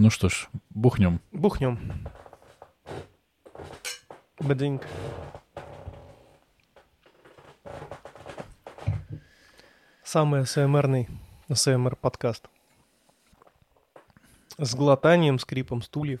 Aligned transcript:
Ну 0.00 0.10
что 0.10 0.28
ж, 0.28 0.48
бухнем. 0.70 1.20
Бухнем. 1.32 2.06
Бадинг. 4.38 4.86
Самый 10.04 10.46
СМРный 10.46 11.08
СМР 11.52 11.96
подкаст. 11.96 12.48
С 14.56 14.76
глотанием, 14.76 15.40
скрипом 15.40 15.82
стульев. 15.82 16.20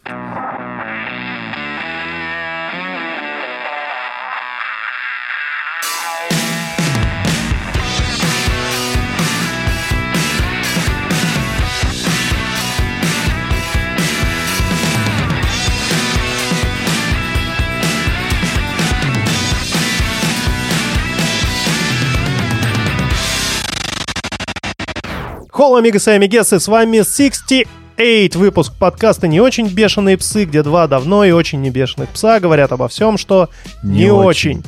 Амигос 25.78 26.08
и 26.08 26.10
амигесы, 26.12 26.60
с 26.60 26.68
вами 26.68 26.98
68 26.98 28.38
выпуск 28.38 28.72
подкаста 28.78 29.26
«Не 29.28 29.40
очень 29.40 29.68
бешеные 29.68 30.16
псы», 30.18 30.44
где 30.44 30.62
два 30.62 30.86
давно 30.86 31.24
и 31.24 31.30
очень 31.30 31.60
не 31.60 31.70
бешеных 31.70 32.08
пса 32.10 32.40
говорят 32.40 32.72
обо 32.72 32.88
всем, 32.88 33.18
что 33.18 33.48
не, 33.82 34.04
Не 34.04 34.10
очень. 34.12 34.58
очень. 34.58 34.64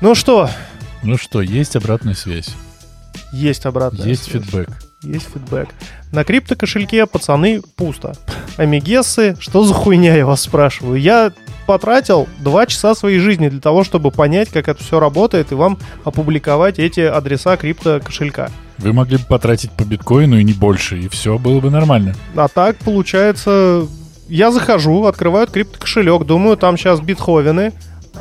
Ну 0.00 0.14
что, 0.14 0.50
Ну 1.02 1.16
что, 1.16 1.40
есть 1.40 1.76
обратная 1.76 2.14
связь, 2.14 2.50
есть 3.32 3.64
обратная 3.66 4.06
есть 4.06 4.24
связь. 4.24 4.44
фидбэк. 4.44 4.68
Есть 5.02 5.28
фидбэк. 5.32 5.68
На 6.12 6.24
криптокошельке, 6.24 7.04
пацаны, 7.06 7.60
пусто. 7.76 8.14
Амигесы, 8.56 9.36
что 9.38 9.64
за 9.64 9.74
хуйня, 9.74 10.16
я 10.16 10.24
вас 10.26 10.42
спрашиваю? 10.42 10.98
Я 11.00 11.32
потратил 11.66 12.26
два 12.40 12.66
часа 12.66 12.94
своей 12.94 13.18
жизни 13.18 13.48
для 13.48 13.60
того, 13.60 13.84
чтобы 13.84 14.10
понять, 14.10 14.48
как 14.50 14.68
это 14.68 14.82
все 14.82 15.00
работает, 15.00 15.52
и 15.52 15.54
вам 15.56 15.78
опубликовать 16.04 16.78
эти 16.78 17.00
адреса 17.00 17.56
криптокошелька. 17.56 18.50
Вы 18.78 18.92
могли 18.92 19.18
бы 19.18 19.24
потратить 19.24 19.70
по 19.72 19.84
биткоину 19.84 20.38
и 20.38 20.44
не 20.44 20.52
больше, 20.52 20.98
и 20.98 21.08
все 21.08 21.38
было 21.38 21.60
бы 21.60 21.70
нормально. 21.70 22.14
А 22.34 22.48
так, 22.48 22.76
получается, 22.78 23.86
я 24.28 24.50
захожу, 24.50 25.04
открываю 25.06 25.46
криптокошелек, 25.46 26.24
думаю, 26.24 26.56
там 26.56 26.76
сейчас 26.76 27.00
битховены, 27.00 27.72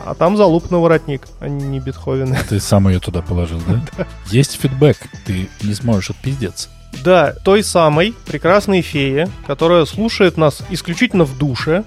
а 0.05 0.13
там 0.13 0.37
залуп 0.37 0.69
на 0.71 0.79
воротник, 0.79 1.27
а 1.39 1.47
не 1.47 1.79
битховены. 1.79 2.37
Ты 2.49 2.59
сам 2.59 2.87
ее 2.89 2.99
туда 2.99 3.21
положил, 3.21 3.61
да? 3.97 4.05
Есть 4.27 4.59
фидбэк, 4.61 4.97
ты 5.25 5.49
не 5.63 5.73
сможешь 5.73 6.11
отпиздеться. 6.11 6.69
Да, 7.03 7.33
той 7.43 7.63
самой 7.63 8.13
прекрасной 8.25 8.81
феи, 8.81 9.27
которая 9.47 9.85
слушает 9.85 10.37
нас 10.37 10.61
исключительно 10.69 11.23
в 11.25 11.37
душе, 11.37 11.83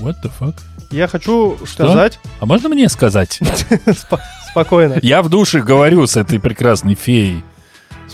What 0.00 0.16
the 0.22 0.30
fuck? 0.38 0.54
я 0.90 1.06
хочу 1.08 1.56
сказать... 1.66 2.18
А 2.40 2.46
можно 2.46 2.68
мне 2.68 2.88
сказать? 2.88 3.38
Спо- 3.86 4.18
Спокойно. 4.50 4.98
Я 5.02 5.22
в 5.22 5.28
душе 5.28 5.60
говорю 5.62 6.06
с 6.06 6.16
этой 6.16 6.38
прекрасной 6.40 6.94
феей. 6.94 7.42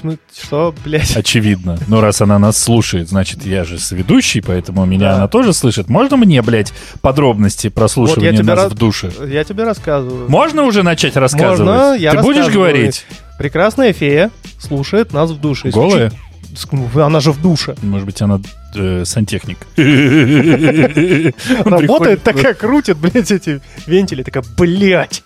Смы- 0.05 0.19
Что, 0.39 0.75
блядь? 0.85 1.17
Очевидно. 1.17 1.79
Но 1.89 2.03
раз 2.03 2.21
она 2.21 2.39
нас 2.39 2.59
слушает, 2.59 3.09
значит, 3.09 3.47
я 3.47 3.65
же 3.65 3.79
сведущий, 3.79 4.43
поэтому 4.43 4.85
меня 4.85 5.11
Да. 5.11 5.17
она 5.17 5.29
тоже 5.29 5.55
слышит. 5.55 5.89
Можно 5.89 6.19
мне, 6.19 6.43
блядь, 6.43 6.75
подробности 7.01 7.69
прослушивания 7.71 8.33
Вот 8.33 8.39
я 8.39 8.45
нас 8.45 8.59
рад- 8.65 8.73
в 8.73 8.75
душе? 8.77 9.11
Я 9.27 9.45
тебе 9.45 9.65
рассказываю. 9.65 10.31
Можно 10.31 10.65
уже 10.65 10.83
начать 10.83 11.17
рассказывать? 11.17 11.61
Можно, 11.61 11.95
я 11.97 12.11
Ты 12.13 12.19
будешь 12.21 12.49
говорить? 12.53 13.07
Прекрасная 13.39 13.95
фея 13.95 14.31
слушает 14.61 15.13
нас 15.15 15.31
в 15.31 15.41
душе. 15.41 15.71
Голая? 15.71 16.13
Исключ- 16.53 16.95
Она 16.97 17.21
же 17.21 17.33
в 17.33 17.41
душе. 17.41 17.75
Может 17.83 18.05
быть, 18.07 18.21
она 18.21 18.41
э, 18.75 19.05
сантехник. 19.05 19.58
Работает 21.64 22.22
такая, 22.22 22.55
крутит, 22.55 22.97
блядь, 22.97 23.30
эти 23.30 23.61
вентили. 23.86 24.22
Такая, 24.22 24.44
блядь. 24.56 25.22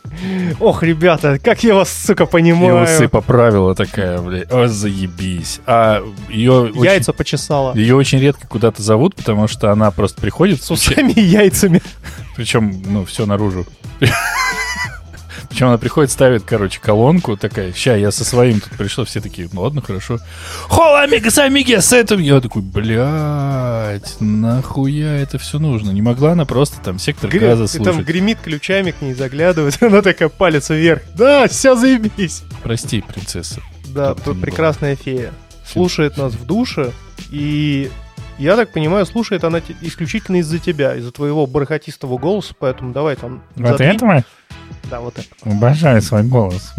Ох, 0.61 0.83
ребята, 0.83 1.39
как 1.43 1.63
я 1.65 1.75
вас, 1.75 1.91
сука, 1.93 2.25
И 2.25 2.27
понимаю. 2.27 2.85
усы 2.85 3.09
поправила 3.09 3.75
такая, 3.75 4.19
блядь. 4.21 4.51
О, 4.53 4.69
заебись. 4.69 5.61
А 5.67 6.03
ее 6.29 6.71
Яйца 6.75 7.13
почесала. 7.13 7.75
Ее 7.75 7.95
очень 7.97 8.19
редко 8.19 8.47
куда-то 8.47 8.83
зовут, 8.83 9.15
потому 9.15 9.49
что 9.49 9.71
она 9.73 9.91
просто 9.91 10.21
приходит, 10.21 10.63
С 10.63 10.71
усами 10.71 11.13
и 11.13 11.21
яйцами. 11.21 11.83
причем, 12.37 12.83
ну, 12.87 13.05
все 13.05 13.27
наружу. 13.27 13.67
Причем 15.59 15.71
она 15.71 15.79
приходит, 15.79 16.13
ставит, 16.13 16.45
короче, 16.45 16.79
колонку, 16.79 17.37
такая, 17.37 17.73
ща, 17.73 17.97
я 17.97 18.13
со 18.13 18.25
своим 18.25 18.61
тут 18.61 18.71
пришел, 18.79 19.05
все 19.05 19.21
такие, 19.21 19.49
ну 19.53 19.63
ладно, 19.63 19.83
хорошо. 19.83 20.21
Хола, 20.69 21.01
амигос, 21.03 21.37
амиги, 21.39 21.75
с 21.75 21.93
этим. 21.93 22.21
Я 22.21 22.41
такой, 22.41 22.63
блядь, 22.63 24.15
нахуя 24.21 25.17
это 25.17 25.39
все 25.39 25.59
нужно? 25.59 25.91
Не 25.91 26.01
могла 26.01 26.31
она 26.31 26.45
просто 26.45 26.81
там 26.81 27.01
сектор 27.01 27.29
Гри- 27.29 27.41
газа 27.41 27.65
И 27.65 27.83
там 27.83 27.95
слушать? 27.95 28.07
гремит 28.07 28.39
ключами 28.39 28.93
к 28.93 29.03
ней, 29.03 29.15
заглядывает. 29.15 29.77
Она 29.83 30.01
такая, 30.01 30.29
палец 30.29 30.71
вверх. 30.71 31.03
Да, 31.17 31.49
все 31.49 31.75
заебись. 31.75 32.45
Прости, 32.63 33.01
принцесса. 33.01 33.61
Да, 33.87 34.15
прекрасная 34.15 34.95
фея. 34.95 35.33
Слушает 35.67 36.17
нас 36.19 36.35
в 36.35 36.47
душе, 36.47 36.93
и 37.33 37.91
я 38.39 38.57
так 38.57 38.73
понимаю, 38.73 39.05
слушает 39.07 39.45
она 39.45 39.61
те- 39.61 39.77
исключительно 39.81 40.37
из-за 40.37 40.59
тебя, 40.59 40.95
из-за 40.97 41.11
твоего 41.13 41.47
бархатистого 41.47 42.19
голоса, 42.19 42.55
поэтому 42.59 42.93
давай 42.93 43.17
там... 43.17 43.43
Вот 43.57 43.69
задвинь. 43.79 43.97
этого 43.97 44.25
Да, 44.91 45.01
вот 45.01 45.19
это. 45.19 45.29
обожаю 45.45 46.01
свой 46.03 46.23
голос. 46.23 46.73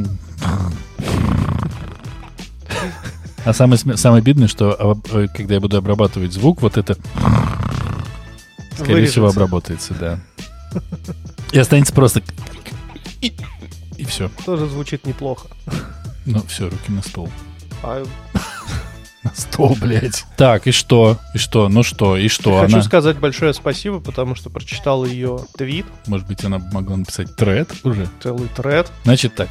А 3.46 3.54
самое, 3.54 3.78
самое 3.98 4.22
обидное, 4.22 4.48
что 4.48 5.00
э, 5.12 5.28
когда 5.34 5.56
я 5.56 5.60
буду 5.62 5.78
обрабатывать 5.78 6.34
звук, 6.34 6.62
вот 6.62 6.78
это, 6.78 6.96
скорее 8.74 9.06
всего, 9.08 9.26
Вырежется. 9.26 9.28
обработается, 9.28 9.94
да. 9.94 10.20
И 11.52 11.58
останется 11.60 11.94
просто... 11.94 12.22
И, 13.22 13.34
и 13.98 14.06
все. 14.06 14.30
Тоже 14.46 14.68
звучит 14.68 15.06
неплохо. 15.06 15.48
Ну, 16.26 16.42
все, 16.48 16.66
руки 16.70 16.92
на 16.92 17.02
стол. 17.02 17.30
А 17.82 18.04
На 19.24 19.32
стол, 19.36 19.76
блядь. 19.80 20.26
Так, 20.38 20.68
и 20.68 20.72
что? 20.72 21.18
И 21.34 21.38
что? 21.38 21.68
Ну 21.68 21.84
что? 21.84 22.16
И 22.16 22.30
что? 22.30 22.62
хочу 22.62 22.76
Она, 22.76 22.84
сказать 22.84 23.18
большое 23.18 23.54
спасибо, 23.54 24.00
потому 24.00 24.36
что 24.36 24.50
прочитал 24.50 25.04
ее 25.04 25.40
твит, 25.58 25.86
может 26.08 26.26
быть, 26.28 26.44
она 26.46 26.60
могла 26.72 26.98
написать 26.98 27.36
тред 27.36 27.70
уже? 27.84 28.08
целый 28.22 28.48
тред. 28.56 28.90
Значит 29.04 29.36
так, 29.36 29.50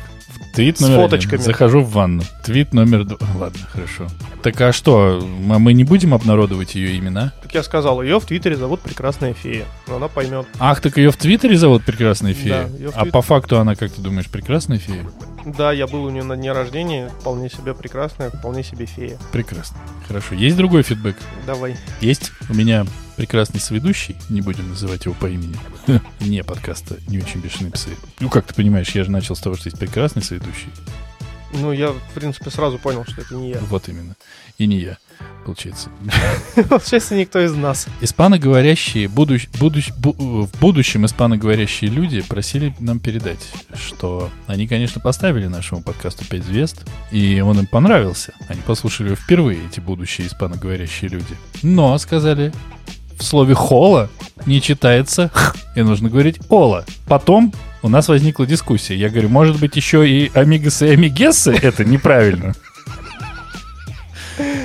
твит 0.55 0.79
С 0.79 0.81
номер 0.81 0.95
один. 0.99 1.05
фоточками. 1.11 1.41
Захожу 1.41 1.81
в 1.81 1.91
ванну. 1.93 2.23
Твит 2.45 2.73
номер 2.73 3.05
два. 3.05 3.19
Ладно, 3.37 3.61
хорошо. 3.71 4.07
Так 4.43 4.61
а 4.61 4.73
что, 4.73 5.19
м- 5.23 5.61
мы 5.61 5.73
не 5.73 5.85
будем 5.85 6.15
обнародовать 6.15 6.75
ее 6.75 6.99
имена? 6.99 7.33
Как 7.43 7.55
я 7.55 7.63
сказал, 7.63 8.03
ее 8.03 8.21
в 8.21 8.25
твиттере 8.25 8.57
зовут 8.57 8.81
Прекрасная 8.81 9.35
фея. 9.35 9.65
Но 9.87 9.97
она 9.97 10.09
поймет. 10.09 10.47
Ах, 10.59 10.81
так 10.81 10.97
ее 10.97 11.11
в 11.11 11.17
Твиттере 11.17 11.57
зовут 11.57 11.85
Прекрасная 11.85 12.35
фея? 12.35 12.69
Да, 12.79 12.91
а 12.95 13.05
по 13.07 13.23
факту 13.23 13.59
она, 13.59 13.75
как 13.75 13.93
ты 13.93 14.01
думаешь, 14.01 14.27
Прекрасная 14.27 14.79
фея? 14.79 15.05
Да, 15.45 15.73
я 15.73 15.87
был 15.87 16.05
у 16.05 16.11
нее 16.11 16.25
на 16.25 16.37
дне 16.37 16.53
рождения, 16.53 17.11
вполне 17.21 17.49
себе 17.49 17.73
прекрасная, 17.75 18.31
вполне 18.31 18.63
себе 18.63 18.87
фея. 18.87 19.17
Прекрасно. 19.33 19.79
Хорошо. 20.07 20.35
Есть 20.35 20.57
другой 20.57 20.83
фидбэк? 20.83 21.17
Давай. 21.47 21.77
Есть 22.01 22.33
у 22.51 22.55
меня 22.55 22.85
прекрасный 23.19 23.61
соведущий, 23.61 24.17
не 24.31 24.41
будем 24.41 24.69
называть 24.69 25.05
его 25.05 25.15
по 25.15 25.27
имени, 25.27 25.57
не 26.21 26.45
подкаста 26.45 26.97
«Не 27.09 27.19
очень 27.19 27.41
бешеные 27.41 27.73
псы». 27.73 27.91
Ну, 28.21 28.29
как 28.31 28.47
ты 28.47 28.55
понимаешь, 28.55 28.91
я 28.91 29.03
же 29.03 29.11
начал 29.11 29.35
с 29.35 29.41
того, 29.41 29.57
что 29.57 29.67
есть 29.69 29.79
прекрасный 29.79 30.23
соведущий. 30.23 30.69
Ну, 31.53 31.73
я, 31.73 31.89
в 31.93 32.01
принципе, 32.15 32.51
сразу 32.51 32.79
понял, 32.79 33.05
что 33.09 33.23
это 33.23 33.35
не 33.35 33.51
я. 33.51 33.59
Вот 33.71 33.89
именно. 33.89 34.15
И 34.59 34.67
не 34.67 34.79
я, 34.81 34.99
получается. 35.47 35.89
Сейчас 36.85 37.11
никто 37.11 37.41
из 37.41 37.55
нас. 37.55 37.87
Испаноговорящие, 38.03 39.09
будущ- 39.09 39.49
будущ- 39.59 39.93
бу- 39.99 40.15
в 40.47 40.61
будущем 40.61 41.07
испаноговорящие 41.07 41.91
люди 41.91 42.21
просили 42.21 42.75
нам 42.79 43.01
передать, 43.01 43.41
что 43.75 44.31
они, 44.47 44.69
конечно, 44.69 45.01
поставили 45.01 45.47
нашему 45.47 45.83
подкасту 45.83 46.25
5 46.25 46.45
звезд, 46.45 46.85
и 47.11 47.41
он 47.41 47.59
им 47.59 47.67
понравился. 47.67 48.33
Они 48.49 48.61
послушали 48.61 49.15
впервые, 49.17 49.59
эти 49.67 49.81
будущие 49.81 50.27
испаноговорящие 50.29 51.11
люди. 51.11 51.35
Но, 51.63 51.97
сказали, 51.99 52.53
в 53.19 53.25
слове 53.25 53.55
«хола» 53.55 54.09
не 54.47 54.61
читается 54.63 55.31
«х», 55.35 55.55
и 55.75 55.83
нужно 55.83 56.09
говорить 56.09 56.39
«ола». 56.49 56.85
Потом 57.07 57.53
у 57.83 57.89
нас 57.89 58.09
возникла 58.09 58.47
дискуссия. 58.47 58.97
Я 58.97 59.09
говорю, 59.09 59.29
может 59.29 59.59
быть, 59.61 59.77
еще 59.77 60.09
и 60.09 60.31
амигасы 60.35 60.89
и 60.89 60.93
амигесы? 60.93 61.53
Это 61.63 61.85
неправильно. 61.85 62.55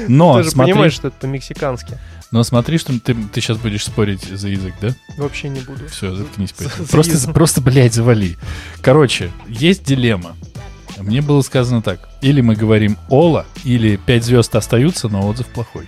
Но 0.08 0.38
Ты 0.38 0.44
же 0.44 0.52
смотри, 0.52 0.74
понимаешь, 0.74 0.94
что 0.94 1.08
это 1.08 1.18
по-мексикански. 1.18 1.98
но 2.32 2.44
смотри, 2.44 2.78
что 2.78 2.98
ты, 3.00 3.16
ты 3.16 3.42
сейчас 3.42 3.58
будешь 3.58 3.86
спорить 3.86 4.24
за 4.24 4.50
язык, 4.50 4.74
да? 4.82 4.90
Вообще 5.18 5.50
не 5.50 5.62
буду. 5.62 5.88
Все, 5.88 6.14
заткнись. 6.16 6.50
За- 6.50 6.56
поэтому. 6.66 6.86
за 6.86 6.92
Просто, 6.92 7.12
язык. 7.14 7.34
просто, 7.34 7.62
блядь, 7.62 7.94
завали. 7.94 8.38
Короче, 8.82 9.32
есть 9.48 9.84
дилемма. 9.84 10.36
Мне 11.00 11.22
было 11.22 11.42
сказано 11.42 11.82
так. 11.82 12.08
Или 12.22 12.42
мы 12.42 12.56
говорим 12.56 12.98
«Ола», 13.10 13.46
или 13.64 13.96
«Пять 13.96 14.24
звезд 14.24 14.56
остаются, 14.56 15.08
но 15.10 15.28
отзыв 15.28 15.48
плохой». 15.48 15.86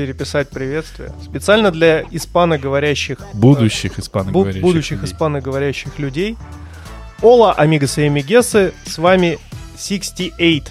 Переписать 0.00 0.48
приветствие. 0.48 1.12
Специально 1.22 1.70
для 1.70 2.00
испаноговорящих... 2.10 3.18
Будущих 3.34 3.98
бу- 3.98 4.00
испаноговорящих 4.00 4.62
будущих 4.62 4.98
людей. 5.02 5.12
испаноговорящих 5.12 5.98
людей. 5.98 6.36
Ола, 7.20 7.52
амигасы 7.52 8.04
и 8.04 8.06
амигесы, 8.06 8.72
с 8.86 8.96
вами 8.96 9.38
68. 9.78 10.64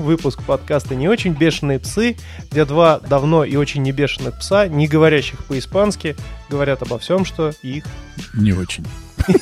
выпуск 0.00 0.42
подкаста 0.42 0.96
«Не 0.96 1.08
очень 1.08 1.32
бешеные 1.32 1.78
псы», 1.78 2.16
где 2.50 2.64
два 2.64 2.98
давно 2.98 3.44
и 3.44 3.54
очень 3.54 3.82
не 3.82 3.92
бешеных 3.92 4.40
пса, 4.40 4.66
не 4.66 4.88
говорящих 4.88 5.44
по-испански, 5.44 6.16
говорят 6.50 6.82
обо 6.82 6.98
всем, 6.98 7.24
что 7.24 7.52
их... 7.62 7.84
Не 8.34 8.52
очень. 8.52 8.84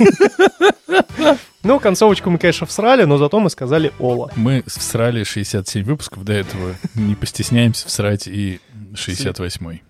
Ну, 1.63 1.81
концовочку 1.81 2.29
мы, 2.29 2.37
конечно, 2.37 2.67
всрали, 2.67 3.05
но 3.05 3.17
зато 3.17 3.41
мы 3.41 3.49
сказали 3.49 3.91
«Ола». 3.99 4.31
Мы 4.37 4.63
всрали 4.67 5.25
67 5.25 5.83
выпусков 5.83 6.23
до 6.23 6.35
этого. 6.35 6.75
Не 6.95 7.15
постесняемся 7.15 7.89
всрать 7.89 8.29
и 8.29 8.61
68-й. 8.95 9.83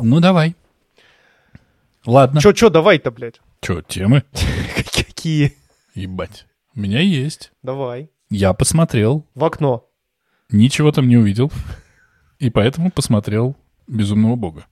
Ну, 0.00 0.20
давай. 0.20 0.54
Ладно. 2.06 2.40
Чё, 2.40 2.52
чё, 2.52 2.70
давай-то, 2.70 3.10
блядь? 3.10 3.40
Чё, 3.60 3.82
темы? 3.82 4.22
Какие? 4.94 5.54
Ебать. 5.94 6.46
У 6.76 6.80
меня 6.80 7.00
есть. 7.00 7.50
Давай. 7.62 8.10
Я 8.30 8.52
посмотрел, 8.52 9.26
В 9.34 9.44
окно. 9.44 9.88
ничего 10.50 10.92
там 10.92 11.08
не 11.08 11.16
увидел. 11.16 11.50
И 12.38 12.50
поэтому 12.50 12.90
посмотрел 12.92 13.56
«Безумного 13.88 14.36
бога». 14.36 14.66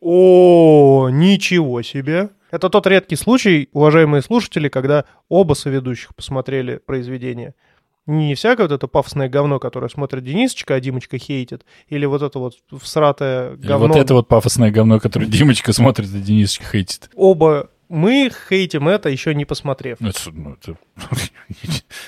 О, 0.00 1.08
ничего 1.10 1.80
себе. 1.82 2.30
Это 2.54 2.68
тот 2.70 2.86
редкий 2.86 3.16
случай, 3.16 3.68
уважаемые 3.72 4.22
слушатели, 4.22 4.68
когда 4.68 5.06
оба 5.28 5.54
соведущих 5.54 6.14
посмотрели 6.14 6.76
произведение. 6.76 7.56
Не 8.06 8.36
всякое 8.36 8.68
вот 8.68 8.72
это 8.72 8.86
пафосное 8.86 9.28
говно, 9.28 9.58
которое 9.58 9.88
смотрит 9.88 10.22
Денисочка, 10.22 10.76
а 10.76 10.80
Димочка 10.80 11.18
хейтит, 11.18 11.64
или 11.88 12.06
вот 12.06 12.22
это 12.22 12.38
вот 12.38 12.54
всратое 12.80 13.54
Или 13.56 13.66
говно. 13.66 13.88
вот 13.88 13.96
это 13.96 14.14
вот 14.14 14.28
пафосное 14.28 14.70
говно, 14.70 15.00
которое 15.00 15.26
Димочка 15.26 15.72
смотрит, 15.72 16.08
а 16.14 16.18
Денисочка 16.18 16.64
хейтит. 16.70 17.10
Оба 17.16 17.70
мы 17.88 18.30
хейтим 18.48 18.86
это, 18.86 19.08
еще 19.08 19.34
не 19.34 19.44
посмотрев. 19.44 19.96
Ну, 19.98 20.10
это, 20.10 20.20
ну, 20.30 20.52
это- 20.52 20.76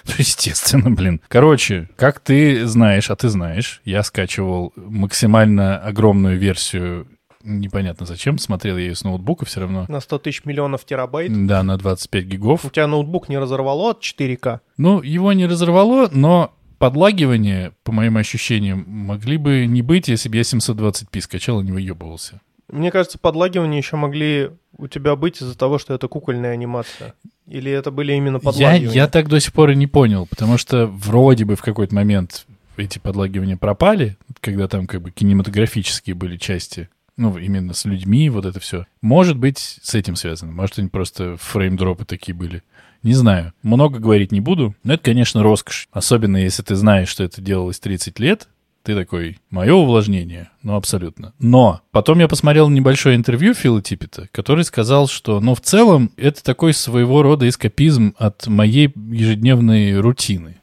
ну, 0.07 0.15
естественно, 0.17 0.93
блин. 0.93 1.21
Короче, 1.27 1.89
как 1.97 2.21
ты 2.21 2.67
знаешь, 2.67 3.11
а 3.11 3.17
ты 3.17 3.31
знаешь, 3.31 3.81
я 3.85 4.05
скачивал 4.05 4.73
максимально 4.77 5.77
огромную 5.79 6.39
версию, 6.39 7.09
непонятно 7.47 8.05
зачем, 8.07 8.39
смотрел 8.39 8.77
я 8.77 8.85
ее 8.85 8.95
с 8.95 9.05
ноутбука 9.05 9.47
все 9.47 9.61
равно. 9.61 9.87
На 9.89 10.01
100 10.01 10.19
тысяч 10.19 10.45
миллионов 10.45 10.85
терабайт. 10.85 11.47
Да, 11.47 11.63
на 11.63 11.77
25 11.79 12.25
гигов. 12.25 12.65
У 12.65 12.71
тебя 12.71 12.87
ноутбук 12.87 13.29
не 13.29 13.39
разорвало 13.39 13.91
от 13.93 14.03
4К? 14.03 14.61
Ну, 14.77 15.01
его 15.03 15.33
не 15.33 15.47
разорвало, 15.47 16.09
но 16.13 16.53
подлагивания, 16.79 17.73
по 17.85 17.93
моим 17.93 18.17
ощущениям, 18.17 18.85
могли 18.87 19.37
бы 19.37 19.67
не 19.67 19.83
быть, 19.83 20.09
если 20.09 20.29
бы 20.29 20.37
я 20.37 20.43
720p 20.43 21.21
скачал 21.21 21.61
и 21.61 21.65
не 21.65 21.73
выебывался. 21.73 22.41
Мне 22.69 22.91
кажется, 22.91 23.19
подлагивания 23.19 23.79
еще 23.79 23.97
могли 23.97 24.51
у 24.77 24.89
тебя 24.89 25.15
быть 25.17 25.41
из-за 25.41 25.57
того, 25.57 25.79
что 25.79 25.95
это 25.95 26.09
кукольная 26.09 26.53
анимация. 26.53 27.15
Или 27.47 27.71
это 27.71 27.91
были 27.91 28.13
именно 28.13 28.37
Я, 28.37 28.41
подлагивания? 28.41 28.91
я 28.93 29.07
так 29.09 29.29
до 29.29 29.39
сих 29.41 29.53
пор 29.53 29.71
и 29.71 29.77
не 29.77 29.87
понял, 29.87 30.27
потому 30.27 30.59
что 30.59 30.87
вроде 30.87 31.45
бы 31.45 31.55
в 31.55 31.63
какой-то 31.63 31.95
момент 31.95 32.45
эти 32.77 32.99
подлагивания 32.99 33.57
пропали, 33.57 34.17
когда 34.41 34.69
там 34.69 34.87
как 34.87 35.01
бы 35.01 35.11
кинематографические 35.13 36.15
были 36.15 36.37
части, 36.37 36.89
ну, 37.17 37.37
именно 37.39 37.73
с 37.73 37.85
людьми, 37.85 38.29
вот 38.29 38.45
это 38.45 38.61
все. 38.61 38.87
Может 39.01 39.37
быть, 39.37 39.79
с 39.83 39.95
этим 39.95 40.17
связано. 40.17 40.53
Может, 40.53 40.79
они 40.79 40.89
просто 40.89 41.37
фреймдропы 41.39 42.05
такие 42.05 42.35
были. 42.35 42.63
Не 43.03 43.15
знаю. 43.15 43.53
Много 43.63 43.99
говорить 43.99 44.33
не 44.33 44.41
буду, 44.41 44.75
но 44.83 44.95
это, 44.95 45.03
конечно, 45.03 45.43
роскошь. 45.43 45.89
Особенно, 45.93 46.37
если 46.37 46.63
ты 46.63 46.75
знаешь, 46.75 47.09
что 47.09 47.25
это 47.25 47.41
делалось 47.41 47.79
30 47.79 48.19
лет, 48.19 48.49
ты 48.83 48.95
такой, 48.95 49.39
мое 49.51 49.75
увлажнение, 49.75 50.51
ну, 50.63 50.77
абсолютно. 50.77 51.33
Но 51.41 51.81
потом 51.91 52.21
я 52.21 52.29
посмотрел 52.29 52.69
небольшое 52.69 53.17
интервью 53.17 53.53
Фила 53.53 53.83
Типпета, 53.83 54.29
который 54.31 54.65
сказал, 54.65 55.09
что, 55.09 55.41
ну, 55.41 55.57
в 55.57 55.61
целом, 55.61 56.12
это 56.17 56.43
такой 56.45 56.73
своего 56.73 57.23
рода 57.23 57.49
эскапизм 57.49 58.15
от 58.17 58.47
моей 58.47 58.93
ежедневной 58.95 59.99
рутины. 59.99 60.59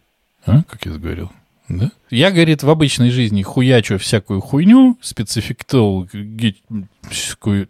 А? 0.46 0.64
Как 0.64 0.86
я 0.86 0.94
говорил? 0.94 1.32
Да? 1.70 1.92
Я, 2.10 2.32
говорит, 2.32 2.64
в 2.64 2.70
обычной 2.70 3.10
жизни 3.10 3.42
хуячу 3.42 3.98
всякую 3.98 4.42
хуйню, 4.42 4.98
спецификтологическую, 5.02 7.70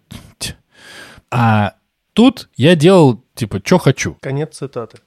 а 1.32 1.76
тут 2.14 2.50
я 2.56 2.76
делал, 2.76 3.24
типа, 3.34 3.62
что 3.64 3.80
хочу. 3.80 4.18
Конец 4.22 4.58
цитаты. 4.58 5.00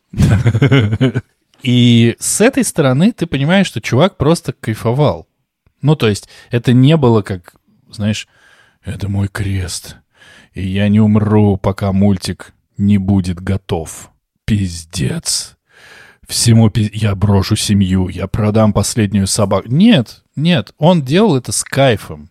И 1.63 2.17
с 2.19 2.41
этой 2.41 2.65
стороны 2.65 3.13
ты 3.13 3.27
понимаешь, 3.27 3.67
что 3.67 3.81
чувак 3.81 4.17
просто 4.17 4.53
кайфовал. 4.53 5.27
Ну, 5.83 5.97
то 5.97 6.09
есть 6.09 6.29
это 6.51 6.73
не 6.73 6.97
было 6.97 7.23
как, 7.23 7.57
знаешь, 7.91 8.29
это 8.85 9.09
мой 9.09 9.29
крест, 9.29 9.97
и 10.53 10.67
я 10.67 10.89
не 10.89 11.01
умру, 11.01 11.57
пока 11.57 11.93
мультик 11.93 12.55
не 12.77 12.99
будет 12.99 13.41
готов. 13.41 14.11
Пиздец. 14.45 15.56
Всему 16.27 16.71
я 16.75 17.15
брошу 17.15 17.57
семью, 17.57 18.09
я 18.09 18.27
продам 18.27 18.73
последнюю 18.73 19.27
собаку. 19.27 19.69
Нет, 19.69 20.25
нет, 20.35 20.73
он 20.79 21.03
делал 21.03 21.37
это 21.37 21.53
с 21.53 21.63
кайфом. 21.63 22.31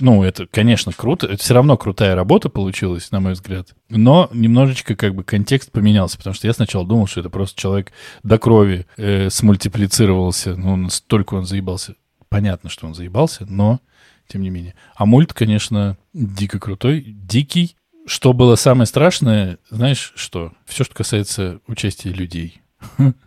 Ну, 0.00 0.24
это, 0.24 0.46
конечно, 0.46 0.92
круто. 0.92 1.28
Это 1.28 1.36
все 1.36 1.54
равно 1.54 1.76
крутая 1.76 2.16
работа 2.16 2.48
получилась, 2.48 3.12
на 3.12 3.20
мой 3.20 3.34
взгляд. 3.34 3.68
Но 3.88 4.28
немножечко 4.32 4.96
как 4.96 5.14
бы 5.14 5.22
контекст 5.22 5.70
поменялся, 5.70 6.18
потому 6.18 6.34
что 6.34 6.48
я 6.48 6.52
сначала 6.52 6.84
думал, 6.84 7.06
что 7.06 7.20
это 7.20 7.30
просто 7.30 7.60
человек 7.60 7.92
до 8.24 8.38
крови 8.38 8.86
э, 8.96 9.30
смультиплицировался. 9.30 10.56
Ну, 10.56 10.74
настолько 10.76 11.34
он 11.34 11.44
заебался. 11.44 11.94
Понятно, 12.28 12.68
что 12.68 12.86
он 12.86 12.94
заебался, 12.94 13.46
но 13.48 13.80
тем 14.26 14.42
не 14.42 14.50
менее. 14.50 14.74
А 14.96 15.06
мульт, 15.06 15.32
конечно, 15.32 15.96
дико 16.12 16.58
крутой, 16.58 17.02
дикий. 17.06 17.76
Что 18.04 18.32
было 18.32 18.56
самое 18.56 18.86
страшное, 18.86 19.58
знаешь 19.70 20.12
что? 20.16 20.52
Все, 20.66 20.82
что 20.82 20.94
касается 20.94 21.60
участия 21.68 22.10
людей. 22.10 22.61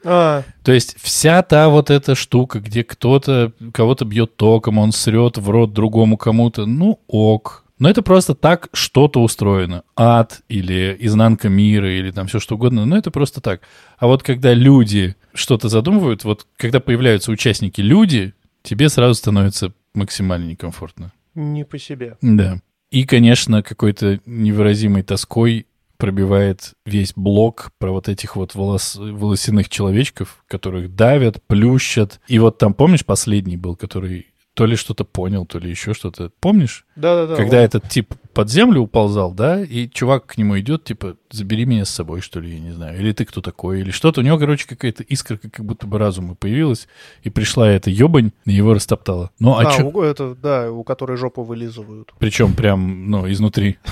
А, 0.03 0.43
То 0.63 0.71
есть 0.71 0.95
вся 0.99 1.41
та 1.41 1.69
вот 1.69 1.89
эта 1.89 2.15
штука, 2.15 2.59
где 2.59 2.83
кто-то 2.83 3.51
кого-то 3.73 4.05
бьет 4.05 4.35
током, 4.35 4.77
он 4.77 4.91
срет 4.91 5.37
в 5.37 5.49
рот 5.49 5.73
другому 5.73 6.17
кому-то, 6.17 6.65
ну 6.65 6.99
ок. 7.07 7.63
Но 7.77 7.89
это 7.89 8.01
просто 8.01 8.35
так 8.35 8.69
что-то 8.71 9.21
устроено. 9.21 9.83
Ад 9.97 10.41
или 10.47 10.95
изнанка 10.99 11.49
мира 11.49 11.91
или 11.91 12.11
там 12.11 12.27
все 12.27 12.39
что 12.39 12.55
угодно. 12.55 12.85
Но 12.85 12.97
это 12.97 13.11
просто 13.11 13.41
так. 13.41 13.61
А 13.97 14.07
вот 14.07 14.23
когда 14.23 14.53
люди 14.53 15.15
что-то 15.33 15.67
задумывают, 15.67 16.23
вот 16.23 16.47
когда 16.55 16.79
появляются 16.79 17.31
участники 17.31 17.81
люди, 17.81 18.33
тебе 18.63 18.87
сразу 18.87 19.15
становится 19.15 19.73
максимально 19.93 20.45
некомфортно. 20.45 21.11
не 21.33 21.65
по 21.65 21.77
себе. 21.77 22.17
Да. 22.21 22.61
И, 22.91 23.03
конечно, 23.03 23.61
какой-то 23.61 24.21
невыразимой 24.25 25.03
тоской 25.03 25.67
пробивает 25.97 26.73
весь 26.85 27.13
блок 27.15 27.71
про 27.79 27.91
вот 27.91 28.09
этих 28.09 28.35
вот 28.35 28.55
волос, 28.55 28.95
волосяных 28.95 29.69
человечков, 29.69 30.43
которых 30.47 30.95
давят, 30.95 31.41
плющат. 31.43 32.19
И 32.27 32.39
вот 32.39 32.57
там, 32.57 32.73
помнишь, 32.73 33.05
последний 33.05 33.57
был, 33.57 33.75
который 33.75 34.27
то 34.55 34.65
ли 34.65 34.77
что-то 34.77 35.03
понял, 35.03 35.45
то 35.45 35.59
ли 35.59 35.69
еще 35.69 35.93
что-то. 35.93 36.31
Помнишь? 36.39 36.85
Да-да-да. 36.95 37.35
Когда 37.35 37.57
вот. 37.57 37.63
этот 37.65 37.89
тип 37.89 38.13
под 38.33 38.49
землю 38.49 38.79
уползал, 38.81 39.33
да, 39.33 39.61
и 39.61 39.89
чувак 39.89 40.25
к 40.27 40.37
нему 40.37 40.57
идет, 40.57 40.85
типа, 40.85 41.17
забери 41.29 41.65
меня 41.65 41.83
с 41.83 41.89
собой, 41.89 42.21
что 42.21 42.39
ли, 42.39 42.53
я 42.53 42.59
не 42.61 42.71
знаю. 42.71 42.97
Или 42.97 43.11
ты 43.11 43.25
кто 43.25 43.41
такой, 43.41 43.81
или 43.81 43.91
что-то. 43.91 44.21
У 44.21 44.23
него, 44.23 44.39
короче, 44.39 44.65
какая-то 44.65 45.03
искорка 45.03 45.49
как 45.49 45.65
будто 45.65 45.87
бы 45.87 45.99
разума 45.99 46.35
появилась, 46.35 46.87
и 47.23 47.29
пришла 47.29 47.69
эта 47.69 47.89
ебань, 47.89 48.31
и 48.45 48.53
его 48.53 48.73
растоптала. 48.73 49.29
Ну, 49.39 49.55
а, 49.55 49.61
А, 49.61 49.71
чё? 49.77 49.89
у- 49.89 50.01
это, 50.01 50.35
да, 50.35 50.71
у 50.71 50.85
которой 50.85 51.17
жопу 51.17 51.43
вылизывают. 51.43 52.13
Причем 52.17 52.53
прям, 52.53 53.09
ну, 53.11 53.29
изнутри. 53.29 53.77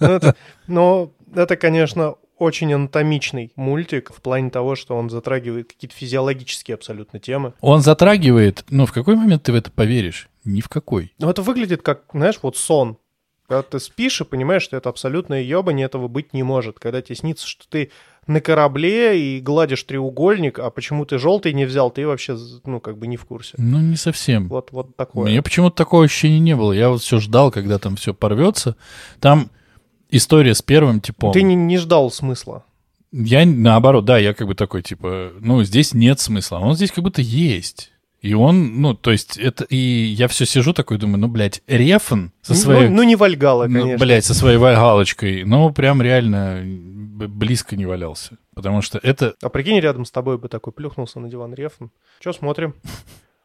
Ну, 0.00 0.20
Но 0.66 1.12
это, 1.34 1.56
конечно, 1.56 2.14
очень 2.38 2.72
анатомичный 2.72 3.52
мультик 3.56 4.12
в 4.14 4.20
плане 4.20 4.50
того, 4.50 4.76
что 4.76 4.96
он 4.96 5.10
затрагивает 5.10 5.68
какие-то 5.72 5.94
физиологические 5.96 6.74
абсолютно 6.74 7.18
темы. 7.18 7.54
Он 7.60 7.80
затрагивает, 7.80 8.64
но 8.70 8.86
в 8.86 8.92
какой 8.92 9.16
момент 9.16 9.44
ты 9.44 9.52
в 9.52 9.54
это 9.54 9.70
поверишь? 9.70 10.28
Ни 10.44 10.60
в 10.60 10.68
какой. 10.68 11.12
Но 11.18 11.30
это 11.30 11.42
выглядит 11.42 11.82
как, 11.82 12.04
знаешь, 12.12 12.38
вот 12.42 12.56
сон. 12.56 12.98
Когда 13.48 13.62
ты 13.62 13.80
спишь 13.80 14.20
и 14.20 14.24
понимаешь, 14.24 14.62
что 14.62 14.76
это 14.76 14.90
абсолютное 14.90 15.40
ебань, 15.40 15.80
этого 15.80 16.06
быть 16.06 16.34
не 16.34 16.42
может. 16.42 16.78
Когда 16.78 17.00
тебе 17.00 17.16
снится, 17.16 17.46
что 17.46 17.66
ты 17.66 17.90
на 18.26 18.42
корабле 18.42 19.18
и 19.18 19.40
гладишь 19.40 19.82
треугольник, 19.84 20.58
а 20.58 20.68
почему 20.70 21.06
ты 21.06 21.18
желтый 21.18 21.54
не 21.54 21.64
взял, 21.64 21.90
ты 21.90 22.06
вообще, 22.06 22.36
ну, 22.66 22.78
как 22.78 22.98
бы 22.98 23.06
не 23.06 23.16
в 23.16 23.24
курсе. 23.24 23.54
Ну, 23.56 23.78
не 23.78 23.96
совсем. 23.96 24.48
Вот, 24.48 24.70
вот 24.70 24.90
У 24.90 24.92
такое. 24.92 25.30
меня 25.30 25.42
почему-то 25.42 25.76
такого 25.76 26.04
ощущения 26.04 26.40
не 26.40 26.54
было. 26.54 26.72
Я 26.72 26.90
вот 26.90 27.00
все 27.00 27.20
ждал, 27.20 27.50
когда 27.50 27.78
там 27.78 27.96
все 27.96 28.12
порвется. 28.12 28.76
Там 29.18 29.50
история 30.10 30.54
с 30.54 30.62
первым 30.62 31.00
типом. 31.00 31.32
Ты 31.32 31.42
не, 31.42 31.54
не 31.54 31.78
ждал 31.78 32.10
смысла. 32.10 32.64
Я 33.12 33.46
наоборот, 33.46 34.04
да, 34.04 34.18
я 34.18 34.34
как 34.34 34.46
бы 34.46 34.54
такой, 34.54 34.82
типа, 34.82 35.32
ну, 35.40 35.62
здесь 35.64 35.94
нет 35.94 36.20
смысла. 36.20 36.58
Он 36.58 36.74
здесь 36.74 36.92
как 36.92 37.04
будто 37.04 37.22
есть. 37.22 37.90
И 38.20 38.34
он, 38.34 38.80
ну, 38.80 38.94
то 38.94 39.12
есть, 39.12 39.36
это, 39.36 39.64
и 39.64 39.76
я 39.76 40.26
все 40.26 40.44
сижу 40.44 40.72
такой, 40.72 40.98
думаю, 40.98 41.18
ну, 41.20 41.28
блядь, 41.28 41.62
Рефан 41.68 42.32
со 42.42 42.54
своей, 42.54 42.88
Ну, 42.88 42.96
ну, 42.96 43.02
не 43.04 43.14
Вальгала, 43.14 43.68
ну, 43.68 43.80
конечно. 43.80 44.04
блядь, 44.04 44.24
со 44.24 44.34
своей 44.34 44.58
галочкой, 44.58 45.44
ну, 45.44 45.72
прям 45.72 46.02
реально 46.02 46.62
близко 46.64 47.76
не 47.76 47.86
валялся. 47.86 48.36
Потому 48.54 48.82
что 48.82 48.98
это, 48.98 49.34
А 49.40 49.48
прикинь, 49.50 49.78
рядом 49.78 50.04
с 50.04 50.10
тобой 50.10 50.36
бы 50.36 50.48
такой 50.48 50.72
плюхнулся 50.72 51.20
на 51.20 51.28
диван 51.28 51.54
Рефн. 51.54 51.86
Че 52.20 52.32
смотрим? 52.32 52.74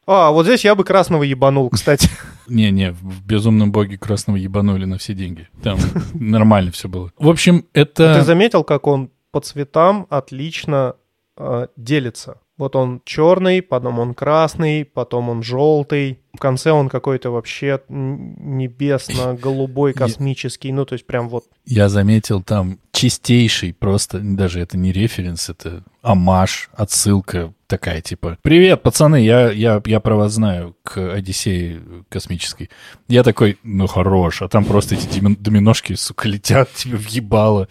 А, 0.06 0.32
вот 0.32 0.46
здесь 0.46 0.66
я 0.66 0.76
бы 0.76 0.84
красного 0.84 1.24
ебанул, 1.24 1.70
кстати. 1.70 2.10
Не-не, 2.48 2.92
в 2.92 3.26
«Безумном 3.26 3.72
боге» 3.72 3.98
красного 3.98 4.38
ебанули 4.38 4.86
на 4.86 4.98
все 4.98 5.14
деньги. 5.14 5.48
Там 5.62 5.80
нормально 6.14 6.72
все 6.72 6.90
было. 6.90 7.12
В 7.18 7.30
общем, 7.30 7.66
это... 7.74 8.16
Ты 8.16 8.22
заметил, 8.24 8.64
как 8.64 8.88
он 8.88 9.12
по 9.32 9.40
цветам 9.40 10.08
отлично 10.10 10.96
э, 11.38 11.68
делится? 11.78 12.38
Вот 12.56 12.76
он 12.76 13.02
черный, 13.04 13.64
потом 13.64 13.98
он 13.98 14.14
красный, 14.14 14.86
потом 14.86 15.30
он 15.30 15.42
желтый. 15.42 16.20
В 16.34 16.40
конце 16.40 16.72
он 16.72 16.88
какой-то 16.88 17.32
вообще 17.32 17.82
небесно-голубой, 17.90 19.94
космический. 19.94 20.72
Ну, 20.72 20.86
то 20.86 20.94
есть 20.94 21.08
прям 21.08 21.30
вот... 21.30 21.46
Я 21.66 21.90
заметил 21.90 22.44
там 22.44 22.78
чистейший, 22.92 23.74
просто 23.74 24.20
даже 24.20 24.60
это 24.60 24.78
не 24.78 24.92
референс, 24.92 25.50
это 25.50 25.84
амаш, 26.04 26.70
отсылка 26.74 27.54
такая, 27.66 28.02
типа, 28.02 28.38
«Привет, 28.44 28.84
пацаны, 28.84 29.24
я, 29.24 29.52
я, 29.52 29.82
я 29.86 30.00
про 30.00 30.16
вас 30.16 30.34
знаю 30.34 30.76
к 30.84 31.14
Одиссее 31.14 31.82
космической». 32.10 32.70
Я 33.08 33.24
такой, 33.24 33.58
ну 33.64 33.88
хорош, 33.88 34.44
а 34.44 34.48
там 34.48 34.64
просто 34.64 34.94
эти 34.94 35.08
доми- 35.08 35.38
доминошки, 35.40 35.96
сука, 35.96 36.28
летят 36.28 36.72
тебе 36.74 36.98
въебало. 36.98 37.68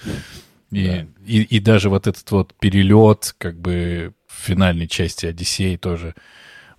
И, 0.73 1.07
и, 1.25 1.43
и 1.43 1.61
даже 1.61 1.89
вот 1.89 2.07
этот 2.07 2.29
вот 2.31 2.55
перелет, 2.59 3.35
как 3.39 3.61
бы, 3.61 4.15
в 4.33 4.45
финальной 4.47 4.89
части 4.89 5.27
Одиссеи 5.27 5.77
тоже. 5.77 6.15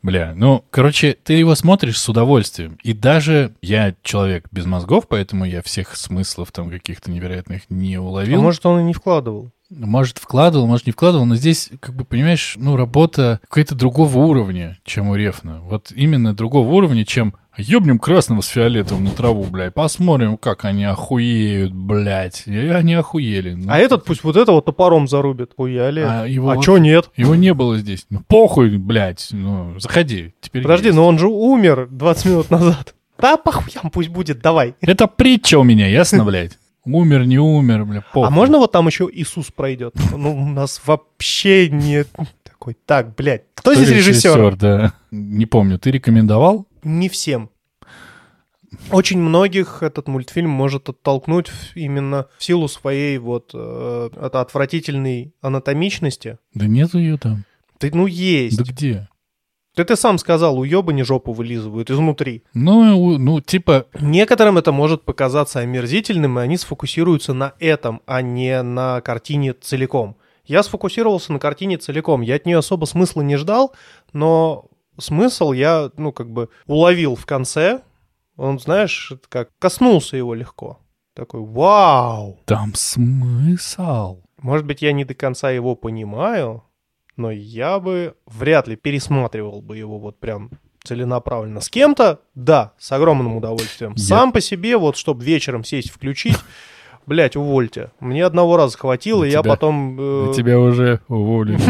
Бля, 0.02 0.34
ну, 0.36 0.66
короче, 0.70 1.14
ты 1.14 1.34
его 1.34 1.56
смотришь 1.56 1.98
с 1.98 2.10
удовольствием. 2.10 2.78
И 2.84 2.92
даже 2.92 3.56
я 3.62 3.96
человек 4.04 4.46
без 4.52 4.66
мозгов, 4.66 5.08
поэтому 5.08 5.46
я 5.46 5.62
всех 5.62 5.96
смыслов 5.96 6.52
там 6.52 6.70
каких-то 6.70 7.10
невероятных 7.10 7.70
не 7.70 7.96
А 7.96 8.02
уловил. 8.02 8.42
может, 8.42 8.66
он 8.66 8.82
и 8.82 8.84
не 8.84 8.94
вкладывал. 8.94 9.52
Может, 9.70 10.18
вкладывал, 10.18 10.68
может, 10.68 10.86
не 10.88 10.92
вкладывал, 10.92 11.26
но 11.26 11.36
здесь, 11.36 11.70
как 11.80 11.96
бы, 11.96 12.04
понимаешь, 12.04 12.56
ну, 12.58 12.76
работа 12.76 13.40
какая-то 13.48 13.76
другого 13.76 14.20
уровня, 14.20 14.78
чем 14.84 15.08
у 15.08 15.16
Рефна. 15.16 15.62
Вот 15.62 15.92
именно 15.96 16.36
другого 16.36 16.70
уровня, 16.70 17.06
чем 17.06 17.36
ёбнем 17.58 18.00
красного 18.00 18.42
с 18.42 18.48
фиолетовым 18.48 19.04
на 19.06 19.12
траву, 19.12 19.44
блядь, 19.46 19.74
посмотрим, 19.74 20.38
как 20.38 20.66
они 20.66 20.86
охуеют, 20.86 21.72
блядь. 21.74 22.44
И 22.48 22.56
они 22.58 22.94
охуели. 22.96 23.54
Ну, 23.54 23.66
А 23.72 23.78
этот 23.78 24.06
пусть 24.06 24.24
вот 24.24 24.36
это 24.38 24.52
вот 24.52 24.66
топором 24.66 25.08
зарубит. 25.08 25.52
Хуяли. 25.56 26.00
а 26.02 26.22
А, 26.24 26.28
его, 26.28 26.56
чё 26.62 26.78
нет? 26.78 27.10
его 27.16 27.36
не 27.36 27.54
было 27.54 27.78
здесь. 27.78 28.06
Ну, 28.10 28.22
похуй, 28.28 28.78
блядь, 28.78 29.28
ну, 29.32 29.80
заходи. 29.80 30.34
Теперь 30.42 30.64
Подожди, 30.64 30.88
есть. 30.88 30.96
но 30.96 31.06
он 31.08 31.20
же 31.20 31.28
умер 31.28 31.88
20 31.92 32.26
минут 32.26 32.50
назад. 32.52 32.96
Да 33.20 33.38
похуям 33.38 33.90
пусть 33.92 34.10
будет, 34.10 34.40
давай. 34.42 34.76
Это 34.82 35.08
притча 35.08 35.60
у 35.60 35.64
меня, 35.64 35.88
ясно, 35.88 36.26
блядь? 36.26 36.58
Умер, 36.86 37.26
не 37.26 37.40
умер, 37.40 37.86
бля, 37.86 38.02
похуй. 38.02 38.28
А 38.28 38.30
можно 38.30 38.58
вот 38.58 38.72
там 38.74 38.88
еще 38.88 39.08
Иисус 39.10 39.52
пройдет? 39.56 39.94
Ну, 40.12 40.36
у 40.36 40.48
нас 40.50 40.82
вообще 40.86 41.70
не 41.70 42.04
такой. 42.44 42.76
Так, 42.86 43.16
блядь. 43.16 43.44
Кто, 43.54 43.72
Кто 43.72 43.76
здесь 43.82 43.96
режиссер? 43.96 44.56
да. 44.58 44.92
Не 45.12 45.46
помню, 45.46 45.80
ты 45.80 45.92
рекомендовал? 45.92 46.68
Не 46.84 47.10
всем. 47.10 47.50
Очень 48.92 49.20
многих 49.20 49.84
этот 49.84 50.08
мультфильм 50.08 50.50
может 50.50 50.90
оттолкнуть 50.90 51.52
именно 51.76 52.28
в 52.38 52.44
силу 52.44 52.68
своей 52.68 53.18
вот 53.18 53.52
э, 53.54 54.10
от- 54.16 54.36
отвратительной 54.36 55.34
анатомичности. 55.42 56.40
Да 56.54 56.66
нету 56.66 56.98
ее 56.98 57.18
там. 57.18 57.46
Ты, 57.78 57.92
ну, 57.94 58.08
есть. 58.08 58.58
Да 58.58 58.64
где? 58.64 59.10
Ты, 59.76 59.84
ты 59.86 59.96
сам 59.96 60.18
сказал, 60.20 60.60
у 60.60 60.64
не 60.64 61.04
жопу 61.04 61.34
вылизывают 61.34 61.90
изнутри. 61.90 62.44
Ну, 62.54 63.18
ну, 63.18 63.42
типа, 63.42 63.88
Некоторым 64.00 64.58
это 64.60 64.72
может 64.72 65.04
показаться 65.04 65.60
омерзительным, 65.60 66.38
и 66.38 66.44
они 66.44 66.58
сфокусируются 66.58 67.34
на 67.34 67.54
этом, 67.60 68.02
а 68.06 68.22
не 68.22 68.62
на 68.62 69.02
картине 69.02 69.54
целиком. 69.54 70.16
Я 70.46 70.62
сфокусировался 70.62 71.34
на 71.34 71.40
картине 71.40 71.78
целиком. 71.78 72.22
Я 72.22 72.36
от 72.36 72.46
нее 72.46 72.60
особо 72.60 72.86
смысла 72.86 73.22
не 73.22 73.36
ждал, 73.38 73.74
но 74.12 74.66
смысл 75.00 75.52
я, 75.52 75.90
ну, 75.98 76.12
как 76.12 76.30
бы 76.32 76.50
уловил 76.68 77.16
в 77.16 77.26
конце. 77.26 77.82
Он, 78.38 78.60
знаешь, 78.60 79.14
как 79.30 79.50
коснулся 79.60 80.18
его 80.18 80.34
легко. 80.34 80.80
Такой, 81.16 81.42
вау! 81.42 82.40
там 82.46 82.74
смысл. 82.76 84.22
Может 84.42 84.66
быть, 84.66 84.82
я 84.82 84.92
не 84.92 85.06
до 85.06 85.14
конца 85.14 85.52
его 85.52 85.76
понимаю, 85.76 86.64
но 87.16 87.30
я 87.32 87.80
бы 87.80 88.16
вряд 88.26 88.68
ли 88.68 88.76
пересматривал 88.76 89.62
бы 89.62 89.78
его 89.78 90.00
вот 90.00 90.20
прям 90.20 90.50
целенаправленно. 90.84 91.62
С 91.62 91.70
кем-то, 91.70 92.20
да, 92.36 92.74
с 92.80 92.92
огромным 92.92 93.38
удовольствием. 93.38 93.94
Я- 93.96 94.04
Сам 94.04 94.32
по 94.32 94.42
себе, 94.42 94.76
вот, 94.78 94.98
чтобы 94.98 95.24
вечером 95.24 95.64
сесть, 95.64 95.92
включить, 95.92 96.38
блять, 97.06 97.36
увольте. 97.36 97.92
Мне 98.00 98.26
одного 98.26 98.58
раза 98.58 98.78
хватило, 98.78 99.24
и 99.24 99.30
я 99.30 99.44
потом... 99.44 99.98
э, 100.30 100.34
Тебя 100.36 100.60
уже 100.60 101.00
уволили. 101.08 101.60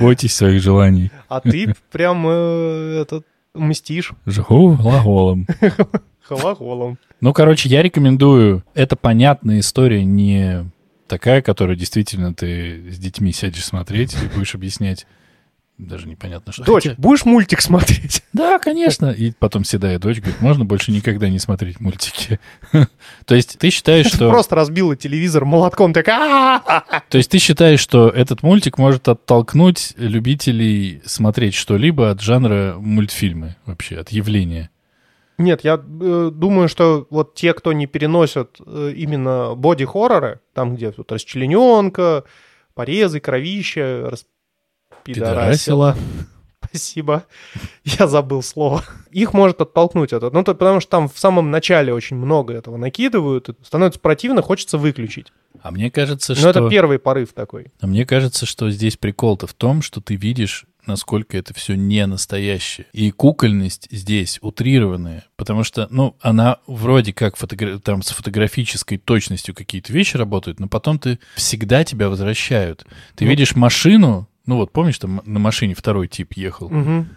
Бойтесь 0.00 0.34
своих 0.34 0.62
желаний. 0.62 1.10
А 1.28 1.40
ты 1.40 1.74
прям 1.90 2.26
э, 2.28 3.00
этот 3.02 3.26
мстишь 3.54 4.12
Жгу 4.26 4.76
глаголом. 4.76 5.46
хологолом. 6.22 6.98
Ну, 7.20 7.32
короче, 7.32 7.68
я 7.68 7.82
рекомендую. 7.82 8.64
Это 8.74 8.96
понятная 8.96 9.60
история, 9.60 10.04
не 10.04 10.70
такая, 11.06 11.42
которую 11.42 11.76
действительно 11.76 12.32
ты 12.32 12.90
с 12.90 12.98
детьми 12.98 13.32
сядешь 13.32 13.64
смотреть 13.64 14.14
и 14.14 14.34
будешь 14.34 14.54
объяснять. 14.54 15.06
Даже 15.86 16.06
непонятно, 16.06 16.52
что. 16.52 16.64
Дочь, 16.64 16.84
Хотя- 16.84 16.94
будешь 16.98 17.24
мультик 17.24 17.60
смотреть? 17.60 18.22
Да, 18.32 18.58
конечно. 18.58 19.10
И 19.10 19.32
потом 19.32 19.64
седая 19.64 19.98
дочь 19.98 20.18
говорит, 20.18 20.40
можно 20.40 20.64
больше 20.64 20.92
никогда 20.92 21.28
не 21.28 21.38
смотреть 21.38 21.80
мультики. 21.80 22.38
То 23.26 23.34
есть 23.34 23.58
ты 23.58 23.70
считаешь, 23.70 24.06
что... 24.06 24.30
Просто 24.30 24.54
разбила 24.54 24.94
телевизор 24.94 25.44
молотком, 25.44 25.92
так! 25.92 26.06
То 27.08 27.18
есть 27.18 27.30
ты 27.30 27.38
считаешь, 27.38 27.80
что 27.80 28.08
этот 28.08 28.42
мультик 28.42 28.78
может 28.78 29.08
оттолкнуть 29.08 29.94
любителей 29.96 31.02
смотреть 31.04 31.54
что-либо 31.54 32.10
от 32.10 32.20
жанра 32.20 32.76
мультфильмы 32.78 33.56
вообще, 33.66 33.96
от 33.98 34.10
явления? 34.10 34.70
Нет, 35.38 35.62
я 35.64 35.74
э, 35.74 36.30
думаю, 36.32 36.68
что 36.68 37.06
вот 37.10 37.34
те, 37.34 37.52
кто 37.52 37.72
не 37.72 37.86
переносят 37.86 38.58
э, 38.64 38.92
именно 38.94 39.54
боди-хорроры, 39.56 40.40
там, 40.54 40.76
где 40.76 40.92
тут 40.92 41.10
расчлененка, 41.10 42.24
порезы, 42.74 43.20
кровища, 43.20 44.02
распидорасила. 44.02 44.30
Пидорасила. 45.04 45.96
Спасибо. 46.68 47.24
Я 47.84 48.06
забыл 48.06 48.42
слово. 48.42 48.84
Их 49.10 49.32
может 49.32 49.60
оттолкнуть 49.60 50.12
это. 50.12 50.30
Ну, 50.30 50.44
то, 50.44 50.54
потому 50.54 50.80
что 50.80 50.90
там 50.90 51.08
в 51.08 51.18
самом 51.18 51.50
начале 51.50 51.92
очень 51.92 52.16
много 52.16 52.54
этого 52.54 52.76
накидывают. 52.76 53.48
становится 53.64 53.98
противно, 53.98 54.40
хочется 54.42 54.78
выключить. 54.78 55.32
А 55.62 55.72
мне 55.72 55.90
кажется, 55.90 56.32
Но 56.32 56.38
что... 56.38 56.50
это 56.50 56.68
первый 56.68 57.00
порыв 57.00 57.32
такой. 57.32 57.72
А 57.80 57.86
мне 57.88 58.06
кажется, 58.06 58.46
что 58.46 58.70
здесь 58.70 58.96
прикол-то 58.96 59.48
в 59.48 59.54
том, 59.54 59.82
что 59.82 60.00
ты 60.00 60.14
видишь, 60.14 60.64
насколько 60.86 61.36
это 61.36 61.52
все 61.54 61.74
не 61.74 62.06
настоящее. 62.06 62.86
И 62.92 63.10
кукольность 63.10 63.88
здесь 63.90 64.38
утрированная, 64.40 65.24
потому 65.36 65.64
что, 65.64 65.88
ну, 65.90 66.16
она 66.20 66.58
вроде 66.68 67.12
как 67.12 67.36
фотогра- 67.36 67.80
там 67.80 68.02
с 68.02 68.10
фотографической 68.10 68.98
точностью 68.98 69.54
какие-то 69.56 69.92
вещи 69.92 70.16
работают, 70.16 70.60
но 70.60 70.68
потом 70.68 71.00
ты 71.00 71.18
всегда 71.34 71.82
тебя 71.84 72.08
возвращают. 72.08 72.86
Ты 73.16 73.24
Ну. 73.24 73.30
видишь 73.30 73.56
машину, 73.56 74.28
ну 74.46 74.56
вот 74.56 74.70
помнишь, 74.72 74.98
там 74.98 75.22
на 75.24 75.38
машине 75.38 75.74
второй 75.74 76.08
тип 76.08 76.32
ехал, 76.34 76.68
Мгм. 76.70 77.08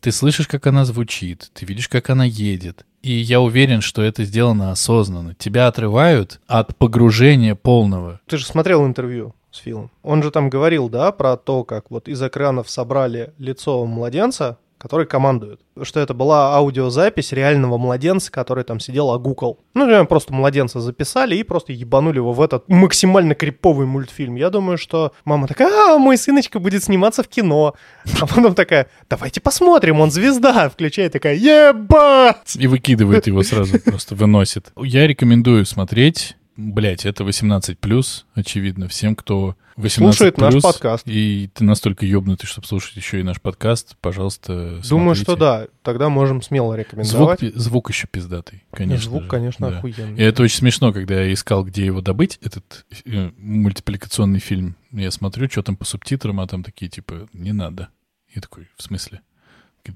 ты 0.00 0.12
слышишь, 0.12 0.46
как 0.48 0.66
она 0.66 0.84
звучит, 0.84 1.50
ты 1.54 1.64
видишь, 1.66 1.88
как 1.88 2.10
она 2.10 2.24
едет. 2.24 2.84
И 3.02 3.12
я 3.12 3.40
уверен, 3.40 3.80
что 3.82 4.00
это 4.02 4.24
сделано 4.24 4.70
осознанно. 4.70 5.34
Тебя 5.34 5.66
отрывают 5.66 6.40
от 6.46 6.74
погружения 6.76 7.54
полного. 7.54 8.20
Ты 8.26 8.38
же 8.38 8.46
смотрел 8.46 8.86
интервью 8.86 9.34
с 9.50 9.58
Филом. 9.58 9.90
Он 10.02 10.22
же 10.22 10.30
там 10.30 10.48
говорил, 10.48 10.88
да, 10.88 11.12
про 11.12 11.36
то, 11.36 11.64
как 11.64 11.90
вот 11.90 12.08
из 12.08 12.22
экранов 12.22 12.68
собрали 12.70 13.32
лицо 13.38 13.84
младенца, 13.84 14.58
который 14.84 15.06
командует. 15.06 15.62
Что 15.80 15.98
это 15.98 16.12
была 16.12 16.54
аудиозапись 16.56 17.32
реального 17.32 17.78
младенца, 17.78 18.30
который 18.30 18.64
там 18.64 18.80
сидел, 18.80 19.12
огукал. 19.12 19.58
Ну, 19.72 19.88
реально 19.88 20.04
просто 20.04 20.34
младенца 20.34 20.78
записали 20.78 21.36
и 21.36 21.42
просто 21.42 21.72
ебанули 21.72 22.18
его 22.18 22.34
в 22.34 22.42
этот 22.42 22.68
максимально 22.68 23.34
криповый 23.34 23.86
мультфильм. 23.86 24.34
Я 24.34 24.50
думаю, 24.50 24.76
что 24.76 25.14
мама 25.24 25.48
такая, 25.48 25.94
а, 25.94 25.96
мой 25.96 26.18
сыночка 26.18 26.58
будет 26.58 26.84
сниматься 26.84 27.22
в 27.22 27.28
кино. 27.28 27.76
А 28.20 28.26
потом 28.26 28.54
такая, 28.54 28.88
давайте 29.08 29.40
посмотрим, 29.40 30.00
он 30.00 30.10
звезда. 30.10 30.68
Включает 30.68 31.12
такая, 31.12 31.34
ебать! 31.34 32.54
И 32.54 32.66
выкидывает 32.66 33.26
его 33.26 33.42
сразу, 33.42 33.80
просто 33.80 34.14
выносит. 34.14 34.70
Я 34.76 35.06
рекомендую 35.06 35.64
смотреть. 35.64 36.36
Блять, 36.56 37.04
это 37.04 37.24
18 37.24 37.78
плюс, 37.78 38.26
очевидно, 38.34 38.86
всем, 38.88 39.16
кто 39.16 39.56
18 39.76 40.16
Слушает 40.16 40.38
наш 40.38 40.62
подкаст. 40.62 41.02
И 41.08 41.50
ты 41.52 41.64
настолько 41.64 42.06
ёбнутый, 42.06 42.46
чтобы 42.46 42.66
слушать 42.68 42.96
еще 42.96 43.18
и 43.18 43.24
наш 43.24 43.40
подкаст, 43.40 43.96
пожалуйста, 44.00 44.80
Думаю, 44.88 45.16
смотрите. 45.16 45.22
что 45.24 45.36
да. 45.36 45.66
Тогда 45.82 46.08
можем 46.08 46.42
смело 46.42 46.74
Звук, 46.74 46.78
рекомендовать. 46.78 47.40
пи- 47.40 47.52
звук 47.56 47.90
еще 47.90 48.06
пиздатый, 48.06 48.62
конечно. 48.70 49.10
Звук, 49.10 49.22
же, 49.24 49.28
конечно, 49.28 49.70
да. 49.70 49.78
охуенный. 49.78 50.16
И 50.16 50.22
это 50.22 50.44
очень 50.44 50.58
смешно, 50.58 50.92
когда 50.92 51.22
я 51.22 51.32
искал, 51.32 51.64
где 51.64 51.86
его 51.86 52.00
добыть, 52.00 52.38
этот 52.40 52.86
э, 53.04 53.30
мультипликационный 53.36 54.38
фильм. 54.38 54.76
Я 54.92 55.10
смотрю, 55.10 55.50
что 55.50 55.64
там 55.64 55.76
по 55.76 55.84
субтитрам, 55.84 56.38
а 56.38 56.46
там 56.46 56.62
такие, 56.62 56.88
типа, 56.88 57.28
не 57.32 57.52
надо. 57.52 57.88
Я 58.32 58.40
такой, 58.40 58.68
в 58.76 58.82
смысле? 58.82 59.22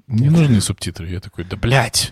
Не 0.08 0.28
нужны 0.28 0.60
субтитры. 0.60 1.08
Я 1.08 1.20
такой, 1.20 1.44
да 1.44 1.56
блядь! 1.56 2.10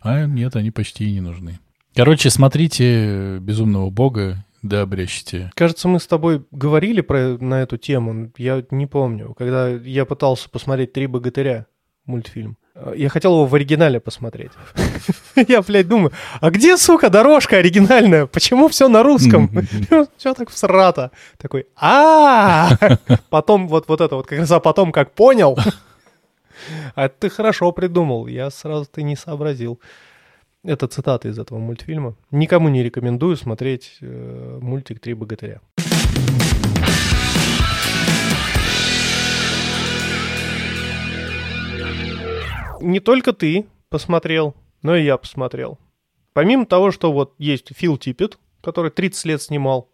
А 0.00 0.26
нет, 0.26 0.56
они 0.56 0.70
почти 0.72 1.08
и 1.08 1.12
не 1.12 1.20
нужны. 1.20 1.60
Короче, 1.94 2.30
смотрите 2.30 3.38
«Безумного 3.38 3.90
бога», 3.90 4.44
да 4.62 4.82
обрящите. 4.82 5.50
Кажется, 5.54 5.88
мы 5.88 6.00
с 6.00 6.06
тобой 6.06 6.44
говорили 6.50 7.00
про, 7.00 7.38
на 7.38 7.62
эту 7.62 7.76
тему, 7.76 8.32
я 8.36 8.64
не 8.70 8.86
помню, 8.86 9.34
когда 9.34 9.68
я 9.68 10.04
пытался 10.04 10.50
посмотреть 10.50 10.92
«Три 10.92 11.06
богатыря» 11.06 11.66
мультфильм. 12.06 12.56
Я 12.94 13.08
хотел 13.08 13.32
его 13.32 13.46
в 13.46 13.54
оригинале 13.54 13.98
посмотреть. 13.98 14.52
Я, 15.48 15.62
блядь, 15.62 15.88
думаю, 15.88 16.12
а 16.40 16.50
где, 16.50 16.76
сука, 16.76 17.10
дорожка 17.10 17.56
оригинальная? 17.56 18.26
Почему 18.26 18.68
все 18.68 18.88
на 18.88 19.02
русском? 19.02 19.50
Все 20.16 20.32
так 20.32 20.48
всрато. 20.48 21.10
Такой, 21.38 21.66
а 21.76 22.70
Потом 23.30 23.66
вот, 23.66 23.88
вот 23.88 24.00
это 24.00 24.14
вот, 24.14 24.26
как 24.28 24.38
раз 24.38 24.50
а 24.52 24.60
потом 24.60 24.92
как 24.92 25.12
понял. 25.12 25.58
А 26.94 27.08
ты 27.08 27.28
хорошо 27.30 27.72
придумал, 27.72 28.26
я 28.26 28.48
сразу 28.50 28.86
ты 28.86 29.02
не 29.02 29.16
сообразил. 29.16 29.80
Это 30.64 30.88
цитата 30.88 31.28
из 31.28 31.38
этого 31.38 31.58
мультфильма. 31.58 32.16
Никому 32.32 32.68
не 32.68 32.82
рекомендую 32.82 33.36
смотреть 33.36 33.98
э, 34.00 34.58
мультик 34.60 34.98
«Три 34.98 35.14
богатыря». 35.14 35.60
Не 42.80 43.00
только 43.00 43.32
ты 43.32 43.66
посмотрел, 43.88 44.54
но 44.82 44.96
и 44.96 45.04
я 45.04 45.16
посмотрел. 45.16 45.78
Помимо 46.32 46.66
того, 46.66 46.90
что 46.90 47.12
вот 47.12 47.34
есть 47.38 47.68
Фил 47.76 47.96
Типпет, 47.96 48.38
который 48.60 48.90
30 48.90 49.24
лет 49.26 49.42
снимал, 49.42 49.90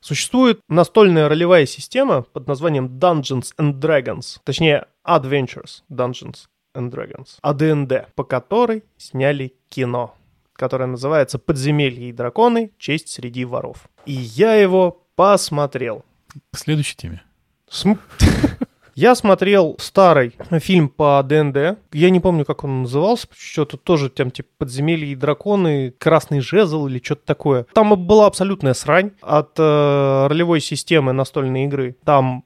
существует 0.00 0.60
настольная 0.68 1.28
ролевая 1.28 1.66
система 1.66 2.22
под 2.22 2.46
названием 2.46 2.98
Dungeons 2.98 3.52
and 3.58 3.80
Dragons, 3.80 4.38
точнее 4.44 4.86
Adventures 5.04 5.82
Dungeons 5.90 6.46
and 6.74 6.90
Dragons, 6.90 7.38
AD&D, 7.42 8.06
по 8.14 8.24
которой 8.24 8.84
сняли 8.96 9.54
кино, 9.68 10.14
которое 10.54 10.86
называется 10.86 11.38
«Подземелье 11.38 12.08
и 12.08 12.12
драконы. 12.12 12.72
Честь 12.78 13.08
среди 13.08 13.44
воров». 13.44 13.88
И 14.06 14.12
я 14.12 14.54
его 14.54 15.06
посмотрел. 15.16 16.04
К 16.52 16.58
следующей 16.58 16.96
теме. 16.96 17.22
См- 17.68 18.02
Я 18.94 19.16
смотрел 19.16 19.74
старый 19.80 20.36
фильм 20.60 20.88
по 20.88 21.20
ДНД. 21.24 21.78
Я 21.92 22.10
не 22.10 22.20
помню, 22.20 22.44
как 22.44 22.62
он 22.62 22.82
назывался. 22.82 23.26
Что-то 23.36 23.76
тоже 23.76 24.08
там 24.08 24.30
типа 24.30 24.48
подземелье 24.58 25.10
и 25.12 25.16
драконы, 25.16 25.90
красный 25.98 26.38
жезл 26.40 26.86
или 26.86 27.02
что-то 27.02 27.26
такое. 27.26 27.66
Там 27.74 28.06
была 28.06 28.26
абсолютная 28.26 28.74
срань 28.74 29.10
от 29.20 29.58
э, 29.58 30.26
ролевой 30.28 30.60
системы 30.60 31.12
настольной 31.12 31.64
игры. 31.64 31.96
Там... 32.04 32.44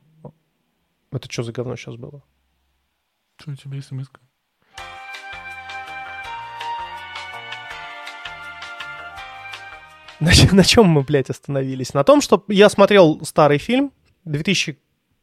Это 1.13 1.31
что 1.31 1.43
за 1.43 1.53
говно 1.53 1.77
сейчас 1.77 1.97
было? 1.97 2.23
Что 3.41 3.53
у 3.53 3.55
тебя 3.55 3.81
смс 3.81 4.09
-ка? 4.09 4.19
На, 10.19 10.33
на 10.53 10.65
чем 10.65 10.87
мы, 10.87 11.03
блядь, 11.03 11.31
остановились? 11.31 11.95
На 11.95 12.03
том, 12.03 12.21
что 12.21 12.45
я 12.49 12.69
смотрел 12.69 13.21
старый 13.25 13.59
фильм 13.59 13.93
2000 14.25 14.77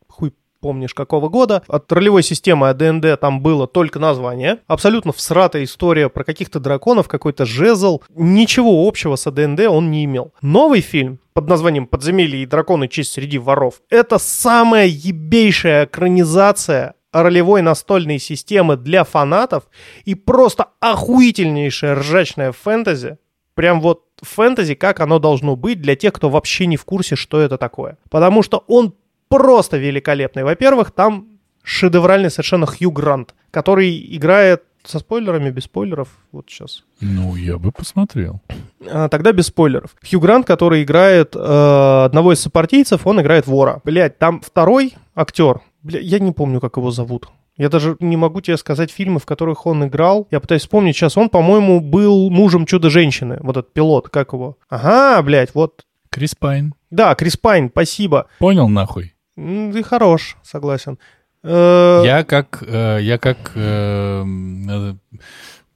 хуй 0.07 0.33
помнишь 0.61 0.93
какого 0.93 1.27
года. 1.27 1.63
От 1.67 1.91
ролевой 1.91 2.23
системы 2.23 2.69
АДНД 2.69 3.19
там 3.19 3.41
было 3.41 3.67
только 3.67 3.99
название. 3.99 4.59
Абсолютно 4.67 5.11
всратая 5.11 5.65
история 5.65 6.07
про 6.07 6.23
каких-то 6.23 6.61
драконов, 6.61 7.09
какой-то 7.09 7.45
жезл. 7.45 8.01
Ничего 8.15 8.87
общего 8.87 9.17
с 9.17 9.27
АДНД 9.27 9.67
он 9.67 9.91
не 9.91 10.05
имел. 10.05 10.33
Новый 10.41 10.79
фильм 10.79 11.19
под 11.33 11.49
названием 11.49 11.85
«Подземелье 11.85 12.43
и 12.43 12.45
драконы. 12.45 12.87
Честь 12.87 13.11
среди 13.11 13.37
воров»— 13.37 13.81
это 13.89 14.17
самая 14.19 14.87
ебейшая 14.87 15.85
экранизация 15.85 16.95
ролевой 17.23 17.61
настольной 17.61 18.19
системы 18.19 18.77
для 18.77 19.03
фанатов 19.03 19.63
и 20.03 20.15
просто 20.15 20.67
охуительнейшая 20.79 21.95
ржачная 21.95 22.51
фэнтези. 22.51 23.17
Прям 23.53 23.79
вот 23.81 24.03
фэнтези, 24.21 24.75
как 24.75 24.99
оно 24.99 25.19
должно 25.19 25.55
быть 25.55 25.81
для 25.81 25.95
тех, 25.95 26.13
кто 26.13 26.29
вообще 26.29 26.65
не 26.65 26.77
в 26.77 26.85
курсе, 26.85 27.15
что 27.15 27.39
это 27.39 27.57
такое. 27.57 27.97
Потому 28.09 28.43
что 28.43 28.63
он 28.67 28.93
просто 29.29 29.77
великолепный. 29.77 30.43
Во-первых, 30.43 30.91
там 30.91 31.27
шедевральный 31.63 32.29
совершенно 32.29 32.65
Хью 32.65 32.91
Грант, 32.91 33.33
который 33.51 33.97
играет 34.15 34.63
со 34.83 34.99
спойлерами, 34.99 35.49
без 35.49 35.63
спойлеров, 35.63 36.09
вот 36.31 36.45
сейчас. 36.47 36.83
Ну, 37.01 37.35
я 37.35 37.57
бы 37.57 37.71
посмотрел. 37.71 38.41
А, 38.87 39.09
тогда 39.09 39.31
без 39.31 39.47
спойлеров. 39.47 39.95
Хью 40.07 40.19
Грант, 40.19 40.45
который 40.45 40.83
играет 40.83 41.35
э, 41.35 42.03
одного 42.05 42.33
из 42.33 42.41
сопартийцев, 42.41 43.07
он 43.07 43.19
играет 43.21 43.47
вора. 43.47 43.81
Блять, 43.83 44.19
там 44.19 44.41
второй 44.41 44.93
актер, 45.15 45.61
бля, 45.85 45.99
я 45.99 46.19
не 46.19 46.31
помню, 46.31 46.59
как 46.59 46.77
его 46.77 46.91
зовут. 46.91 47.29
Я 47.57 47.69
даже 47.69 47.95
не 47.99 48.17
могу 48.17 48.41
тебе 48.41 48.57
сказать 48.57 48.91
фильмы, 48.91 49.19
в 49.19 49.25
которых 49.25 49.65
он 49.65 49.85
играл. 49.85 50.27
Я 50.29 50.39
пытаюсь 50.41 50.63
вспомнить 50.63 50.95
сейчас. 50.97 51.15
Он, 51.15 51.29
по-моему, 51.29 51.79
был 51.79 52.29
мужем 52.29 52.65
Чудо-женщины. 52.65 53.37
Вот 53.41 53.55
этот 53.55 53.71
пилот, 53.71 54.09
как 54.09 54.33
его? 54.33 54.57
Ага, 54.67 55.21
блядь, 55.21 55.55
вот. 55.55 55.85
Крис 56.09 56.35
Пайн. 56.35 56.73
Да, 56.91 57.15
Крис 57.15 57.37
Пайн, 57.37 57.69
спасибо. 57.69 58.27
Понял 58.39 58.67
нахуй? 58.67 59.13
Ты 59.35 59.83
хорош, 59.83 60.37
согласен. 60.43 60.97
Э, 61.43 62.01
Я 62.03 62.23
как, 62.23 62.63
э, 62.65 62.99
я 63.01 63.17
как 63.17 63.51
э, 63.55 64.93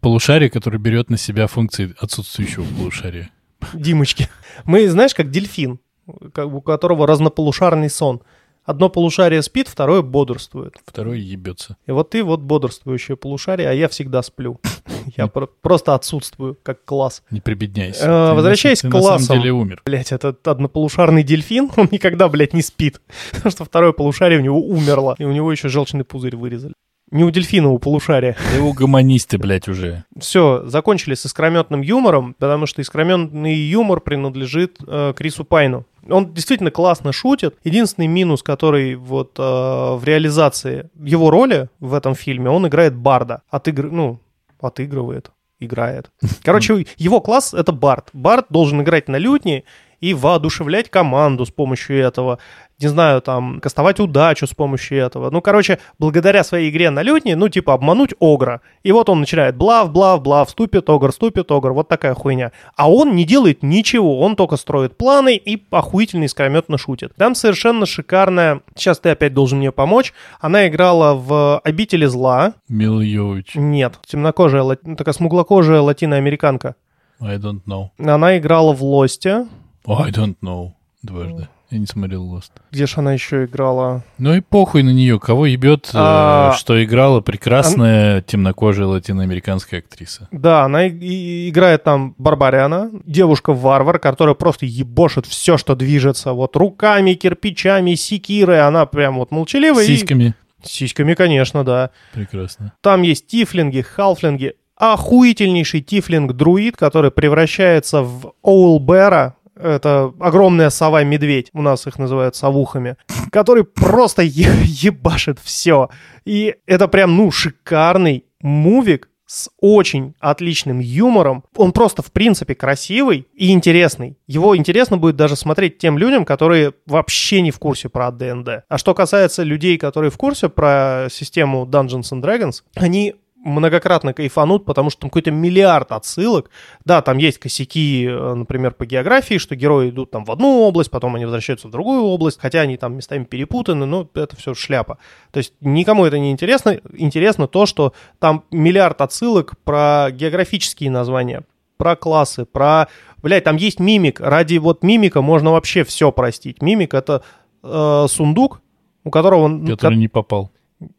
полушарие, 0.01 0.49
который 0.49 0.79
берет 0.79 1.10
на 1.10 1.17
себя 1.17 1.47
функции 1.47 1.93
отсутствующего 1.99 2.65
полушария. 2.77 3.29
Димочки. 3.73 4.27
Мы, 4.65 4.88
знаешь, 4.89 5.13
как 5.13 5.29
дельфин, 5.29 5.79
у 6.07 6.62
которого 6.62 7.05
разнополушарный 7.07 7.89
сон. 7.89 8.21
Одно 8.69 8.88
полушарие 8.88 9.41
спит, 9.41 9.67
второе 9.67 10.03
бодрствует. 10.03 10.75
Второй 10.86 11.19
ебется. 11.21 11.75
И 11.88 11.91
вот 11.91 12.12
ты 12.12 12.23
вот 12.23 12.41
бодрствующее 12.41 13.17
полушарие, 13.17 13.67
а 13.67 13.73
я 13.73 13.88
всегда 13.88 14.21
сплю. 14.21 14.60
Я 15.17 15.25
про- 15.25 15.47
просто 15.47 15.95
отсутствую, 15.95 16.55
как 16.62 16.86
класс. 16.86 17.23
Не 17.32 17.41
прибедняйся. 17.41 18.05
Э, 18.05 18.34
возвращаясь 18.36 18.82
к 18.82 18.84
на 18.84 19.01
самом 19.01 19.41
деле 19.41 19.53
умер. 19.53 19.82
Блять, 19.86 20.12
этот 20.12 20.47
однополушарный 20.47 21.23
дельфин, 21.23 21.71
он 21.77 21.88
никогда, 21.89 22.29
блядь, 22.29 22.53
не 22.53 22.62
спит. 22.62 23.01
Потому 23.32 23.49
что 23.49 23.65
второе 23.65 23.91
полушарие 23.91 24.38
у 24.38 24.43
него 24.43 24.62
умерло. 24.62 25.15
И 25.17 25.23
у 25.23 25.32
него 25.32 25.51
еще 25.51 25.67
желчный 25.67 26.03
пузырь 26.03 26.36
вырезали. 26.36 26.75
Не 27.11 27.23
у 27.23 27.31
дельфина, 27.31 27.69
у 27.69 27.79
полушария. 27.79 28.35
Ты 28.53 28.61
угомонисты, 28.61 29.37
блядь, 29.37 29.67
уже. 29.67 30.03
Все, 30.19 30.63
закончили 30.65 31.15
с 31.15 31.25
искрометным 31.25 31.81
юмором, 31.81 32.35
потому 32.37 32.67
что 32.67 32.81
искрометный 32.81 33.55
юмор 33.55 33.99
принадлежит 33.99 34.77
э, 34.85 35.13
Крису 35.15 35.43
Пайну. 35.43 35.85
Он 36.07 36.33
действительно 36.33 36.71
классно 36.71 37.11
шутит. 37.11 37.55
Единственный 37.63 38.07
минус, 38.07 38.43
который 38.43 38.95
вот 38.95 39.39
э, 39.39 39.41
в 39.41 40.01
реализации 40.03 40.89
его 40.95 41.31
роли 41.31 41.69
в 41.79 41.95
этом 41.95 42.13
фильме, 42.13 42.49
он 42.49 42.67
играет 42.67 42.95
Барда. 42.95 43.41
Отыгр... 43.49 43.89
Ну, 43.91 44.19
отыгрывает, 44.61 45.31
играет. 45.59 46.11
Короче, 46.43 46.85
его 46.97 47.21
класс— 47.21 47.53
это 47.55 47.71
Бард. 47.71 48.09
Бард 48.13 48.45
должен 48.49 48.81
играть 48.81 49.07
на 49.07 49.17
лютне 49.17 49.63
и 49.99 50.13
воодушевлять 50.13 50.89
команду 50.89 51.45
с 51.45 51.51
помощью 51.51 51.97
этого. 51.97 52.39
Не 52.81 52.87
знаю, 52.87 53.21
там, 53.21 53.59
кастовать 53.59 53.99
удачу 53.99 54.47
с 54.47 54.51
помощью 54.53 54.99
этого. 54.99 55.29
Ну, 55.31 55.41
короче, 55.41 55.79
благодаря 55.99 56.45
своей 56.45 56.69
игре 56.69 56.89
на 56.91 57.01
лютне, 57.03 57.35
ну, 57.35 57.49
типа, 57.49 57.73
обмануть 57.73 58.13
Огра. 58.21 58.61
И 58.83 58.93
вот 58.93 59.09
он 59.09 59.19
начинает 59.19 59.57
блав, 59.57 59.91
блав, 59.91 60.21
блав, 60.21 60.49
ступит 60.49 60.89
Огр, 60.89 61.11
ступит 61.11 61.51
Огр, 61.51 61.73
вот 61.73 61.89
такая 61.89 62.13
хуйня. 62.13 62.53
А 62.77 62.89
он 62.89 63.15
не 63.15 63.25
делает 63.25 63.63
ничего, 63.63 64.21
он 64.21 64.37
только 64.37 64.55
строит 64.55 64.97
планы 64.97 65.35
и 65.35 65.61
охуительно 65.71 66.23
искрометно 66.23 66.77
шутит. 66.77 67.13
Там 67.17 67.35
совершенно 67.35 67.85
шикарная, 67.85 68.61
сейчас 68.75 68.99
ты 68.99 69.09
опять 69.09 69.33
должен 69.33 69.57
мне 69.59 69.73
помочь, 69.73 70.13
она 70.39 70.65
играла 70.67 71.15
в 71.15 71.59
«Обители 71.65 72.05
зла». 72.05 72.53
Мила 72.69 73.01
Йович. 73.01 73.55
Нет, 73.55 73.99
темнокожая, 74.05 74.63
ла- 74.63 74.77
ну, 74.83 74.95
такая 74.95 75.13
смуглокожая 75.13 75.81
латиноамериканка. 75.81 76.75
I 77.19 77.35
don't 77.35 77.61
know. 77.67 77.89
Она 77.99 78.37
играла 78.37 78.71
в 78.73 78.81
«Лосте». 78.81 79.47
I 79.85 80.11
don't 80.11 80.37
know. 80.41 80.71
Дважды. 81.03 81.49
Я 81.71 81.77
не 81.77 81.86
смотрел 81.86 82.25
Lost. 82.34 82.51
Где 82.71 82.88
же 82.88 82.95
она 82.97 83.13
еще 83.13 83.45
играла? 83.45 84.03
Ну 84.17 84.34
и 84.34 84.39
похуй 84.39 84.82
на 84.82 84.89
нее. 84.89 85.19
Кого 85.19 85.45
ебет, 85.45 85.88
э, 85.93 85.97
А, 85.97 86.53
что 86.58 86.84
играла 86.84 87.21
прекрасная 87.21 88.21
темнокожая 88.21 88.88
латиноамериканская 88.88 89.82
актриса. 89.82 90.27
Да, 90.32 90.63
она 90.63 90.88
и- 90.88 90.91
и 90.97 91.49
играет 91.49 91.84
там 91.84 92.15
Барбариана, 92.17 92.89
девушка-варвар, 93.05 93.99
которая 93.99 94.34
просто 94.36 94.65
ебошит 94.65 95.25
все, 95.27 95.58
что 95.58 95.75
движется. 95.75 96.34
Вот 96.34 96.55
руками, 96.55 97.13
кирпичами, 97.13 97.93
секирой. 97.93 98.62
Она 98.65 98.86
прям 98.88 99.17
вот 99.17 99.29
молчаливая. 99.32 99.86
и- 99.86 99.88
Сиськами. 99.88 100.34
Сиськами, 100.63 101.13
конечно, 101.13 101.63
да. 101.63 101.91
Прекрасно. 102.13 102.73
Там 102.82 103.03
есть 103.03 103.27
тифлинги, 103.27 103.82
халфлинги. 103.82 104.53
Охуительнейший 104.75 105.82
тифлинг-друид, 105.82 106.75
который 106.77 107.12
превращается 107.12 108.01
в 108.01 108.34
Оулбера. 108.41 109.36
Это 109.59 110.13
огромная 110.19 110.69
сова-медведь, 110.69 111.49
у 111.53 111.61
нас 111.61 111.85
их 111.85 111.99
называют 111.99 112.35
совухами, 112.35 112.95
который 113.31 113.65
просто 113.65 114.21
е- 114.21 114.47
ебашит 114.63 115.37
все. 115.43 115.89
И 116.25 116.55
это 116.65 116.87
прям, 116.87 117.17
ну, 117.17 117.29
шикарный 117.29 118.25
мувик 118.41 119.09
с 119.25 119.47
очень 119.59 120.15
отличным 120.19 120.79
юмором. 120.79 121.43
Он 121.55 121.71
просто, 121.71 122.01
в 122.01 122.11
принципе, 122.11 122.55
красивый 122.55 123.27
и 123.35 123.51
интересный. 123.51 124.17
Его 124.25 124.57
интересно 124.57 124.97
будет 124.97 125.17
даже 125.17 125.35
смотреть 125.35 125.77
тем 125.77 125.99
людям, 125.99 126.25
которые 126.25 126.73
вообще 126.87 127.41
не 127.41 127.51
в 127.51 127.59
курсе 127.59 127.89
про 127.89 128.09
ДНД. 128.11 128.63
А 128.67 128.77
что 128.79 128.95
касается 128.95 129.43
людей, 129.43 129.77
которые 129.77 130.09
в 130.09 130.17
курсе 130.17 130.49
про 130.49 131.09
систему 131.11 131.67
Dungeons 131.69 132.11
and 132.11 132.23
Dragons, 132.23 132.63
они 132.75 133.13
многократно 133.43 134.13
кайфанут, 134.13 134.65
потому 134.65 134.89
что 134.89 135.02
там 135.02 135.10
какой-то 135.10 135.32
миллиард 135.32 135.91
отсылок. 135.91 136.49
Да, 136.86 137.02
там 137.02 137.17
есть 137.17 137.38
косяки, 137.38 138.06
э, 138.06 138.34
например, 138.34 138.73
по 138.73 138.86
географии, 138.86 139.38
что 139.38 139.56
герои 139.56 139.89
идут 139.89 140.12
там 140.12 140.25
в 140.25 140.32
одну 140.32 140.62
область, 140.62 140.91
потом 140.91 141.15
они 141.15 141.25
возвращаются 141.25 141.67
в 141.67 141.71
другую 141.71 142.02
область, 142.04 142.39
хотя 142.39 142.62
они 142.62 142.78
там 142.78 142.95
местами 142.95 143.23
перепутаны, 143.23 143.86
но 143.86 144.10
это 144.13 144.36
все 144.36 144.54
шляпа. 144.54 144.97
То 145.32 145.38
есть 145.38 145.54
никому 145.62 146.06
это 146.06 146.19
не 146.19 146.32
интересно. 146.32 146.80
Интересно 146.93 147.47
то, 147.47 147.65
что 147.65 147.93
там 148.19 148.43
миллиард 148.52 149.02
отсылок 149.02 149.56
про 149.63 150.10
географические 150.12 150.91
названия, 150.91 151.43
про 151.78 151.95
классы, 151.95 152.45
про... 152.45 152.88
Блядь, 153.21 153.45
там 153.45 153.56
есть 153.56 153.80
мимик. 153.80 154.19
Ради 154.19 154.58
вот 154.58 154.84
мимика 154.84 155.21
можно 155.21 155.52
вообще 155.52 155.84
все 155.84 156.12
простить. 156.12 156.62
Мимик— 156.62 156.93
это 156.95 157.23
э, 157.63 158.06
сундук, 158.10 158.62
у 159.04 159.10
которого... 159.10 159.65
Который 159.65 159.97
не 159.97 160.10
попал. 160.10 160.52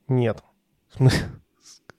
Нет. 0.09 0.43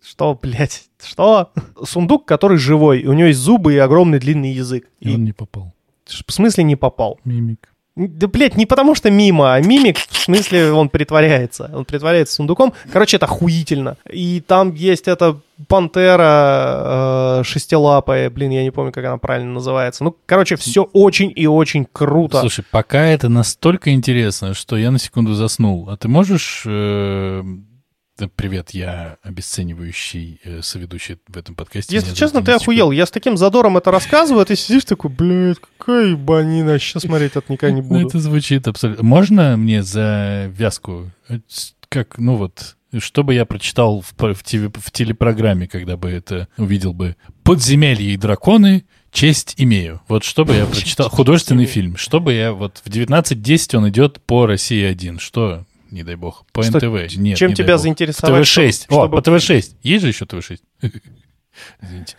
Что, 0.03 0.37
блядь? 0.41 0.89
Что? 1.03 1.51
Сундук, 1.83 2.25
который 2.25 2.57
живой, 2.57 3.05
у 3.05 3.13
него 3.13 3.27
есть 3.27 3.39
зубы 3.39 3.73
и 3.73 3.77
огромный 3.77 4.19
длинный 4.19 4.51
язык. 4.51 4.87
И, 4.99 5.09
и... 5.09 5.15
он 5.15 5.23
не 5.23 5.33
попал. 5.33 5.73
В 6.05 6.31
смысле 6.31 6.63
не 6.63 6.75
попал? 6.75 7.19
Мимик. 7.23 7.71
Да, 7.95 8.27
блядь, 8.27 8.55
не 8.55 8.65
потому 8.65 8.95
что 8.95 9.11
мимо, 9.11 9.53
а 9.53 9.59
мимик, 9.59 9.97
в 9.97 10.17
смысле, 10.17 10.71
он 10.71 10.87
притворяется. 10.87 11.69
Он 11.73 11.83
притворяется 11.83 12.35
сундуком. 12.35 12.73
Короче, 12.91 13.17
это 13.17 13.25
охуительно. 13.25 13.97
И 14.09 14.41
там 14.45 14.73
есть 14.73 15.09
эта 15.09 15.39
пантера 15.67 17.41
э, 17.41 17.43
шестилапая, 17.43 18.29
блин, 18.29 18.51
я 18.51 18.63
не 18.63 18.71
помню, 18.71 18.93
как 18.93 19.03
она 19.05 19.17
правильно 19.17 19.51
называется. 19.51 20.05
Ну, 20.05 20.15
короче, 20.25 20.55
все 20.55 20.83
очень 20.93 21.33
и 21.35 21.47
очень 21.47 21.85
круто. 21.91 22.39
Слушай, 22.39 22.63
пока 22.71 23.05
это 23.05 23.27
настолько 23.27 23.91
интересно, 23.91 24.53
что 24.53 24.77
я 24.77 24.89
на 24.89 24.97
секунду 24.97 25.33
заснул. 25.33 25.89
А 25.89 25.97
ты 25.97 26.07
можешь... 26.07 26.63
Э 26.65 27.43
Привет, 28.27 28.71
я 28.71 29.17
обесценивающий 29.23 30.39
э, 30.43 30.61
соведущий 30.61 31.17
в 31.27 31.37
этом 31.37 31.55
подкасте. 31.55 31.95
Если 31.95 32.13
честно, 32.13 32.43
ты 32.43 32.51
охуел. 32.51 32.91
Я 32.91 33.05
с 33.05 33.11
таким 33.11 33.37
задором 33.37 33.77
это 33.77 33.91
рассказываю, 33.91 34.41
а 34.41 34.45
ты 34.45 34.55
сидишь 34.55 34.85
такой, 34.85 35.11
блядь, 35.11 35.57
какая 35.59 36.07
ебанина, 36.11 36.79
сейчас 36.79 37.03
смотреть 37.03 37.35
это 37.35 37.51
никогда 37.51 37.75
не 37.75 37.81
буду. 37.81 38.07
Это 38.07 38.19
звучит 38.19 38.67
абсолютно... 38.67 39.03
Можно 39.03 39.57
мне 39.57 39.83
за 39.83 40.51
вязку? 40.55 41.11
Э, 41.29 41.39
как, 41.89 42.17
ну 42.17 42.35
вот, 42.35 42.77
что 42.99 43.23
бы 43.23 43.33
я 43.33 43.45
прочитал 43.45 44.01
в, 44.01 44.13
в, 44.17 44.43
в 44.43 44.91
телепрограмме, 44.91 45.67
когда 45.67 45.97
бы 45.97 46.09
это 46.09 46.47
увидел 46.57 46.93
бы? 46.93 47.15
«Подземелье 47.43 48.13
и 48.13 48.17
драконы. 48.17 48.85
Честь 49.11 49.55
имею». 49.57 50.01
Вот 50.07 50.23
что 50.23 50.45
бы 50.45 50.53
я 50.55 50.65
прочитал? 50.65 51.09
Художественный 51.09 51.65
фильм. 51.65 51.97
Что 51.97 52.19
бы 52.19 52.33
я... 52.33 52.53
Вот 52.53 52.81
в 52.83 52.89
19.10 52.89 53.77
он 53.77 53.89
идет 53.89 54.21
по 54.21 54.45
России-1. 54.45 55.19
Что? 55.19 55.65
Не 55.91 56.03
дай 56.03 56.15
бог. 56.15 56.45
По 56.51 56.63
что, 56.63 56.77
НТВ. 56.77 57.15
Нет, 57.17 57.37
чем 57.37 57.53
тебя 57.53 57.75
дай 57.75 57.77
заинтересовать? 57.77 58.47
ТВ-6. 58.47 58.85
О, 58.89 58.93
чтобы... 58.93 59.17
по 59.17 59.21
ТВ-6. 59.21 59.75
Есть 59.83 60.01
же 60.01 60.07
еще 60.07 60.25
ТВ-6? 60.25 60.59
Извините. 61.81 62.15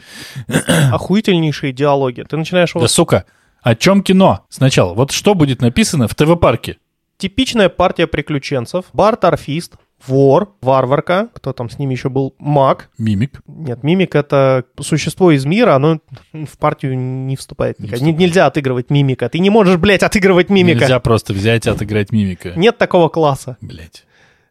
Охуительнейшие 0.93 1.73
диалоги. 1.73 2.23
Ты 2.23 2.37
начинаешь... 2.37 2.73
Да, 2.75 2.89
сука, 2.89 3.25
о 3.63 3.75
чем 3.75 4.03
кино? 4.03 4.45
Сначала, 4.49 4.95
вот 4.95 5.13
что 5.13 5.35
будет 5.35 5.63
написано 5.63 6.09
в 6.09 6.15
ТВ-парке? 6.15 6.79
Типичная 7.17 7.69
партия 7.69 8.07
приключенцев. 8.07 8.87
Бар-торфист, 8.93 9.75
вор, 10.07 10.55
варварка, 10.61 11.29
кто 11.33 11.53
там 11.53 11.71
с 11.71 11.79
ними 11.79 11.93
еще 11.93 12.09
был, 12.09 12.35
маг. 12.39 12.91
Мимик. 12.99 13.43
Нет, 13.47 13.83
мимик— 13.83 14.15
это 14.17 14.65
существо 14.81 15.31
из 15.33 15.45
мира, 15.45 15.75
оно 15.75 16.01
в 16.33 16.59
партию 16.59 16.99
не 16.99 17.37
вступает. 17.37 17.79
Не 17.79 17.89
вступает. 17.89 18.19
Нельзя 18.19 18.47
отыгрывать 18.47 18.91
мимика. 18.91 19.29
Ты 19.29 19.39
не 19.39 19.51
можешь, 19.51 19.77
блядь, 19.77 20.03
отыгрывать 20.03 20.51
мимика. 20.51 20.81
Нельзя 20.81 21.01
просто 21.01 21.33
взять 21.33 21.67
и 21.67 21.71
отыграть 21.71 22.13
мимика. 22.13 22.53
Нет 22.57 22.79
такого 22.79 23.09
класса. 23.09 23.57
Блядь. 23.61 24.05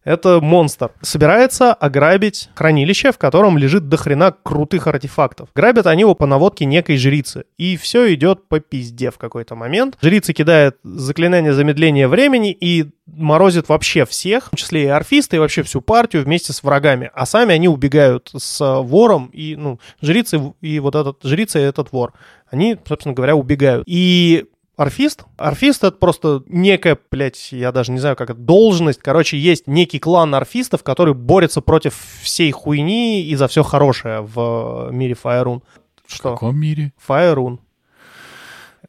Это 0.04 0.42
монстр. 0.42 0.92
Собирается 1.02 1.74
ограбить 1.74 2.50
хранилище, 2.56 3.12
в 3.12 3.18
котором 3.18 3.58
лежит 3.58 3.88
дохрена 3.88 4.36
крутых 4.44 4.88
артефактов. 4.88 5.50
Грабят 5.54 5.88
они 5.88 6.02
его 6.02 6.16
по 6.16 6.26
наводке 6.26 6.66
некой 6.66 6.98
жрицы. 6.98 7.46
И 7.58 7.78
все 7.78 8.14
идет 8.14 8.48
по 8.48 8.60
пизде 8.60 9.12
в 9.12 9.18
какой-то 9.18 9.56
момент. 9.56 9.98
Жрица 10.02 10.34
кидает 10.34 10.78
заклинание 10.84 11.54
замедления 11.54 12.08
времени 12.08 12.52
и 12.52 12.90
морозит 13.06 13.70
вообще 13.70 14.06
всех, 14.06 14.50
в 14.52 14.56
числе 14.56 14.84
и 14.84 14.88
орфисты, 14.88 15.36
и 15.36 15.40
вообще 15.40 15.64
всю 15.64 15.82
партию 15.82 16.24
вместе 16.24 16.54
с 16.54 16.64
врагами. 16.64 17.12
А 17.14 17.26
сами 17.26 17.54
они 17.54 17.68
убегают 17.68 18.32
с 18.36 18.82
вором, 18.82 19.30
и, 19.34 19.56
ну, 19.56 19.80
жрицы 20.02 20.54
и 20.62 20.80
вот 20.80 20.96
этот, 20.96 21.18
жрица 21.24 21.60
и 21.60 21.64
этот 21.64 21.92
вор. 21.92 22.14
Они, 22.50 22.78
собственно 22.88 23.14
говоря, 23.14 23.36
убегают. 23.36 23.84
И 23.88 24.46
Орфист? 24.82 25.26
Орфист— 25.38 25.84
это 25.86 25.98
просто 25.98 26.44
некая, 26.48 26.98
блядь, 27.12 27.52
я 27.52 27.72
даже 27.72 27.92
не 27.92 28.00
знаю, 28.00 28.16
как 28.16 28.32
это, 28.32 28.40
должность. 28.40 29.00
Короче, 29.00 29.38
есть 29.38 29.68
некий 29.68 30.00
клан 30.00 30.34
орфистов, 30.34 30.84
который 30.84 31.14
борется 31.14 31.62
против 31.62 31.96
всей 32.22 32.52
хуйни 32.52 33.24
и 33.24 33.36
за 33.36 33.48
все 33.48 33.64
хорошее 33.64 34.22
в 34.22 34.90
мире 34.92 35.14
Фаерун. 35.14 35.62
Что? 36.08 36.32
В 36.32 36.34
каком 36.34 36.60
мире? 36.60 36.94
Фаерун. 36.98 37.60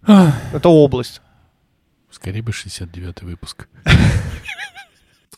Это 0.07 0.69
область. 0.69 1.21
Скорее 2.11 2.43
бы 2.43 2.53
69-й 2.53 3.27
выпуск. 3.27 3.69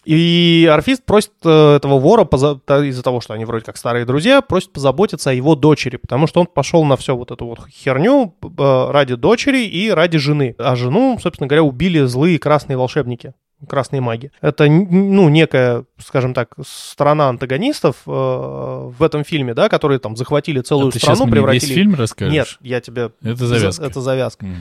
И 0.05 0.69
орфист 0.71 1.05
просит 1.05 1.33
э, 1.45 1.77
этого 1.77 1.99
вора, 1.99 2.25
из-за 2.25 3.03
того, 3.03 3.21
что 3.21 3.35
они 3.35 3.45
вроде 3.45 3.65
как 3.65 3.77
старые 3.77 4.05
друзья, 4.05 4.43
просит 4.43 4.73
позаботиться 4.73 5.31
о 5.31 5.33
его 5.33 5.55
дочери, 5.55 5.97
потому 5.97 6.27
что 6.27 6.41
он 6.41 6.47
пошел 6.47 6.85
на 6.85 6.97
всю 6.97 7.17
вот 7.17 7.31
эту 7.31 7.47
вот 7.47 7.61
херню 7.71 8.35
э, 8.43 8.91
ради 8.91 9.15
дочери 9.15 9.65
и 9.65 9.91
ради 9.91 10.19
жены. 10.19 10.55
А 10.59 10.77
жену, 10.77 11.19
собственно 11.23 11.47
говоря, 11.47 11.63
убили 11.63 12.05
злые 12.05 12.39
красные 12.39 12.77
волшебники 12.77 13.35
красные 13.67 14.03
маги. 14.03 14.31
Это, 14.43 14.67
ну, 14.67 15.29
некая, 15.31 15.87
скажем 15.99 16.35
так, 16.35 16.55
страна 16.67 17.29
антагонистов 17.29 17.97
э, 18.07 18.11
в 18.11 19.03
этом 19.03 19.25
фильме, 19.25 19.55
да, 19.55 19.69
которые 19.69 19.99
там 20.01 20.17
захватили 20.17 20.61
целую 20.61 20.89
а 20.89 20.99
страну, 20.99 21.25
ты 21.25 21.31
превратили... 21.31 21.67
весь 21.67 21.75
фильм 21.75 21.95
расскажешь? 21.95 22.33
Нет, 22.33 22.59
я 22.61 22.81
тебе... 22.81 23.11
Это 23.23 23.47
завязка. 23.47 23.85
Это 23.85 24.01
завязка. 24.01 24.45
Mm. 24.45 24.55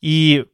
И 0.00 0.46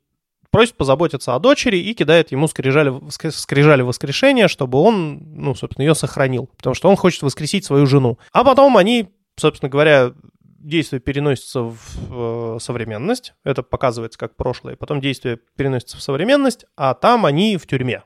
просит 0.52 0.76
позаботиться 0.76 1.34
о 1.34 1.38
дочери 1.40 1.78
и 1.78 1.94
кидает 1.94 2.30
ему 2.30 2.46
скрижали, 2.46 2.92
скрижали 3.30 3.82
воскрешения, 3.82 4.46
чтобы 4.46 4.78
он, 4.78 5.18
ну, 5.34 5.54
собственно, 5.54 5.84
ее 5.84 5.94
сохранил, 5.96 6.48
потому 6.56 6.74
что 6.74 6.88
он 6.88 6.96
хочет 6.96 7.22
воскресить 7.22 7.64
свою 7.64 7.86
жену. 7.86 8.18
А 8.32 8.44
потом 8.44 8.76
они, 8.76 9.08
собственно 9.36 9.70
говоря, 9.70 10.12
действие 10.44 11.00
переносится 11.00 11.62
в 11.62 11.76
э, 12.10 12.58
современность, 12.60 13.34
это 13.44 13.62
показывается 13.62 14.18
как 14.18 14.36
прошлое, 14.36 14.76
потом 14.76 15.00
действие 15.00 15.40
переносится 15.56 15.96
в 15.96 16.02
современность, 16.02 16.66
а 16.76 16.94
там 16.94 17.26
они 17.26 17.56
в 17.56 17.66
тюрьме. 17.66 18.02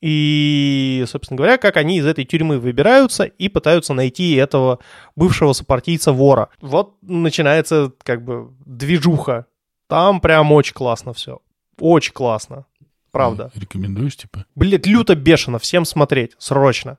И, 0.00 1.04
собственно 1.06 1.36
говоря, 1.36 1.58
как 1.58 1.76
они 1.76 1.98
из 1.98 2.06
этой 2.06 2.24
тюрьмы 2.24 2.58
выбираются 2.58 3.24
и 3.24 3.48
пытаются 3.48 3.92
найти 3.92 4.34
этого 4.36 4.78
бывшего 5.16 5.52
сопартийца 5.52 6.12
вора. 6.12 6.48
Вот 6.60 6.96
начинается 7.02 7.92
как 8.04 8.24
бы 8.24 8.52
движуха. 8.64 9.46
Там 9.88 10.20
прям 10.20 10.52
очень 10.52 10.74
классно 10.74 11.12
все. 11.12 11.40
Очень 11.78 12.12
классно. 12.12 12.66
Правда. 13.10 13.50
Рекомендуешь, 13.54 14.16
типа? 14.16 14.44
Блин, 14.54 14.80
люто 14.84 15.14
бешено. 15.14 15.58
Всем 15.58 15.84
смотреть. 15.84 16.32
Срочно. 16.38 16.98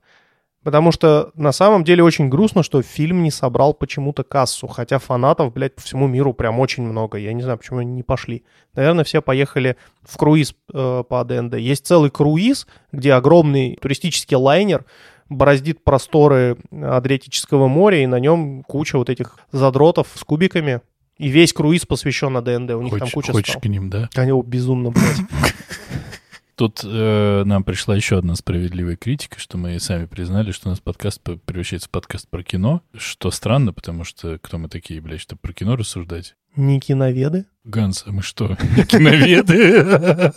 Потому 0.63 0.91
что 0.91 1.31
на 1.35 1.53
самом 1.53 1.85
деле 1.85 2.03
очень 2.03 2.27
грустно, 2.27 2.63
что 2.63 2.81
фильм 2.81 3.23
не 3.23 3.31
собрал 3.31 3.73
почему-то 3.73 4.23
кассу. 4.23 4.67
Хотя 4.67 4.99
фанатов, 4.99 5.53
блядь, 5.53 5.75
по 5.75 5.81
всему 5.81 6.07
миру 6.07 6.33
прям 6.33 6.59
очень 6.59 6.83
много. 6.83 7.17
Я 7.17 7.31
не 7.31 7.41
знаю, 7.41 7.57
почему 7.57 7.79
они 7.79 7.93
не 7.93 8.03
пошли. 8.03 8.43
Наверное, 8.75 9.05
все 9.05 9.21
поехали 9.21 9.77
в 10.01 10.17
круиз 10.17 10.53
э, 10.73 11.03
по 11.07 11.21
АДНД. 11.21 11.55
Есть 11.55 11.85
целый 11.85 12.09
круиз, 12.09 12.67
где 12.91 13.13
огромный 13.13 13.77
туристический 13.81 14.35
лайнер 14.35 14.83
бороздит 15.29 15.83
просторы 15.83 16.57
Адриатического 16.71 17.67
моря, 17.67 18.03
и 18.03 18.07
на 18.07 18.19
нем 18.19 18.63
куча 18.63 18.97
вот 18.97 19.09
этих 19.09 19.37
задротов 19.51 20.07
с 20.15 20.23
кубиками. 20.23 20.81
И 21.19 21.27
весь 21.27 21.51
круиз 21.51 21.85
посвящен 21.85 22.35
АДНД. 22.37 22.71
У 22.71 22.81
них 22.81 22.91
хочешь, 22.91 22.99
там 22.99 23.09
куча 23.11 23.31
Хочешь 23.33 23.51
стал. 23.51 23.61
к 23.61 23.65
ним, 23.65 23.89
да? 23.89 24.09
Они 24.15 24.31
безумно, 24.41 24.89
блядь. 24.91 25.17
Тут 26.55 26.81
э, 26.83 27.43
нам 27.45 27.63
пришла 27.63 27.95
еще 27.95 28.17
одна 28.17 28.35
справедливая 28.35 28.95
критика, 28.95 29.37
что 29.37 29.57
мы 29.57 29.77
сами 29.79 30.05
признали, 30.05 30.51
что 30.51 30.69
у 30.69 30.71
нас 30.71 30.79
подкаст 30.79 31.21
превращается 31.21 31.87
в 31.87 31.91
подкаст 31.91 32.27
про 32.29 32.41
кино, 32.43 32.81
что 32.97 33.31
странно, 33.31 33.73
потому 33.73 34.05
что 34.05 34.39
кто 34.41 34.57
мы 34.57 34.69
такие, 34.69 34.99
блядь, 35.01 35.21
чтобы 35.21 35.39
про 35.41 35.53
кино 35.53 35.75
рассуждать? 35.75 36.35
Не 36.55 36.79
киноведы? 36.79 37.45
Ганс, 37.65 38.03
а 38.07 38.11
мы 38.11 38.21
что, 38.21 38.55
киноведы? 38.87 40.33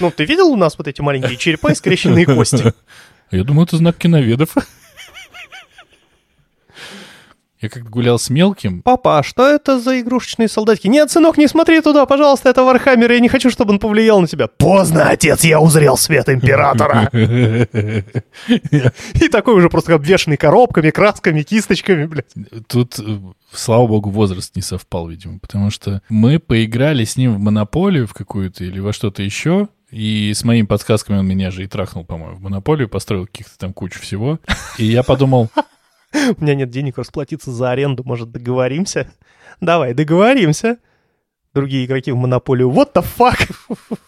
Ну, 0.00 0.10
ты 0.10 0.24
видел 0.24 0.48
у 0.48 0.56
нас 0.56 0.78
вот 0.78 0.88
эти 0.88 1.00
маленькие 1.00 1.36
черепа 1.36 1.72
и 1.72 1.74
скрещенные 1.74 2.26
кости? 2.26 2.72
Я 3.30 3.44
думаю, 3.44 3.66
это 3.66 3.76
знак 3.78 3.96
киноведов. 3.96 4.54
Я 7.64 7.70
как 7.70 7.88
гулял 7.88 8.18
с 8.18 8.28
мелким. 8.28 8.82
Папа, 8.82 9.18
а 9.18 9.22
что 9.22 9.48
это 9.48 9.80
за 9.80 9.98
игрушечные 9.98 10.48
солдатики? 10.48 10.86
Нет, 10.86 11.10
сынок, 11.10 11.38
не 11.38 11.48
смотри 11.48 11.80
туда, 11.80 12.04
пожалуйста, 12.04 12.50
это 12.50 12.62
Warhammer, 12.62 13.10
я 13.10 13.20
не 13.20 13.30
хочу, 13.30 13.48
чтобы 13.48 13.72
он 13.72 13.78
повлиял 13.78 14.20
на 14.20 14.26
тебя. 14.26 14.48
Поздно, 14.48 15.08
отец, 15.08 15.44
я 15.44 15.60
узрел 15.60 15.96
свет 15.96 16.28
императора. 16.28 17.08
И 17.14 19.28
такой 19.30 19.54
уже 19.54 19.70
просто 19.70 19.94
обвешанный 19.94 20.36
коробками, 20.36 20.90
красками, 20.90 21.40
кисточками, 21.40 22.04
блядь. 22.04 22.34
Тут, 22.68 22.98
э, 22.98 23.18
слава 23.50 23.86
богу, 23.86 24.10
возраст 24.10 24.54
не 24.56 24.60
совпал, 24.60 25.08
видимо, 25.08 25.38
потому 25.38 25.70
что 25.70 26.02
мы 26.10 26.38
поиграли 26.38 27.04
с 27.04 27.16
ним 27.16 27.34
в 27.34 27.38
монополию 27.38 28.06
в 28.06 28.12
какую-то 28.12 28.62
или 28.62 28.78
во 28.78 28.92
что-то 28.92 29.22
еще, 29.22 29.68
И 29.90 30.34
с 30.34 30.44
моими 30.44 30.66
подсказками 30.66 31.16
он 31.16 31.26
меня 31.26 31.50
же 31.50 31.64
и 31.64 31.66
трахнул, 31.66 32.04
по-моему, 32.04 32.36
в 32.36 32.42
монополию, 32.42 32.90
построил 32.90 33.24
каких-то 33.24 33.56
там 33.56 33.72
кучу 33.72 34.00
всего. 34.00 34.38
И 34.76 34.84
я 34.84 35.02
подумал, 35.02 35.48
У 36.38 36.42
меня 36.42 36.54
нет 36.54 36.70
денег 36.70 36.98
расплатиться 36.98 37.50
за 37.50 37.70
аренду, 37.70 38.04
может, 38.04 38.30
договоримся? 38.30 39.10
Давай, 39.60 39.94
договоримся. 39.94 40.78
Другие 41.52 41.86
игроки 41.86 42.10
в 42.10 42.16
монополию. 42.16 42.70
What 42.70 42.94
the 42.94 43.04
fuck? 43.04 43.78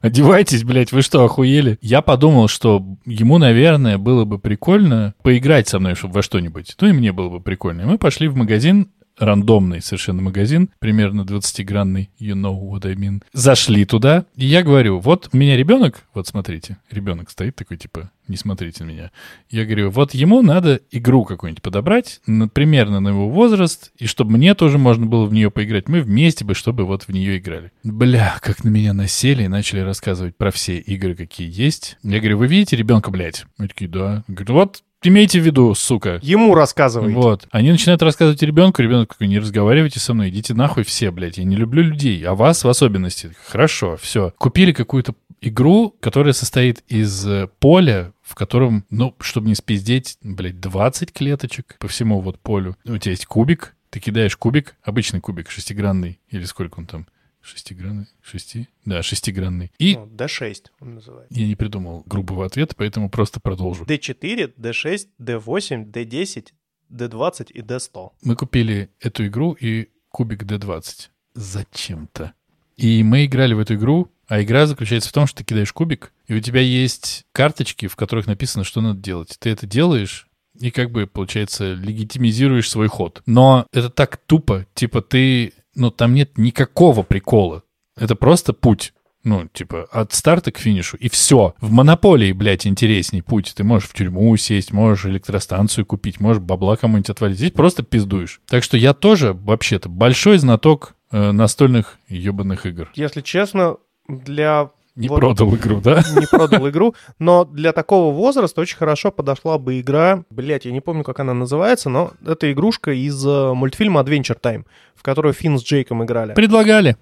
одевайтесь, 0.00 0.64
блядь, 0.64 0.92
вы 0.92 1.02
что, 1.02 1.24
охуели? 1.24 1.78
Я 1.80 2.02
подумал, 2.02 2.48
что 2.48 2.84
ему, 3.04 3.38
наверное, 3.38 3.98
было 3.98 4.24
бы 4.24 4.38
прикольно 4.38 5.14
поиграть 5.22 5.68
со 5.68 5.78
мной 5.78 5.94
во 6.00 6.22
что-нибудь. 6.22 6.76
Ну 6.80 6.88
и 6.88 6.92
мне 6.92 7.12
было 7.12 7.28
бы 7.28 7.40
прикольно. 7.40 7.82
И 7.82 7.84
мы 7.84 7.98
пошли 7.98 8.28
в 8.28 8.36
магазин, 8.36 8.90
рандомный 9.18 9.82
совершенно 9.82 10.22
магазин, 10.22 10.70
примерно 10.78 11.22
20-гранный, 11.22 12.10
you 12.18 12.34
know 12.34 12.58
what 12.58 12.86
I 12.86 12.94
mean. 12.94 13.22
Зашли 13.32 13.84
туда, 13.84 14.24
и 14.36 14.46
я 14.46 14.62
говорю, 14.62 14.98
вот 14.98 15.28
у 15.32 15.36
меня 15.36 15.56
ребенок, 15.56 16.04
вот 16.14 16.26
смотрите, 16.26 16.78
ребенок 16.90 17.30
стоит 17.30 17.56
такой, 17.56 17.76
типа, 17.76 18.10
не 18.28 18.36
смотрите 18.36 18.84
на 18.84 18.88
меня. 18.88 19.10
Я 19.50 19.64
говорю, 19.64 19.90
вот 19.90 20.14
ему 20.14 20.42
надо 20.42 20.80
игру 20.90 21.24
какую-нибудь 21.24 21.62
подобрать, 21.62 22.20
на, 22.26 22.48
примерно 22.48 23.00
на 23.00 23.08
его 23.08 23.28
возраст, 23.28 23.90
и 23.98 24.06
чтобы 24.06 24.32
мне 24.32 24.54
тоже 24.54 24.78
можно 24.78 25.06
было 25.06 25.24
в 25.24 25.32
нее 25.32 25.50
поиграть. 25.50 25.88
Мы 25.88 26.02
вместе 26.02 26.44
бы, 26.44 26.54
чтобы 26.54 26.84
вот 26.84 27.04
в 27.04 27.08
нее 27.10 27.38
играли. 27.38 27.72
Бля, 27.82 28.36
как 28.40 28.64
на 28.64 28.68
меня 28.68 28.92
насели 28.92 29.44
и 29.44 29.48
начали 29.48 29.80
рассказывать 29.80 30.36
про 30.36 30.50
все 30.50 30.78
игры, 30.78 31.14
какие 31.14 31.50
есть. 31.50 31.96
Я 32.02 32.18
говорю, 32.18 32.38
вы 32.38 32.46
видите 32.46 32.76
ребенка, 32.76 33.10
блядь? 33.10 33.46
Мы 33.56 33.68
такие, 33.68 33.88
да. 33.88 34.24
Говорю, 34.28 34.54
вот 34.54 34.82
Имейте 35.02 35.40
в 35.40 35.44
виду, 35.44 35.74
сука. 35.74 36.18
Ему 36.22 36.54
рассказывай. 36.54 37.12
Вот. 37.12 37.46
Они 37.52 37.70
начинают 37.70 38.02
рассказывать 38.02 38.42
ребенку, 38.42 38.82
ребенок 38.82 39.12
такой, 39.12 39.28
не 39.28 39.38
разговаривайте 39.38 40.00
со 40.00 40.12
мной, 40.12 40.30
идите 40.30 40.54
нахуй 40.54 40.82
все, 40.82 41.12
блядь. 41.12 41.38
Я 41.38 41.44
не 41.44 41.54
люблю 41.54 41.82
людей, 41.82 42.22
а 42.24 42.34
вас 42.34 42.64
в 42.64 42.68
особенности. 42.68 43.32
Хорошо, 43.46 43.96
все. 43.96 44.32
Купили 44.38 44.72
какую-то 44.72 45.14
игру, 45.40 45.94
которая 46.00 46.32
состоит 46.32 46.82
из 46.88 47.24
э, 47.26 47.48
поля, 47.60 48.12
в 48.22 48.34
котором, 48.34 48.84
ну, 48.90 49.14
чтобы 49.20 49.46
не 49.46 49.54
спиздеть, 49.54 50.18
блядь, 50.22 50.58
20 50.58 51.12
клеточек 51.12 51.76
по 51.78 51.86
всему 51.86 52.20
вот 52.20 52.40
полю. 52.40 52.76
У 52.84 52.98
тебя 52.98 53.12
есть 53.12 53.26
кубик, 53.26 53.76
ты 53.90 54.00
кидаешь 54.00 54.36
кубик, 54.36 54.76
обычный 54.82 55.20
кубик, 55.20 55.50
шестигранный, 55.50 56.18
или 56.28 56.44
сколько 56.44 56.80
он 56.80 56.86
там, 56.86 57.06
Шестигранный? 57.40 58.06
Шести? 58.22 58.68
Да, 58.84 59.02
шестигранный. 59.02 59.72
И 59.78 59.96
Ну, 59.96 60.06
D6 60.06 60.66
он 60.80 60.94
называется. 60.96 61.38
я 61.38 61.46
не 61.46 61.54
придумал 61.54 62.02
грубого 62.06 62.44
ответа, 62.44 62.74
поэтому 62.76 63.10
просто 63.10 63.40
продолжу. 63.40 63.84
D4, 63.84 64.54
D6, 64.56 65.08
D8, 65.20 65.90
D10, 65.90 66.48
D20 66.90 67.52
и 67.52 67.60
D100. 67.60 68.10
Мы 68.22 68.36
купили 68.36 68.90
эту 69.00 69.26
игру 69.26 69.52
и 69.52 69.88
кубик 70.10 70.42
D20. 70.42 71.08
Зачем-то. 71.34 72.32
И 72.76 73.02
мы 73.02 73.24
играли 73.24 73.54
в 73.54 73.58
эту 73.58 73.74
игру, 73.74 74.10
а 74.28 74.42
игра 74.42 74.66
заключается 74.66 75.08
в 75.08 75.12
том, 75.12 75.26
что 75.26 75.38
ты 75.38 75.44
кидаешь 75.44 75.72
кубик, 75.72 76.12
и 76.26 76.34
у 76.34 76.40
тебя 76.40 76.60
есть 76.60 77.24
карточки, 77.32 77.86
в 77.86 77.96
которых 77.96 78.26
написано, 78.26 78.64
что 78.64 78.80
надо 78.80 79.00
делать. 79.00 79.36
Ты 79.40 79.50
это 79.50 79.66
делаешь, 79.66 80.28
и 80.60 80.70
как 80.70 80.90
бы, 80.90 81.06
получается, 81.06 81.74
легитимизируешь 81.74 82.68
свой 82.68 82.88
ход. 82.88 83.22
Но 83.26 83.66
это 83.72 83.90
так 83.90 84.16
тупо. 84.16 84.66
Типа 84.74 85.02
ты... 85.02 85.52
Ну, 85.78 85.90
там 85.90 86.14
нет 86.14 86.36
никакого 86.36 87.02
прикола. 87.02 87.62
Это 87.96 88.16
просто 88.16 88.52
путь. 88.52 88.92
Ну, 89.24 89.48
типа, 89.48 89.84
от 89.90 90.12
старта 90.12 90.52
к 90.52 90.58
финишу, 90.58 90.96
и 90.96 91.08
все. 91.08 91.54
В 91.60 91.70
монополии, 91.70 92.32
блядь, 92.32 92.66
интересней 92.66 93.22
путь. 93.22 93.52
Ты 93.54 93.64
можешь 93.64 93.88
в 93.88 93.94
тюрьму 93.94 94.36
сесть, 94.36 94.72
можешь 94.72 95.06
электростанцию 95.06 95.86
купить, 95.86 96.20
можешь 96.20 96.42
бабла 96.42 96.76
кому-нибудь 96.76 97.10
отвалить. 97.10 97.36
Здесь 97.36 97.50
просто 97.50 97.82
пиздуешь. 97.82 98.40
Так 98.48 98.62
что 98.62 98.76
я 98.76 98.94
тоже, 98.94 99.32
вообще-то, 99.32 99.88
большой 99.88 100.38
знаток 100.38 100.94
э, 101.10 101.32
настольных 101.32 101.98
ебаных 102.08 102.66
игр. 102.66 102.90
Если 102.94 103.20
честно, 103.20 103.76
для... 104.08 104.70
Не 104.98 105.08
вот- 105.08 105.20
продал 105.20 105.54
игру, 105.54 105.80
да? 105.80 106.02
Не 106.16 106.26
продал 106.26 106.68
игру, 106.68 106.94
но 107.18 107.44
для 107.44 107.72
такого 107.72 108.12
возраста 108.12 108.60
очень 108.60 108.76
хорошо 108.76 109.12
подошла 109.12 109.56
бы 109.56 109.80
игра, 109.80 110.24
блять, 110.28 110.64
я 110.64 110.72
не 110.72 110.80
помню, 110.80 111.04
как 111.04 111.20
она 111.20 111.34
называется, 111.34 111.88
но 111.88 112.10
это 112.26 112.50
игрушка 112.50 112.90
из 112.90 113.24
э, 113.24 113.52
мультфильма 113.54 114.00
Adventure 114.00 114.38
Time, 114.40 114.64
в 114.96 115.02
которую 115.02 115.34
Финн 115.34 115.58
с 115.58 115.62
Джейком 115.62 116.04
играли. 116.04 116.34
Предлагали. 116.34 116.96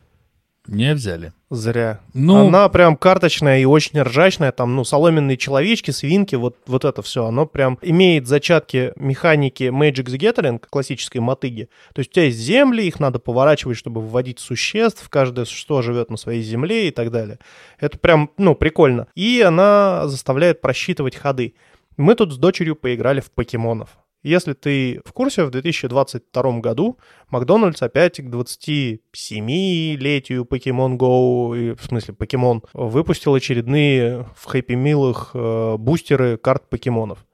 Не 0.68 0.94
взяли. 0.94 1.33
Зря. 1.48 2.00
Ну, 2.12 2.48
Она 2.48 2.68
прям 2.68 2.96
карточная 2.96 3.61
и 3.61 3.64
очень 3.64 4.00
ржачная, 4.02 4.50
там, 4.50 4.74
ну, 4.74 4.85
соломенные 4.85 5.37
человечки, 5.37 5.92
свинки, 5.92 6.35
вот, 6.35 6.57
вот 6.66 6.85
это 6.85 7.02
все, 7.02 7.24
оно 7.24 7.46
прям 7.46 7.79
имеет 7.83 8.26
зачатки 8.26 8.92
механики 8.96 9.64
Magic 9.64 10.07
the 10.07 10.18
Gathering, 10.18 10.61
классической 10.68 11.18
мотыги. 11.18 11.68
То 11.94 12.00
есть 12.00 12.11
у 12.11 12.14
тебя 12.14 12.24
есть 12.24 12.38
земли, 12.38 12.83
их 12.83 12.98
надо 12.98 13.20
поворачивать, 13.20 13.76
чтобы 13.76 14.00
вводить 14.00 14.40
существ, 14.40 15.09
каждое 15.09 15.44
существо 15.44 15.83
живет 15.83 16.11
на 16.11 16.16
своей 16.16 16.42
земле 16.42 16.88
и 16.88 16.90
так 16.90 17.12
далее. 17.12 17.38
Это 17.79 17.96
прям, 17.98 18.31
ну, 18.37 18.57
прикольно. 18.57 19.07
И 19.14 19.40
она 19.40 20.09
заставляет 20.09 20.61
просчитывать 20.61 21.14
ходы. 21.14 21.55
Мы 21.96 22.14
тут 22.16 22.33
с 22.33 22.37
дочерью 22.37 22.74
поиграли 22.74 23.20
в 23.20 23.31
покемонов. 23.31 23.90
Если 24.22 24.55
ты 24.55 25.02
в 25.05 25.12
курсе, 25.12 25.44
в 25.44 25.50
2022 25.50 26.61
году 26.61 26.98
Макдональдс 27.29 27.83
опять 27.83 28.16
к 28.16 28.24
27-летию 28.24 30.44
Pokemon 30.44 30.96
Go, 30.96 31.76
в 31.76 31.85
смысле 31.85 32.14
Покемон, 32.14 32.62
выпустил 32.72 33.35
очередные 33.35 34.26
в 34.35 34.46
Хэппи 34.46 34.72
Милах 34.72 35.33
э, 35.35 35.76
бустеры 35.79 36.38
карт 36.38 36.68
покемонов. 36.68 37.24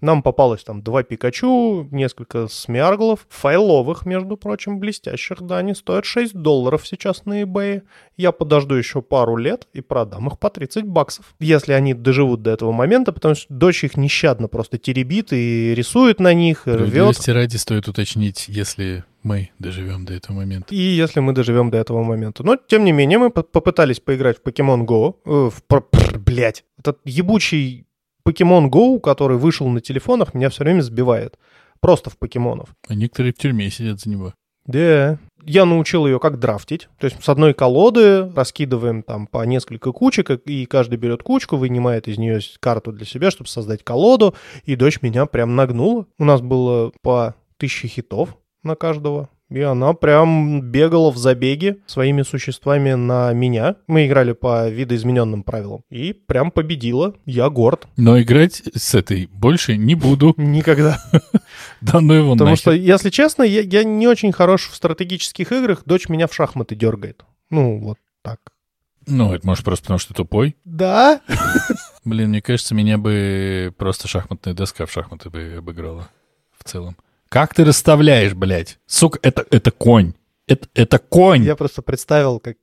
Нам 0.00 0.22
попалось 0.22 0.64
там 0.64 0.82
два 0.82 1.02
Пикачу, 1.02 1.88
несколько 1.90 2.48
смярглов, 2.48 3.26
файловых, 3.28 4.06
между 4.06 4.36
прочим, 4.36 4.78
блестящих, 4.78 5.42
да, 5.42 5.58
они 5.58 5.74
стоят 5.74 6.04
6 6.04 6.34
долларов 6.34 6.86
сейчас 6.86 7.24
на 7.26 7.42
eBay. 7.42 7.82
Я 8.16 8.32
подожду 8.32 8.74
еще 8.74 9.02
пару 9.02 9.36
лет 9.36 9.68
и 9.72 9.80
продам 9.80 10.28
их 10.28 10.38
по 10.38 10.50
30 10.50 10.84
баксов. 10.84 11.34
Если 11.38 11.72
они 11.72 11.94
доживут 11.94 12.42
до 12.42 12.50
этого 12.50 12.72
момента, 12.72 13.12
потому 13.12 13.34
что 13.34 13.52
дочь 13.52 13.84
их 13.84 13.96
нещадно 13.96 14.48
просто 14.48 14.78
теребит 14.78 15.32
и 15.32 15.74
рисует 15.74 16.20
на 16.20 16.32
них, 16.32 16.66
и 16.66 16.70
рвет. 16.70 17.28
ради 17.28 17.56
стоит 17.56 17.88
уточнить, 17.88 18.46
если 18.48 19.04
мы 19.22 19.50
доживем 19.58 20.06
до 20.06 20.14
этого 20.14 20.36
момента. 20.36 20.74
И 20.74 20.78
если 20.78 21.20
мы 21.20 21.32
доживем 21.32 21.70
до 21.70 21.78
этого 21.78 22.02
момента. 22.02 22.42
Но, 22.42 22.56
тем 22.56 22.84
не 22.84 22.92
менее, 22.92 23.18
мы 23.18 23.30
по- 23.30 23.42
попытались 23.42 24.00
поиграть 24.00 24.38
в 24.38 24.42
Pokemon 24.46 24.86
Go. 24.86 25.16
э, 25.26 25.50
в, 25.50 26.18
блядь. 26.18 26.64
Этот 26.78 26.98
ебучий 27.04 27.86
Pokemon 28.24 28.68
Go, 28.70 29.00
который 29.00 29.38
вышел 29.38 29.68
на 29.68 29.80
телефонах, 29.80 30.34
меня 30.34 30.50
все 30.50 30.64
время 30.64 30.82
сбивает. 30.82 31.38
Просто 31.80 32.10
в 32.10 32.18
покемонов. 32.18 32.74
А 32.88 32.94
некоторые 32.94 33.32
в 33.32 33.38
тюрьме 33.38 33.70
сидят 33.70 34.00
за 34.00 34.10
него. 34.10 34.34
Да. 34.66 35.18
Я 35.42 35.64
научил 35.64 36.06
ее, 36.06 36.20
как 36.20 36.38
драфтить. 36.38 36.88
То 36.98 37.06
есть 37.06 37.22
с 37.24 37.28
одной 37.28 37.54
колоды 37.54 38.30
раскидываем 38.30 39.02
там 39.02 39.26
по 39.26 39.44
несколько 39.44 39.90
кучек, 39.90 40.30
и 40.30 40.66
каждый 40.66 40.98
берет 40.98 41.22
кучку, 41.22 41.56
вынимает 41.56 42.08
из 42.08 42.18
нее 42.18 42.40
карту 42.60 42.92
для 42.92 43.06
себя, 43.06 43.30
чтобы 43.30 43.48
создать 43.48 43.82
колоду. 43.82 44.34
И 44.64 44.76
дочь 44.76 45.00
меня 45.00 45.24
прям 45.26 45.56
нагнула. 45.56 46.06
У 46.18 46.24
нас 46.24 46.42
было 46.42 46.92
по 47.02 47.34
тысяче 47.56 47.88
хитов 47.88 48.36
на 48.62 48.74
каждого. 48.74 49.30
И 49.50 49.60
она 49.60 49.94
прям 49.94 50.62
бегала 50.62 51.10
в 51.10 51.16
забеге 51.16 51.78
своими 51.86 52.22
существами 52.22 52.92
на 52.92 53.32
меня. 53.32 53.76
Мы 53.88 54.06
играли 54.06 54.32
по 54.32 54.68
видоизмененным 54.68 55.42
правилам. 55.42 55.82
И 55.90 56.12
прям 56.12 56.52
победила. 56.52 57.14
Я 57.26 57.50
горд. 57.50 57.88
Но 57.96 58.20
играть 58.20 58.62
с 58.74 58.94
этой 58.94 59.26
больше 59.26 59.76
не 59.76 59.96
буду. 59.96 60.34
Никогда. 60.38 61.02
Да 61.80 62.00
ну 62.00 62.12
его 62.12 62.32
Потому 62.34 62.56
что, 62.56 62.72
если 62.72 63.10
честно, 63.10 63.42
я, 63.42 63.84
не 63.84 64.06
очень 64.06 64.32
хорош 64.32 64.68
в 64.68 64.76
стратегических 64.76 65.50
играх. 65.50 65.82
Дочь 65.86 66.08
меня 66.08 66.26
в 66.26 66.34
шахматы 66.34 66.76
дергает. 66.76 67.24
Ну, 67.48 67.78
вот 67.78 67.98
так. 68.22 68.38
Ну, 69.06 69.32
это 69.32 69.46
может 69.46 69.64
просто 69.64 69.84
потому, 69.84 69.98
что 69.98 70.14
тупой. 70.14 70.56
Да? 70.64 71.20
Блин, 72.04 72.28
мне 72.28 72.42
кажется, 72.42 72.74
меня 72.74 72.98
бы 72.98 73.74
просто 73.76 74.08
шахматная 74.08 74.54
доска 74.54 74.86
в 74.86 74.92
шахматы 74.92 75.30
бы 75.30 75.54
обыграла 75.58 76.08
в 76.56 76.64
целом. 76.64 76.96
Как 77.30 77.54
ты 77.54 77.64
расставляешь, 77.64 78.34
блядь? 78.34 78.78
Сука, 78.86 79.18
это, 79.22 79.46
это 79.50 79.70
конь. 79.70 80.12
Это, 80.48 80.68
это 80.74 80.98
конь. 80.98 81.44
Я 81.44 81.54
просто 81.56 81.80
представил, 81.80 82.40
как 82.40 82.56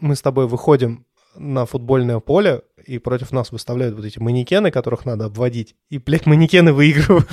мы 0.00 0.16
с 0.16 0.20
тобой 0.20 0.48
выходим 0.48 1.06
на 1.36 1.64
футбольное 1.64 2.18
поле, 2.18 2.62
и 2.84 2.98
против 2.98 3.30
нас 3.30 3.52
выставляют 3.52 3.94
вот 3.94 4.04
эти 4.04 4.18
манекены, 4.18 4.72
которых 4.72 5.04
надо 5.06 5.26
обводить. 5.26 5.76
И, 5.90 5.98
блядь, 5.98 6.26
манекены 6.26 6.72
выигрывают. 6.72 7.28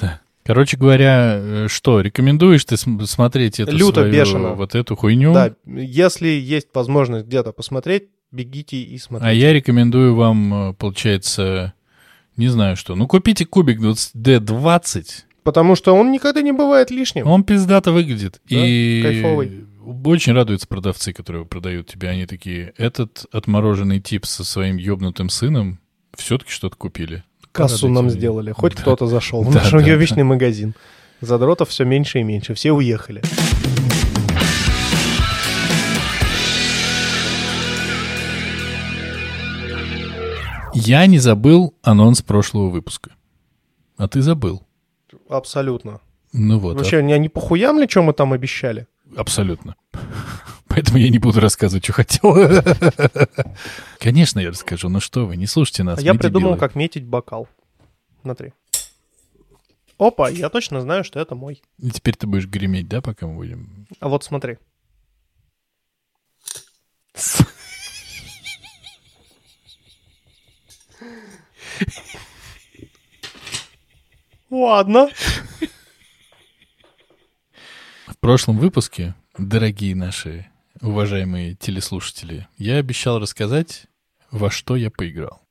Короче 0.44 0.76
говоря, 0.76 1.36
э, 1.38 1.66
что, 1.68 2.00
рекомендуешь 2.02 2.64
ты 2.66 2.76
см- 2.76 3.06
смотреть 3.06 3.58
эту 3.58 3.72
Люто, 3.74 4.00
свою, 4.00 4.12
бешено. 4.12 4.48
вот 4.54 4.74
эту 4.74 4.96
хуйню? 4.96 5.32
Да, 5.32 5.54
если 5.64 6.28
есть 6.28 6.68
возможность 6.74 7.26
где-то 7.26 7.52
посмотреть, 7.52 8.08
бегите 8.32 8.76
и 8.76 8.96
А 8.96 9.00
смотрите. 9.00 9.38
я 9.38 9.52
рекомендую 9.54 10.14
вам, 10.14 10.70
э, 10.70 10.74
получается, 10.74 11.72
не 12.36 12.48
знаю 12.48 12.76
что. 12.76 12.94
Ну, 12.96 13.06
купите 13.06 13.46
кубик 13.46 13.80
20 13.80 14.14
D20. 14.14 15.06
Потому 15.42 15.74
что 15.76 15.94
он 15.94 16.10
никогда 16.12 16.42
не 16.42 16.52
бывает 16.52 16.90
лишним. 16.90 17.26
Он 17.26 17.42
пиздато 17.44 17.92
выглядит. 17.92 18.40
Да, 18.50 18.56
и 18.66 19.02
кайфовый. 19.02 19.66
очень 20.04 20.32
радуются 20.34 20.66
продавцы, 20.68 21.12
которые 21.12 21.46
продают 21.46 21.86
тебе. 21.86 22.08
Они 22.10 22.26
такие, 22.26 22.74
этот 22.76 23.24
отмороженный 23.32 24.00
тип 24.00 24.26
со 24.26 24.44
своим 24.44 24.76
ёбнутым 24.76 25.30
сыном 25.30 25.78
все-таки 26.16 26.50
что-то 26.50 26.76
купили. 26.76 27.24
Кассу 27.52 27.88
нам 27.88 28.10
сделали. 28.10 28.52
Хоть 28.52 28.74
Да. 28.76 28.82
кто-то 28.82 29.06
зашел 29.06 29.42
в 29.42 29.52
Да, 29.52 29.60
наш 29.60 29.70
да, 29.70 29.78
уебищный 29.78 30.22
магазин. 30.24 30.74
Задротов 31.20 31.70
все 31.70 31.84
меньше 31.84 32.20
и 32.20 32.22
меньше. 32.22 32.54
Все 32.54 32.72
уехали. 32.72 33.22
Я 40.74 41.06
не 41.06 41.18
забыл 41.18 41.74
анонс 41.82 42.22
прошлого 42.22 42.70
выпуска. 42.70 43.10
А 43.96 44.06
ты 44.08 44.22
забыл. 44.22 44.62
Абсолютно. 45.28 46.00
Ну 46.32 46.58
вот. 46.58 46.76
Вообще, 46.76 47.02
не, 47.02 47.18
не 47.18 47.28
похуям 47.28 47.78
ли, 47.78 47.88
что 47.88 48.02
мы 48.02 48.12
там 48.12 48.32
обещали? 48.32 48.86
а- 49.16 49.20
абсолютно. 49.20 49.76
Поэтому 50.68 50.98
я 50.98 51.08
не 51.08 51.18
буду 51.18 51.40
рассказывать, 51.40 51.84
что 51.84 51.92
хотел. 51.92 52.34
Конечно, 53.98 54.38
я 54.38 54.50
расскажу. 54.50 54.88
Ну 54.88 55.00
что 55.00 55.26
вы, 55.26 55.36
не 55.36 55.46
слушайте 55.46 55.82
нас. 55.82 55.98
А 55.98 56.02
я 56.02 56.14
придумал, 56.14 56.50
дебилы. 56.50 56.60
как 56.60 56.74
метить 56.74 57.04
бокал. 57.04 57.48
Смотри. 58.22 58.52
Опа, 59.98 60.28
я 60.28 60.48
точно 60.48 60.80
знаю, 60.80 61.02
что 61.02 61.18
это 61.18 61.34
мой. 61.34 61.60
И 61.78 61.90
теперь 61.90 62.14
ты 62.14 62.26
будешь 62.26 62.46
греметь, 62.46 62.88
да, 62.88 63.00
пока 63.00 63.26
мы 63.26 63.34
будем? 63.34 63.86
А 63.98 64.08
вот 64.08 64.22
смотри. 64.22 64.58
Ладно. 74.50 75.08
В 78.06 78.16
прошлом 78.20 78.58
выпуске, 78.58 79.14
дорогие 79.36 79.94
наши 79.94 80.46
уважаемые 80.80 81.54
телеслушатели, 81.54 82.48
я 82.56 82.76
обещал 82.76 83.18
рассказать, 83.18 83.86
во 84.30 84.50
что 84.50 84.76
я 84.76 84.90
поиграл. 84.90 85.42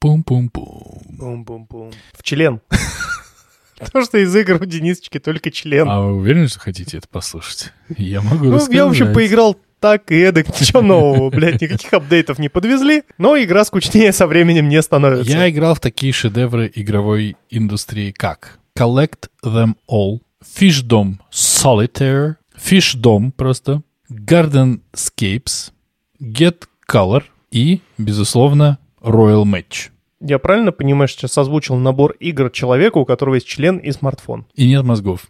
Пум-пум-пум. 0.00 1.02
Бум-бум-бум. 1.18 1.92
В 2.12 2.22
член. 2.22 2.60
Потому 3.78 4.04
что 4.04 4.18
из 4.18 4.34
игр 4.34 4.60
у 4.60 4.64
Денисочки 4.64 5.18
только 5.18 5.50
член. 5.50 5.88
А 5.88 6.00
вы 6.00 6.14
уверены, 6.14 6.48
что 6.48 6.58
хотите 6.60 6.98
это 6.98 7.08
послушать? 7.08 7.72
Я 7.96 8.20
могу 8.20 8.46
Ну, 8.46 8.52
рассказать. 8.54 8.74
я, 8.74 8.86
в 8.86 8.90
общем, 8.90 9.12
поиграл 9.12 9.56
так 9.82 10.12
и 10.12 10.20
эдак, 10.20 10.48
ничего 10.48 10.80
нового, 10.80 11.28
блядь, 11.28 11.60
никаких 11.60 11.92
апдейтов 11.92 12.38
не 12.38 12.48
подвезли, 12.48 13.02
но 13.18 13.36
игра 13.36 13.64
скучнее 13.64 14.12
со 14.12 14.28
временем 14.28 14.68
не 14.68 14.80
становится. 14.80 15.30
Я 15.30 15.50
играл 15.50 15.74
в 15.74 15.80
такие 15.80 16.12
шедевры 16.12 16.70
игровой 16.72 17.36
индустрии, 17.50 18.12
как 18.12 18.60
Collect 18.78 19.28
Them 19.44 19.74
All, 19.90 20.20
Fishdom 20.56 21.16
Solitaire, 21.32 22.36
Fishdom 22.56 23.32
просто, 23.32 23.82
Gardenscapes, 24.08 25.72
Get 26.20 26.62
Color 26.88 27.24
и, 27.50 27.80
безусловно, 27.98 28.78
Royal 29.00 29.42
Match. 29.42 29.90
Я 30.20 30.38
правильно 30.38 30.70
понимаю, 30.70 31.08
что 31.08 31.22
сейчас 31.22 31.38
озвучил 31.38 31.74
набор 31.74 32.12
игр 32.20 32.50
человека, 32.50 32.98
у 32.98 33.04
которого 33.04 33.34
есть 33.34 33.48
член 33.48 33.78
и 33.78 33.90
смартфон? 33.90 34.46
И 34.54 34.68
нет 34.68 34.84
мозгов. 34.84 35.26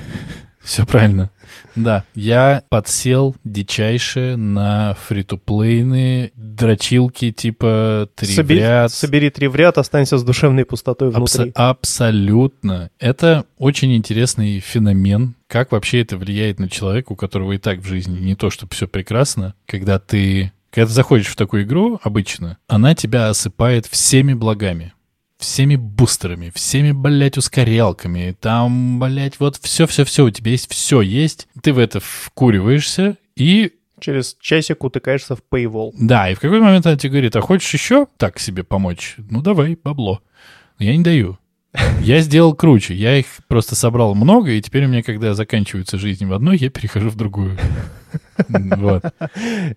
Все 0.62 0.86
правильно. 0.86 1.30
Да, 1.76 2.04
я 2.14 2.62
подсел 2.68 3.36
дичайше 3.44 4.36
на 4.36 4.96
фри-то-плейные 5.06 6.32
дрочилки 6.34 7.30
типа 7.32 8.08
три 8.14 8.28
в 8.32 8.36
Собери, 8.36 8.60
ряд. 8.60 8.92
собери 8.92 9.30
три 9.30 9.48
в 9.48 9.56
ряд, 9.56 9.78
останься 9.78 10.18
с 10.18 10.22
душевной 10.22 10.64
пустотой 10.64 11.10
внутри. 11.10 11.50
Абсо- 11.50 11.52
абсолютно. 11.54 12.90
Это 12.98 13.44
очень 13.58 13.94
интересный 13.96 14.60
феномен. 14.60 15.34
Как 15.46 15.72
вообще 15.72 16.00
это 16.02 16.16
влияет 16.16 16.58
на 16.58 16.68
человека, 16.68 17.12
у 17.12 17.16
которого 17.16 17.52
и 17.52 17.58
так 17.58 17.80
в 17.80 17.86
жизни 17.86 18.18
не 18.18 18.34
то, 18.34 18.50
чтобы 18.50 18.74
все 18.74 18.86
прекрасно, 18.88 19.54
когда 19.66 19.98
ты... 19.98 20.52
Когда 20.70 20.86
ты 20.86 20.92
заходишь 20.92 21.26
в 21.26 21.34
такую 21.34 21.64
игру, 21.64 21.98
обычно, 22.04 22.56
она 22.68 22.94
тебя 22.94 23.28
осыпает 23.28 23.86
всеми 23.86 24.34
благами. 24.34 24.92
Всеми 25.40 25.76
бустерами, 25.76 26.52
всеми, 26.54 26.92
блядь, 26.92 27.38
ускорялками. 27.38 28.36
Там, 28.38 29.00
блядь, 29.00 29.40
вот 29.40 29.56
все-все-все. 29.56 30.26
У 30.26 30.30
тебя 30.30 30.50
есть 30.50 30.70
все 30.70 31.00
есть. 31.00 31.48
Ты 31.62 31.72
в 31.72 31.78
это 31.78 31.98
вкуриваешься 31.98 33.16
и 33.36 33.72
Через 34.00 34.36
часик 34.40 34.84
утыкаешься 34.84 35.36
в 35.36 35.40
paywall. 35.50 35.92
да, 35.98 36.30
и 36.30 36.34
в 36.34 36.40
какой 36.40 36.60
момент 36.60 36.86
она 36.86 36.96
тебе 36.96 37.10
говорит, 37.10 37.36
а 37.36 37.40
хочешь 37.40 37.72
еще 37.74 38.06
так 38.16 38.38
себе 38.38 38.64
помочь? 38.64 39.16
Ну 39.18 39.42
давай, 39.42 39.78
бабло. 39.82 40.22
Я 40.78 40.96
не 40.96 41.02
даю. 41.02 41.38
Я 42.00 42.20
сделал 42.20 42.54
круче. 42.54 42.94
Я 42.94 43.16
их 43.18 43.26
просто 43.46 43.76
собрал 43.76 44.14
много, 44.14 44.50
и 44.50 44.60
теперь 44.62 44.86
у 44.86 44.88
меня, 44.88 45.02
когда 45.02 45.34
заканчиваются 45.34 45.98
жизни 45.98 46.24
в 46.24 46.32
одной, 46.32 46.56
я 46.56 46.70
перехожу 46.70 47.10
в 47.10 47.16
другую. 47.16 47.56
Вот. 48.48 49.04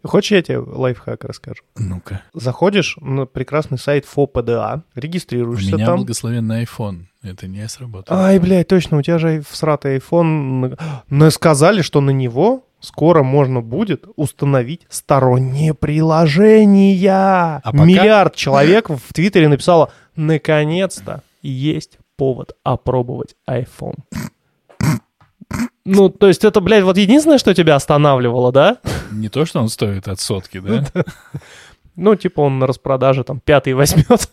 Хочешь, 0.03 0.31
я 0.31 0.41
тебе 0.41 0.57
лайфхак 0.57 1.23
расскажу? 1.25 1.61
Ну-ка. 1.77 2.21
Заходишь 2.33 2.97
на 2.99 3.25
прекрасный 3.27 3.77
сайт 3.77 4.05
ФОПДА, 4.05 4.81
У 4.95 4.99
регистрируешься 4.99 5.75
меня 5.75 5.85
там. 5.85 5.97
благословенный 5.97 6.63
iPhone. 6.63 7.03
Это 7.21 7.45
не 7.47 7.67
сработало. 7.67 8.25
Ай, 8.25 8.39
блядь, 8.39 8.67
точно, 8.69 8.97
у 8.97 9.01
тебя 9.03 9.19
же 9.19 9.43
всратый 9.47 9.97
iPhone. 9.97 10.79
Но 11.09 11.29
сказали, 11.29 11.81
что 11.83 12.01
на 12.01 12.09
него 12.11 12.65
скоро 12.79 13.21
можно 13.21 13.61
будет 13.61 14.05
установить 14.15 14.81
сторонние 14.89 15.73
приложения. 15.75 17.61
А 17.63 17.71
пока- 17.71 17.83
Миллиард 17.85 18.35
человек 18.35 18.89
в 18.89 19.13
Твиттере 19.13 19.47
написало, 19.47 19.91
наконец-то 20.15 21.21
есть 21.49 21.99
повод 22.15 22.55
опробовать 22.63 23.35
iPhone. 23.47 23.95
Ну, 25.85 26.09
то 26.09 26.27
есть 26.27 26.43
это, 26.45 26.61
блядь, 26.61 26.83
вот 26.83 26.97
единственное, 26.97 27.37
что 27.37 27.53
тебя 27.53 27.75
останавливало, 27.75 28.51
да? 28.51 28.79
Не 29.11 29.29
то, 29.29 29.45
что 29.45 29.59
он 29.59 29.69
стоит 29.69 30.07
от 30.07 30.19
сотки, 30.19 30.59
да? 30.59 30.85
Ну, 31.95 32.15
типа 32.15 32.41
он 32.41 32.57
на 32.57 32.65
распродаже 32.65 33.23
там 33.23 33.39
пятый 33.39 33.73
возьмет. 33.73 34.31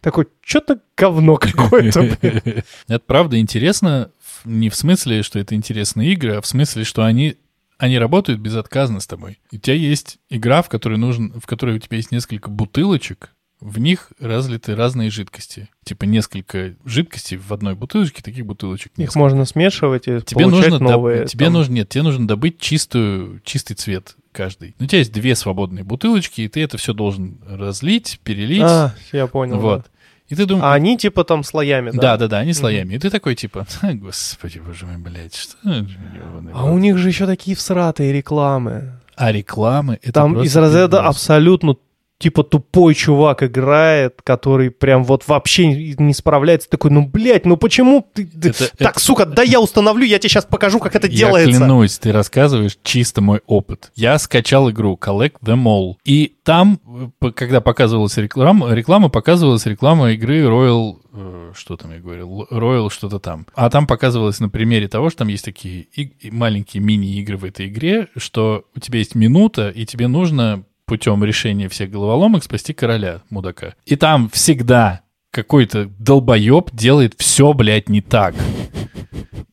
Такой, 0.00 0.28
что-то 0.42 0.80
говно 0.96 1.36
какое-то. 1.36 2.00
Это 2.88 3.04
правда 3.06 3.38
интересно 3.38 4.10
не 4.44 4.68
в 4.68 4.74
смысле, 4.74 5.22
что 5.22 5.38
это 5.38 5.54
интересные 5.54 6.12
игры, 6.12 6.34
а 6.36 6.40
в 6.40 6.46
смысле, 6.46 6.84
что 6.84 7.04
они, 7.04 7.36
они 7.78 7.98
работают 7.98 8.40
безотказно 8.40 9.00
с 9.00 9.06
тобой. 9.06 9.40
У 9.50 9.56
тебя 9.56 9.74
есть 9.74 10.18
игра, 10.28 10.62
в 10.62 10.68
которой, 10.68 10.98
нужен, 10.98 11.32
в 11.32 11.46
которой 11.46 11.76
у 11.76 11.78
тебя 11.78 11.96
есть 11.96 12.12
несколько 12.12 12.50
бутылочек, 12.50 13.34
в 13.60 13.78
них 13.78 14.12
разлиты 14.20 14.74
разные 14.76 15.10
жидкости. 15.10 15.68
Типа 15.84 16.04
несколько 16.04 16.74
жидкостей 16.84 17.36
в 17.38 17.50
одной 17.52 17.74
бутылочке, 17.74 18.22
таких 18.22 18.44
бутылочек 18.46 18.92
Их 18.92 18.98
несколько. 18.98 19.18
можно 19.20 19.44
смешивать 19.44 20.06
и 20.08 20.20
Тебе 20.20 20.44
получать 20.44 20.70
нужно, 20.70 20.84
доб- 20.84 20.90
новые. 20.90 21.26
тебе 21.26 21.46
там. 21.46 21.54
нужно, 21.54 21.72
нет, 21.74 21.88
тебе 21.88 22.02
нужно 22.02 22.26
добыть 22.26 22.58
чистую, 22.58 23.40
чистый 23.44 23.74
цвет 23.74 24.16
каждый. 24.32 24.74
У 24.80 24.84
тебя 24.86 24.98
есть 24.98 25.12
две 25.12 25.34
свободные 25.34 25.84
бутылочки, 25.84 26.42
и 26.42 26.48
ты 26.48 26.62
это 26.62 26.76
все 26.78 26.92
должен 26.92 27.38
разлить, 27.48 28.20
перелить. 28.24 28.62
А, 28.62 28.94
я 29.12 29.26
понял. 29.26 29.58
вот. 29.58 29.82
да. 29.82 29.88
И 30.28 30.34
ты 30.34 30.46
думаешь, 30.46 30.64
А 30.64 30.72
они 30.72 30.96
типа 30.96 31.22
там 31.22 31.44
слоями, 31.44 31.90
да? 31.90 31.98
да, 32.00 32.16
да, 32.16 32.28
да, 32.28 32.38
они 32.38 32.54
слоями. 32.54 32.94
И 32.94 32.98
ты 32.98 33.10
такой 33.10 33.34
типа, 33.34 33.66
«А, 33.82 33.92
господи, 33.92 34.58
боже 34.58 34.86
мой, 34.86 34.96
блядь, 34.96 35.34
что? 35.34 35.56
А 35.64 35.82
в 35.82 36.46
рот». 36.62 36.70
у 36.72 36.78
них 36.78 36.96
же 36.98 37.08
еще 37.08 37.26
такие 37.26 37.54
всратые 37.56 38.10
рекламы. 38.12 39.00
А 39.16 39.30
рекламы 39.30 39.98
это 40.02 40.12
Там 40.12 40.42
из 40.42 40.56
разряда 40.56 41.02
абсолютно 41.06 41.76
типа 42.24 42.42
тупой 42.42 42.94
чувак 42.94 43.42
играет, 43.42 44.22
который 44.24 44.70
прям 44.70 45.04
вот 45.04 45.28
вообще 45.28 45.66
не 45.66 46.14
справляется. 46.14 46.70
Такой, 46.70 46.90
ну, 46.90 47.06
блядь, 47.06 47.44
ну 47.44 47.58
почему 47.58 48.06
ты... 48.14 48.22
Это- 48.42 48.74
так, 48.78 48.92
это- 48.92 49.00
сука, 49.00 49.26
да 49.26 49.42
я 49.42 49.60
установлю, 49.60 50.06
я 50.06 50.18
тебе 50.18 50.30
сейчас 50.30 50.46
покажу, 50.46 50.78
как 50.78 50.96
это 50.96 51.06
Я 51.06 51.14
делается. 51.28 51.50
клянусь, 51.58 51.98
ты 51.98 52.12
рассказываешь 52.12 52.78
чисто 52.82 53.20
мой 53.20 53.42
опыт. 53.46 53.92
Я 53.94 54.18
скачал 54.18 54.70
игру 54.70 54.98
Collect 54.98 55.34
Them 55.44 55.64
All. 55.64 55.96
И 56.06 56.32
там, 56.44 56.80
э, 57.20 57.30
когда 57.32 57.60
показывалась 57.60 58.16
реклама, 58.16 58.72
реклама 58.72 59.10
показывалась 59.10 59.66
реклама 59.66 60.12
игры 60.12 60.40
Royal... 60.46 60.96
э, 61.12 61.52
Что 61.54 61.76
там 61.76 61.92
я 61.92 61.98
говорил? 61.98 62.46
Royal 62.50 62.88
что-то 62.90 63.18
там. 63.18 63.46
А 63.54 63.68
там 63.68 63.86
показывалось 63.86 64.40
на 64.40 64.48
примере 64.48 64.88
того, 64.88 65.10
что 65.10 65.18
там 65.18 65.28
есть 65.28 65.44
такие 65.44 65.88
маленькие 66.30 66.82
мини-игры 66.82 67.36
в 67.36 67.44
этой 67.44 67.66
игре, 67.68 68.08
что 68.16 68.64
у 68.74 68.80
тебя 68.80 69.00
есть 69.00 69.14
минута, 69.14 69.68
и 69.68 69.84
тебе 69.84 70.08
нужно 70.08 70.64
путем 70.86 71.24
решения 71.24 71.68
всех 71.68 71.90
головоломок 71.90 72.44
спасти 72.44 72.72
короля, 72.72 73.22
мудака. 73.30 73.74
И 73.86 73.96
там 73.96 74.28
всегда 74.30 75.00
какой-то 75.30 75.90
долбоеб 75.98 76.70
делает 76.72 77.14
все, 77.18 77.52
блядь, 77.52 77.88
не 77.88 78.00
так. 78.00 78.34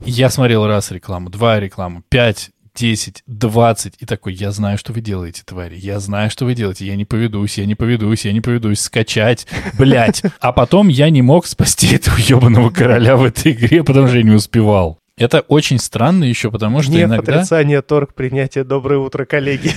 Я 0.06 0.30
смотрел 0.30 0.68
раз 0.68 0.92
рекламу, 0.92 1.30
два 1.30 1.60
рекламу, 1.60 2.04
пять, 2.10 2.52
десять, 2.76 3.24
двадцать, 3.28 3.96
и 4.00 4.06
такой, 4.06 4.34
я 4.34 4.52
знаю, 4.52 4.78
что 4.78 4.94
вы 4.94 5.02
делаете, 5.02 5.44
твари, 5.46 5.76
я 5.76 6.00
знаю, 6.00 6.30
что 6.32 6.46
вы 6.46 6.56
делаете, 6.56 6.86
я 6.86 6.96
не 6.96 7.06
поведусь, 7.06 7.58
я 7.58 7.66
не 7.66 7.76
поведусь, 7.76 8.26
я 8.26 8.34
не 8.34 8.42
поведусь, 8.42 8.80
скачать, 8.80 9.48
блядь. 9.78 10.24
А 10.40 10.52
потом 10.52 10.88
я 10.88 11.10
не 11.10 11.22
мог 11.22 11.46
спасти 11.46 11.96
этого 11.96 12.18
ебаного 12.18 12.70
короля 12.70 13.18
в 13.18 13.24
этой 13.24 13.52
игре, 13.52 13.84
потому 13.84 14.08
что 14.08 14.18
я 14.18 14.24
не 14.24 14.32
успевал. 14.32 15.00
Это 15.18 15.42
очень 15.42 15.78
странно 15.78 16.24
еще, 16.24 16.50
потому 16.50 16.82
что 16.82 16.92
Гнев, 16.94 17.10
иногда... 17.10 17.36
отрицание, 17.36 17.82
торг, 17.82 18.16
принятие. 18.16 18.64
Доброе 18.64 19.00
утро, 19.00 19.26
коллеги. 19.26 19.72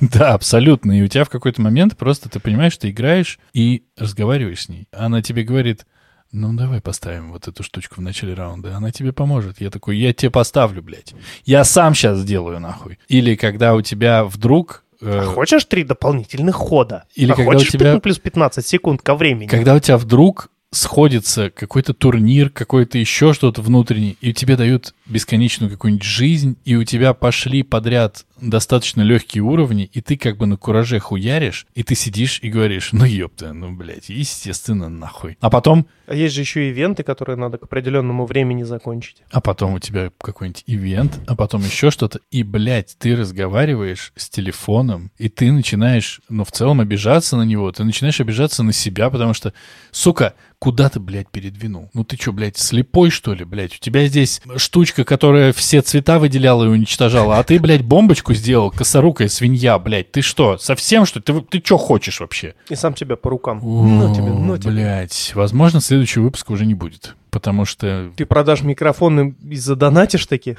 Да, 0.12 0.34
абсолютно. 0.34 0.98
И 0.98 1.02
у 1.02 1.08
тебя 1.08 1.24
в 1.24 1.30
какой-то 1.30 1.60
момент 1.62 1.96
просто 1.96 2.28
ты 2.28 2.40
понимаешь, 2.40 2.76
ты 2.76 2.90
играешь 2.90 3.38
и 3.52 3.82
разговариваешь 3.96 4.62
с 4.64 4.68
ней. 4.68 4.86
Она 4.92 5.22
тебе 5.22 5.42
говорит, 5.42 5.86
ну 6.32 6.52
давай 6.52 6.80
поставим 6.80 7.32
вот 7.32 7.48
эту 7.48 7.62
штучку 7.62 7.96
в 7.96 8.00
начале 8.04 8.34
раунда, 8.34 8.76
она 8.76 8.90
тебе 8.90 9.12
поможет. 9.12 9.60
Я 9.60 9.70
такой, 9.70 9.96
я 9.98 10.12
тебе 10.12 10.30
поставлю, 10.30 10.82
блядь. 10.82 11.14
Я 11.44 11.64
сам 11.64 11.94
сейчас 11.94 12.18
сделаю, 12.18 12.60
нахуй. 12.60 12.98
Или 13.08 13.34
когда 13.34 13.74
у 13.74 13.82
тебя 13.82 14.24
вдруг... 14.24 14.84
э, 15.00 15.20
А 15.22 15.24
хочешь 15.26 15.64
три 15.64 15.84
дополнительных 15.84 16.54
хода? 16.56 17.04
Или 17.14 17.32
а 17.32 17.34
когда 17.34 17.50
у 17.50 17.54
хочешь 17.54 17.70
тебя- 17.70 17.80
15 17.94 18.02
плюс 18.02 18.18
15 18.18 18.66
секунд 18.66 19.02
ко 19.02 19.14
времени? 19.14 19.48
когда 19.48 19.74
у 19.74 19.78
тебя 19.80 19.96
вдруг 19.96 20.50
сходится 20.70 21.48
какой-то 21.48 21.94
турнир, 21.94 22.50
какой-то 22.50 22.98
еще 22.98 23.32
что-то 23.32 23.62
внутренний, 23.62 24.18
и 24.20 24.34
тебе 24.34 24.54
дают 24.54 24.94
бесконечную 25.06 25.70
какую-нибудь 25.70 26.04
жизнь, 26.04 26.58
и 26.66 26.76
у 26.76 26.84
тебя 26.84 27.14
пошли 27.14 27.62
подряд 27.62 28.26
достаточно 28.40 29.02
легкие 29.02 29.42
уровни, 29.42 29.84
и 29.92 30.00
ты 30.00 30.16
как 30.16 30.36
бы 30.36 30.46
на 30.46 30.56
кураже 30.56 30.98
хуяришь, 30.98 31.66
и 31.74 31.82
ты 31.82 31.94
сидишь 31.94 32.40
и 32.42 32.50
говоришь, 32.50 32.90
ну 32.92 33.04
ёпта, 33.04 33.52
ну, 33.52 33.72
блядь, 33.72 34.08
естественно, 34.08 34.88
нахуй. 34.88 35.36
А 35.40 35.50
потом, 35.50 35.86
А 36.06 36.14
есть 36.14 36.34
же 36.34 36.40
еще 36.42 36.68
ивенты, 36.70 37.02
которые 37.02 37.36
надо 37.36 37.58
к 37.58 37.64
определенному 37.64 38.26
времени 38.26 38.62
закончить. 38.62 39.22
а 39.30 39.40
потом 39.40 39.74
у 39.74 39.78
тебя 39.78 40.10
какой-нибудь 40.18 40.64
ивент, 40.66 41.18
а 41.26 41.34
потом 41.36 41.62
еще 41.62 41.90
что-то, 41.90 42.20
и, 42.30 42.42
блядь, 42.42 42.96
ты 42.98 43.14
разговариваешь 43.16 44.12
с 44.16 44.28
телефоном, 44.28 45.10
и 45.18 45.28
ты 45.28 45.50
начинаешь, 45.52 46.20
ну, 46.28 46.44
в 46.44 46.52
целом 46.52 46.80
обижаться 46.80 47.36
на 47.36 47.42
него, 47.42 47.70
ты 47.72 47.84
начинаешь 47.84 48.20
обижаться 48.20 48.62
на 48.62 48.72
себя, 48.72 49.10
потому 49.10 49.34
что, 49.34 49.52
сука, 49.90 50.34
куда 50.58 50.88
ты, 50.88 51.00
блядь, 51.00 51.30
передвинул? 51.30 51.90
Ну 51.94 52.04
ты 52.04 52.16
что, 52.16 52.32
блядь, 52.32 52.56
слепой, 52.58 53.10
что 53.10 53.34
ли, 53.34 53.44
блядь? 53.44 53.74
У 53.74 53.78
тебя 53.78 54.06
здесь 54.06 54.40
штучка, 54.56 55.04
которая 55.04 55.52
все 55.52 55.82
цвета 55.82 56.18
выделяла 56.18 56.64
и 56.64 56.68
уничтожала, 56.68 57.38
а 57.38 57.44
ты, 57.44 57.58
блядь, 57.60 57.82
бомбочку 57.82 58.27
сделал, 58.34 58.70
косорукая 58.70 59.28
свинья, 59.28 59.78
блядь. 59.78 60.10
Ты 60.12 60.22
что, 60.22 60.58
совсем 60.58 61.06
что? 61.06 61.20
Ты, 61.20 61.40
ты 61.42 61.62
что 61.64 61.76
хочешь 61.78 62.20
вообще? 62.20 62.54
И 62.68 62.74
сам 62.74 62.94
тебя 62.94 63.16
по 63.16 63.30
рукам. 63.30 63.60
ну 63.62 64.14
тебе, 64.14 64.26
ну 64.30 64.56
тебе. 64.56 64.70
Блядь, 64.70 65.32
возможно, 65.34 65.80
следующий 65.80 66.20
выпуск 66.20 66.50
уже 66.50 66.66
не 66.66 66.74
будет. 66.74 67.14
Потому 67.30 67.64
что 67.64 68.10
Ты 68.16 68.24
продашь 68.24 68.62
микрофон 68.62 69.36
и 69.42 69.56
задонатишь 69.56 70.26
таки? 70.26 70.56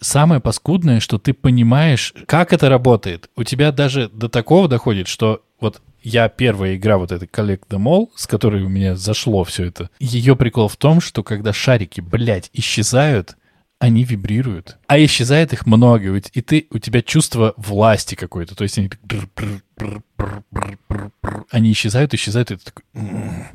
самое 0.00 0.40
паскудное, 0.40 1.00
что 1.00 1.18
ты 1.18 1.32
понимаешь, 1.32 2.14
как 2.26 2.52
это 2.52 2.68
работает. 2.68 3.30
У 3.36 3.42
тебя 3.44 3.72
даже 3.72 4.08
до 4.08 4.28
такого 4.28 4.68
доходит, 4.68 5.08
что 5.08 5.42
вот 5.60 5.80
я 6.02 6.28
первая 6.28 6.76
игра 6.76 6.98
вот 6.98 7.10
этой 7.10 7.26
Collect 7.26 7.62
the 7.70 7.78
Mall, 7.78 8.08
с 8.14 8.26
которой 8.26 8.62
у 8.62 8.68
меня 8.68 8.96
зашло 8.96 9.44
все 9.44 9.64
это, 9.64 9.88
ее 9.98 10.36
прикол 10.36 10.68
в 10.68 10.76
том, 10.76 11.00
что 11.00 11.22
когда 11.22 11.52
шарики, 11.52 12.00
блядь, 12.02 12.50
исчезают, 12.52 13.36
они 13.84 14.04
вибрируют. 14.04 14.78
А 14.86 14.98
исчезает 15.02 15.52
их 15.52 15.66
много, 15.66 16.10
ведь 16.10 16.30
и 16.32 16.40
ты, 16.42 16.66
у 16.70 16.78
тебя 16.78 17.02
чувство 17.02 17.54
власти 17.56 18.14
какое-то. 18.14 18.54
То 18.54 18.64
есть 18.64 18.78
они 18.78 18.90
они 21.50 21.72
исчезают, 21.72 22.14
исчезают, 22.14 22.50
и 22.50 22.56
ты 22.56 22.64
такой... 22.64 22.84
«М, 22.94 23.46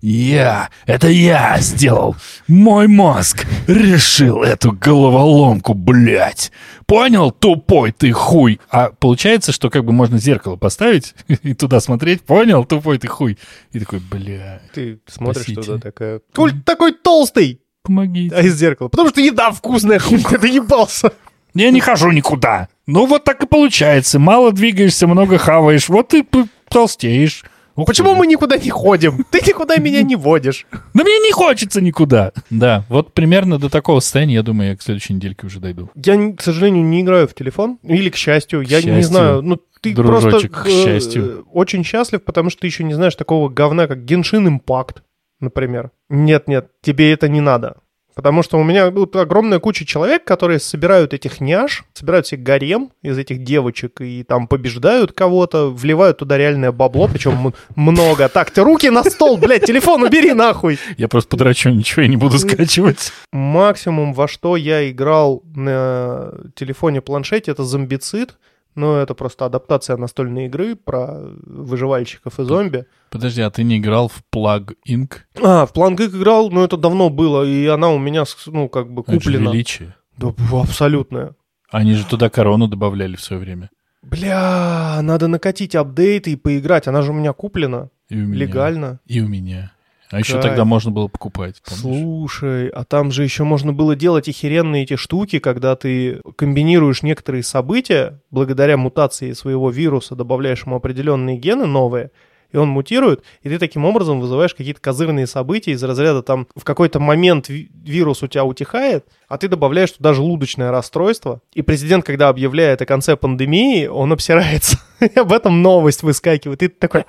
Я, 0.00 0.70
это 0.86 1.08
я 1.08 1.58
сделал. 1.60 2.16
Мой 2.46 2.86
мозг 2.88 3.46
решил 3.66 4.42
эту 4.42 4.72
головоломку, 4.72 5.74
блядь. 5.74 6.52
Понял, 6.86 7.30
тупой 7.30 7.92
ты 7.92 8.12
хуй? 8.12 8.60
А 8.70 8.90
получается, 8.90 9.52
что 9.52 9.70
как 9.70 9.84
бы 9.84 9.92
можно 9.92 10.18
зеркало 10.18 10.56
поставить 10.56 11.14
и 11.28 11.54
туда 11.54 11.80
смотреть. 11.80 12.22
Понял, 12.22 12.64
тупой 12.64 12.98
ты 12.98 13.08
хуй? 13.08 13.38
И 13.72 13.78
такой, 13.80 14.00
бля, 14.00 14.60
Ты 14.74 15.00
смотришь 15.06 15.44
Спасите. 15.44 15.62
туда 15.62 15.78
такая... 15.78 16.20
Коль 16.34 16.60
такой 16.62 16.92
толстый! 16.92 17.60
Помогите. 17.88 18.34
А 18.34 18.42
из 18.42 18.54
зеркала. 18.56 18.88
Потому 18.88 19.08
что 19.08 19.20
еда 19.20 19.50
вкусная, 19.50 19.98
хуй 19.98 20.22
ты 20.22 20.38
доебался. 20.38 21.12
Я 21.54 21.70
не 21.70 21.80
хожу 21.80 22.10
никуда. 22.12 22.68
Ну 22.86 23.06
вот 23.06 23.24
так 23.24 23.42
и 23.42 23.46
получается. 23.46 24.18
Мало 24.18 24.52
двигаешься, 24.52 25.06
много 25.06 25.38
хаваешь. 25.38 25.88
Вот 25.88 26.14
и 26.14 26.24
толстеешь. 26.68 27.44
Ух 27.74 27.86
Почему 27.86 28.12
ты. 28.12 28.16
мы 28.18 28.26
никуда 28.26 28.56
не 28.56 28.70
ходим? 28.70 29.24
Ты 29.30 29.38
никуда 29.46 29.76
меня 29.76 30.02
не 30.02 30.16
водишь. 30.16 30.66
Да 30.94 31.04
мне 31.04 31.18
не 31.20 31.32
хочется 31.32 31.80
никуда. 31.80 32.32
Да, 32.50 32.84
вот 32.88 33.14
примерно 33.14 33.58
до 33.58 33.68
такого 33.68 34.00
состояния, 34.00 34.34
я 34.34 34.42
думаю, 34.42 34.70
я 34.70 34.76
к 34.76 34.82
следующей 34.82 35.14
недельке 35.14 35.46
уже 35.46 35.60
дойду. 35.60 35.88
Я, 35.94 36.32
к 36.32 36.42
сожалению, 36.42 36.84
не 36.84 37.02
играю 37.02 37.28
в 37.28 37.34
телефон. 37.34 37.78
Или 37.84 38.10
к 38.10 38.16
счастью, 38.16 38.62
я 38.62 38.78
не 38.78 38.82
счастью, 38.82 39.02
знаю. 39.04 39.42
Ну, 39.42 39.60
ты 39.80 39.94
дружочек, 39.94 40.52
просто 40.52 40.64
к 40.64 40.68
счастью. 40.68 41.24
э, 41.24 41.42
очень 41.52 41.84
счастлив, 41.84 42.22
потому 42.24 42.50
что 42.50 42.62
ты 42.62 42.66
еще 42.66 42.82
не 42.82 42.94
знаешь 42.94 43.14
такого 43.14 43.48
говна, 43.48 43.86
как 43.86 43.98
Genshin 43.98 44.58
Impact, 44.58 44.96
например. 45.40 45.90
Нет-нет, 46.08 46.70
тебе 46.82 47.12
это 47.12 47.28
не 47.28 47.40
надо. 47.40 47.76
Потому 48.18 48.42
что 48.42 48.58
у 48.58 48.64
меня 48.64 48.90
тут 48.90 49.14
огромная 49.14 49.60
куча 49.60 49.86
человек, 49.86 50.24
которые 50.24 50.58
собирают 50.58 51.14
этих 51.14 51.40
няш, 51.40 51.84
собирают 51.92 52.26
себе 52.26 52.42
гарем 52.42 52.90
из 53.00 53.16
этих 53.16 53.44
девочек 53.44 54.00
и 54.00 54.24
там 54.24 54.48
побеждают 54.48 55.12
кого-то, 55.12 55.70
вливают 55.70 56.18
туда 56.18 56.36
реальное 56.36 56.72
бабло, 56.72 57.06
причем 57.06 57.54
много. 57.76 58.28
Так, 58.28 58.50
ты 58.50 58.64
руки 58.64 58.90
на 58.90 59.04
стол, 59.04 59.36
блядь, 59.36 59.66
телефон 59.66 60.02
убери 60.02 60.32
нахуй. 60.32 60.80
Я 60.96 61.06
просто 61.06 61.30
подрачу, 61.30 61.68
ничего 61.68 62.02
я 62.02 62.08
не 62.08 62.16
буду 62.16 62.40
скачивать. 62.40 63.12
Максимум, 63.32 64.12
во 64.12 64.26
что 64.26 64.56
я 64.56 64.90
играл 64.90 65.44
на 65.54 66.32
телефоне-планшете, 66.56 67.52
это 67.52 67.62
зомбицид. 67.62 68.36
Но 68.74 68.96
это 68.98 69.14
просто 69.14 69.44
адаптация 69.46 69.96
настольной 69.96 70.46
игры 70.46 70.76
про 70.76 71.18
выживальщиков 71.46 72.38
и 72.38 72.44
зомби. 72.44 72.84
Подожди, 73.10 73.40
а 73.42 73.50
ты 73.50 73.64
не 73.64 73.78
играл 73.78 74.08
в 74.08 74.22
Plug 74.34 74.74
Inc? 74.88 75.12
А, 75.42 75.66
в 75.66 75.72
Плангик 75.72 76.14
играл, 76.14 76.50
но 76.50 76.64
это 76.64 76.76
давно 76.76 77.10
было, 77.10 77.42
и 77.44 77.66
она 77.66 77.90
у 77.90 77.98
меня, 77.98 78.24
ну, 78.46 78.68
как 78.68 78.92
бы 78.92 79.02
Это 79.06 79.12
куплена. 79.14 79.50
величие. 79.50 79.94
Да, 80.16 80.28
б- 80.28 80.60
абсолютно. 80.62 81.34
Они 81.70 81.94
же 81.94 82.04
туда 82.06 82.30
корону 82.30 82.68
добавляли 82.68 83.16
в 83.16 83.20
свое 83.20 83.40
время. 83.42 83.70
Бля, 84.02 85.00
надо 85.02 85.28
накатить 85.28 85.74
апдейты 85.74 86.32
и 86.32 86.36
поиграть. 86.36 86.86
Она 86.88 87.02
же 87.02 87.10
у 87.10 87.14
меня 87.14 87.32
куплена. 87.32 87.90
И 88.08 88.14
у 88.14 88.26
меня. 88.26 88.38
Легально. 88.46 89.00
И 89.06 89.20
у 89.20 89.28
меня. 89.28 89.72
А 90.10 90.18
еще 90.18 90.40
тогда 90.40 90.64
можно 90.64 90.90
было 90.90 91.08
покупать, 91.08 91.60
помнишь? 91.62 92.00
Слушай, 92.00 92.68
а 92.68 92.84
там 92.84 93.10
же 93.10 93.24
еще 93.24 93.44
можно 93.44 93.72
было 93.72 93.94
делать 93.94 94.28
охеренные 94.28 94.84
эти 94.84 94.96
штуки, 94.96 95.38
когда 95.38 95.76
ты 95.76 96.20
комбинируешь 96.36 97.02
некоторые 97.02 97.42
события, 97.42 98.20
благодаря 98.30 98.76
мутации 98.76 99.32
своего 99.32 99.70
вируса 99.70 100.14
добавляешь 100.14 100.64
ему 100.64 100.76
определенные 100.76 101.36
гены 101.36 101.66
новые, 101.66 102.10
и 102.50 102.56
он 102.56 102.68
мутирует, 102.68 103.22
и 103.42 103.48
ты 103.48 103.58
таким 103.58 103.84
образом 103.84 104.20
вызываешь 104.20 104.54
какие-то 104.54 104.80
козырные 104.80 105.26
события 105.26 105.72
из 105.72 105.82
разряда 105.82 106.22
там 106.22 106.46
в 106.56 106.64
какой-то 106.64 106.98
момент 106.98 107.48
ви- 107.48 107.70
вирус 107.84 108.22
у 108.22 108.26
тебя 108.26 108.44
утихает, 108.44 109.04
а 109.28 109.36
ты 109.36 109.48
добавляешь 109.48 109.92
туда 109.92 110.14
желудочное 110.14 110.70
расстройство, 110.70 111.40
и 111.52 111.62
президент, 111.62 112.04
когда 112.04 112.28
объявляет 112.28 112.80
о 112.80 112.86
конце 112.86 113.16
пандемии, 113.16 113.86
он 113.86 114.12
обсирается, 114.12 114.78
об 115.16 115.32
этом 115.32 115.62
новость 115.62 116.02
выскакивает, 116.02 116.62
и 116.62 116.68
ты 116.68 116.74
такой! 116.74 117.04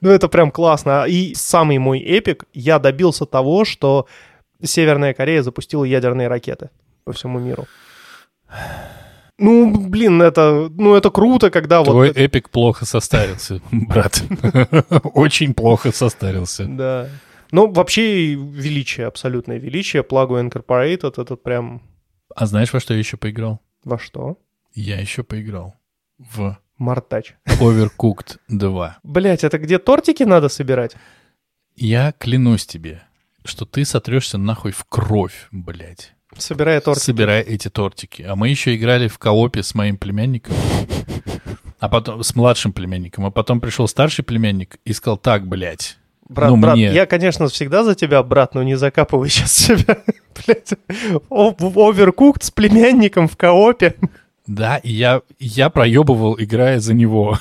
Ну, 0.00 0.10
это 0.10 0.28
прям 0.28 0.50
классно. 0.50 1.04
И 1.06 1.34
самый 1.34 1.78
мой 1.78 2.00
эпик, 2.00 2.44
я 2.52 2.78
добился 2.78 3.26
того, 3.26 3.64
что 3.64 4.06
Северная 4.62 5.14
Корея 5.14 5.42
запустила 5.42 5.84
ядерные 5.84 6.28
ракеты 6.28 6.70
по 7.04 7.12
всему 7.12 7.38
миру. 7.38 7.66
Ну, 9.40 9.74
блин, 9.88 10.20
это, 10.22 10.68
ну, 10.70 10.94
это 10.94 11.10
круто, 11.10 11.50
когда 11.50 11.82
Твой 11.82 12.08
вот... 12.08 12.16
эпик 12.16 12.50
плохо 12.50 12.84
состарился, 12.84 13.60
брат. 13.72 14.22
Очень 15.14 15.54
плохо 15.54 15.92
состарился. 15.92 16.66
Да. 16.66 17.08
Ну, 17.50 17.72
вообще 17.72 18.34
величие, 18.34 19.06
абсолютное 19.06 19.58
величие. 19.58 20.02
Plague 20.02 20.48
Incorporated, 20.50 21.20
это 21.20 21.36
прям 21.36 21.82
А 22.36 22.46
знаешь, 22.46 22.72
во 22.72 22.80
что 22.80 22.92
я 22.94 22.98
еще 22.98 23.16
поиграл? 23.16 23.60
во 23.82 23.98
что? 23.98 24.36
Я 24.74 25.00
еще 25.00 25.22
поиграл 25.24 25.74
в 26.18 26.56
Мартач. 26.78 27.34
Overcooked 27.46 28.36
2. 28.48 28.98
Блять, 29.02 29.42
это 29.42 29.58
где 29.58 29.78
тортики 29.78 30.22
надо 30.22 30.48
собирать? 30.48 30.96
Я 31.76 32.12
клянусь 32.12 32.66
тебе, 32.66 33.02
что 33.44 33.64
ты 33.64 33.84
сотрешься 33.84 34.38
нахуй 34.38 34.72
в 34.72 34.84
кровь, 34.84 35.48
блядь, 35.50 36.14
Собирая 36.36 36.80
тортики. 36.80 37.04
собирая 37.04 37.42
эти 37.42 37.68
тортики. 37.68 38.22
А 38.22 38.36
мы 38.36 38.48
еще 38.48 38.74
играли 38.76 39.08
в 39.08 39.18
коопе 39.18 39.62
с 39.62 39.74
моим 39.74 39.96
племянником, 39.96 40.54
а 41.78 41.88
потом 41.88 42.22
с 42.22 42.34
младшим 42.34 42.72
племянником, 42.72 43.26
а 43.26 43.30
потом 43.30 43.60
пришел 43.60 43.88
старший 43.88 44.24
племянник 44.24 44.76
и 44.84 44.92
сказал, 44.92 45.16
так, 45.18 45.46
блядь, 45.46 45.96
Брат, 46.28 46.50
Ну, 46.50 46.56
брат, 46.58 46.76
мне- 46.76 46.92
я, 46.92 47.06
конечно, 47.06 47.48
всегда 47.48 47.82
за 47.82 47.96
тебя, 47.96 48.22
брат, 48.22 48.54
но 48.54 48.62
не 48.62 48.76
закапывай 48.76 49.28
сейчас 49.28 49.52
себя. 49.52 49.98
Блять, 50.46 50.72
оверкукт 51.28 52.44
с 52.44 52.52
племянником 52.52 53.26
в 53.26 53.36
коопе. 53.36 53.96
Да, 54.46 54.76
и 54.76 54.92
я, 54.92 55.22
я 55.40 55.70
проебывал, 55.70 56.36
играя 56.38 56.78
за 56.78 56.94
него. 56.94 57.36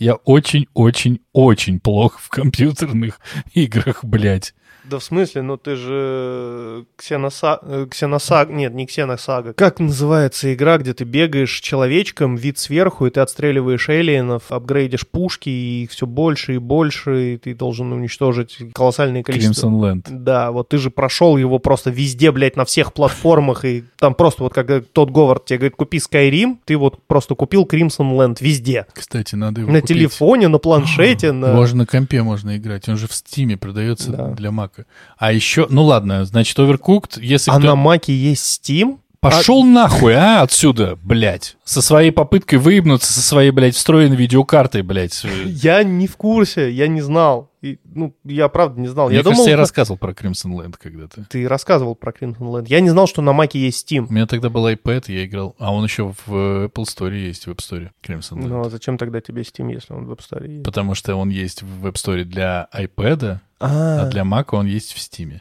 Я 0.00 0.14
очень-очень-очень 0.14 1.78
плох 1.78 2.18
в 2.18 2.28
компьютерных 2.30 3.20
играх, 3.54 4.04
блядь. 4.04 4.54
Да 4.90 4.98
в 4.98 5.04
смысле, 5.04 5.42
ну 5.42 5.56
ты 5.56 5.76
же 5.76 6.84
Ксеноса... 6.96 7.58
э, 7.62 7.86
Ксеносаг... 7.90 8.48
Нет, 8.50 8.72
не 8.74 8.86
Ксеносага. 8.86 9.52
Как 9.52 9.80
называется 9.80 10.52
игра, 10.54 10.78
где 10.78 10.94
ты 10.94 11.04
бегаешь 11.04 11.60
человечком, 11.60 12.36
вид 12.36 12.58
сверху, 12.58 13.06
и 13.06 13.10
ты 13.10 13.20
отстреливаешь 13.20 13.88
эллиенов, 13.88 14.50
апгрейдишь 14.50 15.06
пушки, 15.06 15.48
и 15.50 15.82
их 15.84 15.90
все 15.90 16.06
больше 16.06 16.54
и 16.54 16.58
больше, 16.58 17.34
и 17.34 17.36
ты 17.36 17.54
должен 17.54 17.92
уничтожить 17.92 18.58
колоссальное 18.72 19.22
количество... 19.22 19.68
Crimson 19.68 19.80
Land. 19.80 20.06
Да, 20.10 20.52
вот 20.52 20.70
ты 20.70 20.78
же 20.78 20.90
прошел 20.90 21.36
его 21.36 21.58
просто 21.58 21.90
везде, 21.90 22.32
блядь, 22.32 22.56
на 22.56 22.64
всех 22.64 22.92
платформах, 22.94 23.64
и 23.64 23.84
там 23.98 24.14
просто 24.14 24.42
вот 24.42 24.54
когда 24.54 24.80
тот 24.80 25.10
Говард 25.10 25.44
тебе 25.44 25.58
говорит, 25.58 25.76
купи 25.76 25.98
Skyrim, 25.98 26.56
ты 26.64 26.76
вот 26.76 27.02
просто 27.06 27.34
купил 27.34 27.64
Crimson 27.64 28.16
Land 28.16 28.38
везде. 28.40 28.86
Кстати, 28.94 29.34
надо 29.34 29.60
его 29.60 29.70
На 29.70 29.80
купить. 29.80 29.96
телефоне, 29.96 30.48
на 30.48 30.58
планшете, 30.58 31.32
на... 31.32 31.52
Можно 31.52 31.78
на 31.78 31.86
компе 31.86 32.22
можно 32.22 32.56
играть. 32.56 32.88
Он 32.88 32.96
же 32.96 33.06
в 33.06 33.12
Стиме 33.14 33.56
продается 33.56 34.10
Да. 34.12 34.28
для 34.30 34.50
Мака. 34.78 34.90
А 35.16 35.32
еще, 35.32 35.66
ну 35.70 35.84
ладно, 35.84 36.24
значит, 36.24 36.58
Overcooked, 36.58 37.20
если 37.20 37.50
А 37.50 37.58
кто... 37.58 37.66
на 37.66 37.76
Маке 37.76 38.14
есть 38.14 38.60
Steam? 38.62 38.98
Пошел 39.20 39.64
нахуй, 39.64 40.14
а, 40.14 40.42
отсюда, 40.42 40.96
блядь. 41.02 41.56
Со 41.64 41.82
своей 41.82 42.12
попыткой 42.12 42.60
выебнуться 42.60 43.12
со 43.12 43.20
своей, 43.20 43.50
блядь, 43.50 43.74
встроенной 43.74 44.14
видеокартой, 44.14 44.82
блядь. 44.82 45.24
Я 45.44 45.82
не 45.82 46.06
в 46.06 46.16
курсе, 46.16 46.70
я 46.70 46.86
не 46.86 47.00
знал. 47.00 47.50
И, 47.60 47.80
ну, 47.84 48.14
я 48.22 48.46
правда 48.46 48.80
не 48.80 48.86
знал. 48.86 49.08
Мне 49.08 49.16
я 49.16 49.24
кажется, 49.24 49.42
думал, 49.42 49.50
я 49.50 49.56
рассказывал 49.56 49.98
про 49.98 50.12
Crimson 50.12 50.52
Land 50.52 50.76
когда-то. 50.80 51.26
ты 51.28 51.48
рассказывал 51.48 51.96
про 51.96 52.12
Crimson 52.12 52.38
Land. 52.42 52.66
Я 52.68 52.78
не 52.78 52.90
знал, 52.90 53.08
что 53.08 53.20
на 53.20 53.32
Маке 53.32 53.58
есть 53.58 53.90
Steam. 53.90 54.06
У 54.08 54.12
меня 54.12 54.26
тогда 54.26 54.48
был 54.50 54.68
iPad, 54.68 55.06
я 55.08 55.24
играл. 55.26 55.56
А 55.58 55.74
он 55.74 55.82
еще 55.82 56.14
в 56.26 56.32
Apple 56.66 56.84
Store 56.84 57.12
есть, 57.18 57.46
в 57.46 57.50
App 57.50 57.56
Store. 57.56 57.90
Crimson 58.06 58.38
Land. 58.38 58.46
Ну, 58.46 58.60
а 58.60 58.70
зачем 58.70 58.96
тогда 58.96 59.20
тебе 59.20 59.42
Steam, 59.42 59.72
если 59.72 59.92
он 59.92 60.06
в 60.06 60.12
App 60.12 60.20
Store 60.20 60.48
есть? 60.48 60.62
Потому 60.64 60.94
что 60.94 61.16
он 61.16 61.30
есть 61.30 61.62
в 61.62 61.86
App 61.86 61.94
Store 61.94 62.22
для 62.22 62.68
iPad, 62.72 63.38
А, 63.60 64.02
а 64.02 64.06
для 64.06 64.22
Mac 64.22 64.46
он 64.52 64.66
есть 64.66 64.92
в 64.92 64.98
Steam. 64.98 65.40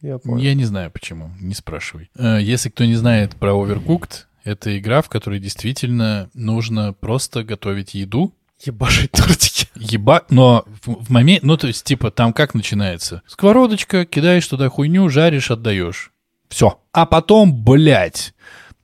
я 0.00 0.18
понял. 0.18 0.38
Я 0.38 0.54
не 0.54 0.64
знаю 0.64 0.90
почему, 0.90 1.30
не 1.40 1.54
спрашивай. 1.54 2.10
Э, 2.16 2.38
Если 2.40 2.68
кто 2.68 2.84
не 2.84 2.94
знает 2.94 3.36
про 3.36 3.52
Overcooked, 3.52 4.24
это 4.44 4.78
игра, 4.78 5.02
в 5.02 5.08
которой 5.08 5.38
действительно 5.40 6.28
нужно 6.34 6.92
просто 6.92 7.44
готовить 7.44 7.94
еду. 7.94 8.34
Ебашить 8.64 9.10
тортики. 9.12 9.68
Еба... 9.74 10.22
Но 10.30 10.64
в, 10.82 11.04
в 11.06 11.10
момент... 11.10 11.42
Ну, 11.42 11.56
то 11.56 11.66
есть, 11.66 11.84
типа, 11.84 12.10
там 12.10 12.32
как 12.32 12.54
начинается? 12.54 13.22
Сковородочка, 13.26 14.04
кидаешь 14.04 14.46
туда 14.46 14.68
хуйню, 14.68 15.08
жаришь, 15.08 15.50
отдаешь. 15.50 16.12
Все. 16.48 16.80
А 16.92 17.04
потом, 17.06 17.64
блядь, 17.64 18.34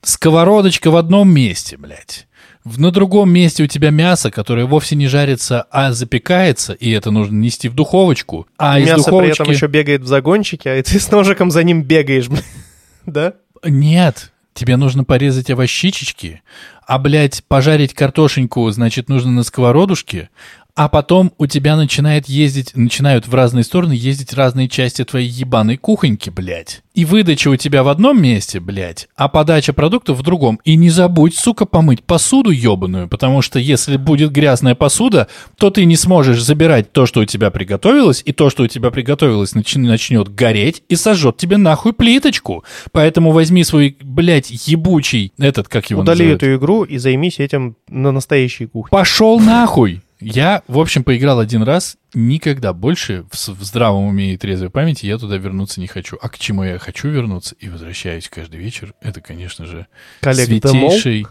сковородочка 0.02 0.90
в 0.90 0.96
одном 0.96 1.32
месте, 1.32 1.76
блядь. 1.76 2.26
В- 2.70 2.78
На 2.78 2.92
другом 2.92 3.32
месте 3.32 3.64
у 3.64 3.66
тебя 3.66 3.90
мясо, 3.90 4.30
которое 4.30 4.64
вовсе 4.64 4.94
не 4.94 5.08
жарится, 5.08 5.66
а 5.72 5.92
запекается, 5.92 6.72
и 6.72 6.90
это 6.90 7.10
нужно 7.10 7.36
нести 7.36 7.68
в 7.68 7.74
духовочку. 7.74 8.46
А 8.58 8.78
из 8.78 8.86
Мясо 8.86 9.02
при 9.04 9.10
духовочки... 9.10 9.42
этом 9.42 9.52
еще 9.52 9.66
бегает 9.66 10.02
в 10.02 10.06
загончике, 10.06 10.70
а 10.70 10.82
ты 10.82 11.00
с 11.00 11.10
ножиком 11.10 11.50
за 11.50 11.64
ним 11.64 11.82
бегаешь. 11.82 12.28
Да? 13.06 13.32
Нет, 13.64 14.30
тебе 14.54 14.76
нужно 14.76 15.02
порезать 15.04 15.50
овощичечки, 15.50 16.42
а, 16.86 16.98
блядь, 16.98 17.42
пожарить 17.48 17.94
картошеньку, 17.94 18.70
значит, 18.70 19.08
нужно 19.08 19.32
на 19.32 19.42
сковородушке, 19.42 20.28
а 20.74 20.88
потом 20.88 21.32
у 21.38 21.46
тебя 21.46 21.76
начинает 21.76 22.28
ездить, 22.28 22.72
начинают 22.74 23.26
в 23.26 23.34
разные 23.34 23.64
стороны 23.64 23.92
ездить 23.92 24.32
разные 24.32 24.68
части 24.68 25.04
твоей 25.04 25.28
ебаной 25.28 25.76
кухоньки, 25.76 26.30
блядь. 26.30 26.82
И 26.94 27.04
выдача 27.04 27.48
у 27.48 27.56
тебя 27.56 27.82
в 27.82 27.88
одном 27.88 28.20
месте, 28.20 28.58
блядь, 28.60 29.08
а 29.16 29.28
подача 29.28 29.72
продуктов 29.72 30.18
в 30.18 30.22
другом. 30.22 30.58
И 30.64 30.74
не 30.76 30.90
забудь, 30.90 31.36
сука, 31.36 31.64
помыть 31.64 32.02
посуду 32.02 32.50
ебаную, 32.50 33.08
потому 33.08 33.42
что 33.42 33.58
если 33.58 33.96
будет 33.96 34.32
грязная 34.32 34.74
посуда, 34.74 35.28
то 35.56 35.70
ты 35.70 35.84
не 35.84 35.96
сможешь 35.96 36.42
забирать 36.42 36.92
то, 36.92 37.06
что 37.06 37.20
у 37.20 37.24
тебя 37.24 37.50
приготовилось, 37.50 38.22
и 38.24 38.32
то, 38.32 38.50
что 38.50 38.64
у 38.64 38.66
тебя 38.66 38.90
приготовилось, 38.90 39.54
начи- 39.54 39.78
начнет 39.78 40.34
гореть 40.34 40.82
и 40.88 40.96
сожжет 40.96 41.36
тебе 41.36 41.56
нахуй 41.56 41.92
плиточку. 41.92 42.64
Поэтому 42.92 43.30
возьми 43.30 43.62
свой, 43.64 43.96
блядь, 44.02 44.50
ебучий, 44.66 45.32
этот, 45.38 45.68
как 45.68 45.88
его 45.90 46.02
Удали 46.02 46.24
называют? 46.24 46.42
эту 46.42 46.56
игру 46.56 46.82
и 46.84 46.98
займись 46.98 47.38
этим 47.38 47.76
на 47.88 48.10
настоящей 48.10 48.66
кухне. 48.66 48.90
Пошел 48.90 49.38
нахуй! 49.38 50.02
Я, 50.20 50.62
в 50.68 50.78
общем, 50.78 51.02
поиграл 51.02 51.40
один 51.40 51.62
раз, 51.62 51.96
никогда 52.14 52.72
больше 52.72 53.24
в, 53.30 53.64
здравом 53.64 54.04
уме 54.04 54.34
и 54.34 54.36
трезвой 54.36 54.70
памяти 54.70 55.06
я 55.06 55.18
туда 55.18 55.36
вернуться 55.36 55.80
не 55.80 55.86
хочу. 55.86 56.18
А 56.20 56.28
к 56.28 56.38
чему 56.38 56.62
я 56.62 56.78
хочу 56.78 57.08
вернуться 57.08 57.54
и 57.58 57.68
возвращаюсь 57.68 58.28
каждый 58.28 58.60
вечер, 58.60 58.94
это, 59.00 59.20
конечно 59.20 59.64
же, 59.64 59.86
Коллег 60.20 60.46
святейший 60.46 61.26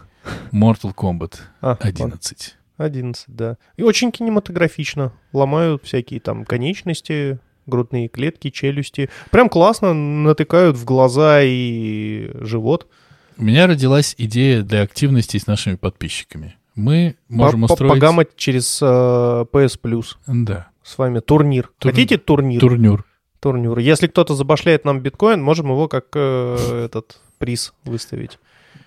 Mortal 0.52 0.94
Kombat 0.94 1.36
А, 1.60 1.76
11. 1.80 2.56
11, 2.78 3.24
да. 3.28 3.58
И 3.76 3.82
очень 3.82 4.10
кинематографично. 4.10 5.12
Ломают 5.32 5.84
всякие 5.84 6.18
там 6.18 6.44
конечности, 6.44 7.38
грудные 7.66 8.08
клетки, 8.08 8.50
челюсти. 8.50 9.10
Прям 9.30 9.48
классно 9.48 9.92
натыкают 9.92 10.76
в 10.76 10.84
глаза 10.84 11.42
и 11.42 12.30
живот. 12.34 12.88
У 13.36 13.44
меня 13.44 13.66
родилась 13.66 14.14
идея 14.18 14.62
для 14.62 14.82
активности 14.82 15.36
с 15.36 15.46
нашими 15.46 15.76
подписчиками. 15.76 16.56
Мы 16.74 17.16
можем 17.28 17.66
По- 17.66 17.72
устроить... 17.72 17.92
Погамать 17.92 18.36
через 18.36 18.80
э, 18.82 18.86
PS 18.86 19.78
Plus. 19.82 20.16
Да, 20.26 20.68
С 20.82 20.98
вами 20.98 21.20
турнир. 21.20 21.70
Тур- 21.78 21.90
Хотите 21.92 22.18
турнир? 22.18 22.60
турнюр. 22.60 23.04
Турнир. 23.40 23.78
Если 23.78 24.06
кто-то 24.06 24.34
забашляет 24.34 24.84
нам 24.84 25.00
биткоин, 25.00 25.42
можем 25.42 25.66
его 25.66 25.88
как 25.88 26.06
э, 26.14 26.84
этот 26.84 27.20
приз 27.38 27.72
выставить. 27.84 28.38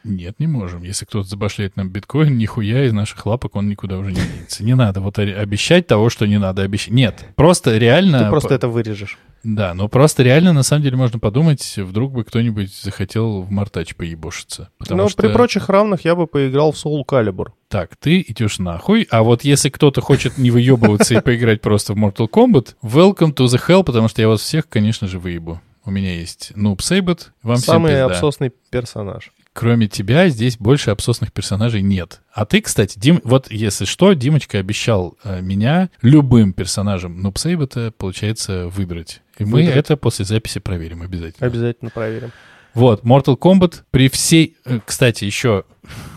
Нет, 0.04 0.40
не 0.40 0.48
можем. 0.48 0.84
Если 0.84 1.06
кто-то 1.06 1.28
забашляет 1.28 1.76
нам 1.78 1.90
биткоин, 1.90 2.38
нихуя 2.38 2.86
из 2.86 2.94
наших 2.94 3.26
лапок 3.26 3.56
он 3.56 3.70
никуда 3.70 3.98
уже 3.98 4.12
не 4.12 4.18
денется. 4.18 4.64
Не 4.64 4.76
надо 4.76 5.00
вот 5.00 5.18
обещать 5.18 5.88
того, 5.88 6.10
что 6.10 6.26
не 6.28 6.38
надо 6.38 6.62
обещать. 6.62 6.94
Нет, 6.94 7.26
просто 7.36 7.78
реально... 7.78 8.26
Ты 8.26 8.30
просто 8.30 8.54
это 8.54 8.68
вырежешь. 8.68 9.18
Да, 9.44 9.74
но 9.74 9.90
просто 9.90 10.24
реально, 10.24 10.54
на 10.54 10.64
самом 10.64 10.84
деле, 10.84 10.96
можно 10.96 11.20
подумать, 11.20 11.76
вдруг 11.78 12.14
бы 12.14 12.24
кто-нибудь 12.24 12.74
захотел 12.74 13.42
в 13.42 13.52
Мартач 13.52 13.96
поебошиться. 13.96 14.70
Но 14.90 15.10
что... 15.10 15.22
при 15.22 15.28
прочих 15.32 15.70
равных 15.70 16.06
я 16.06 16.16
бы 16.16 16.28
поиграл 16.28 16.72
в 16.72 16.76
Soul 16.76 17.04
Calibur. 17.06 17.48
Так, 17.68 17.96
ты 17.98 18.24
идешь 18.26 18.60
нахуй, 18.60 19.06
а 19.12 19.24
вот 19.24 19.44
если 19.44 19.70
кто-то 19.70 20.00
хочет 20.00 20.38
не 20.38 20.50
выебываться 20.50 21.16
и 21.16 21.22
поиграть 21.22 21.62
просто 21.62 21.94
в 21.94 21.98
Mortal 21.98 22.30
Kombat, 22.30 22.76
welcome 22.82 23.34
to 23.34 23.46
the 23.46 23.62
hell, 23.68 23.84
потому 23.84 24.08
что 24.08 24.22
я 24.22 24.30
вас 24.30 24.42
всех, 24.42 24.70
конечно 24.70 25.08
же, 25.08 25.20
выебу. 25.20 25.62
У 25.86 25.92
меня 25.92 26.16
есть 26.16 26.54
Noob 26.56 26.78
Saibot, 26.78 27.28
вам 27.42 27.58
всем 27.58 27.74
Самый 27.74 27.92
пизда. 27.92 28.06
обсосный 28.06 28.52
персонаж. 28.70 29.32
Кроме 29.54 29.88
тебя 29.88 30.30
здесь 30.30 30.58
больше 30.58 30.90
обсосных 30.90 31.32
персонажей 31.32 31.84
нет. 31.84 32.22
А 32.34 32.46
ты, 32.46 32.60
кстати, 32.62 32.98
Дим, 32.98 33.22
вот 33.24 33.52
если 33.52 33.86
что, 33.86 34.14
Димочка 34.14 34.58
обещал 34.58 35.16
э, 35.24 35.42
меня 35.42 35.90
любым 36.02 36.54
персонажем 36.54 37.24
Saibot, 37.28 37.92
получается, 37.92 38.68
выдрать. 38.68 39.22
И 39.38 39.46
мы 39.46 39.60
Выдрать. 39.62 39.76
это 39.78 39.98
после 39.98 40.26
записи 40.26 40.60
проверим 40.60 41.04
обязательно. 41.04 41.46
Обязательно 41.46 41.92
проверим. 41.92 42.32
Вот, 42.74 43.04
Mortal 43.04 43.38
Kombat 43.38 43.82
при 43.92 44.10
всей... 44.10 44.58
э, 44.66 44.80
Кстати, 44.84 45.26
еще 45.26 45.66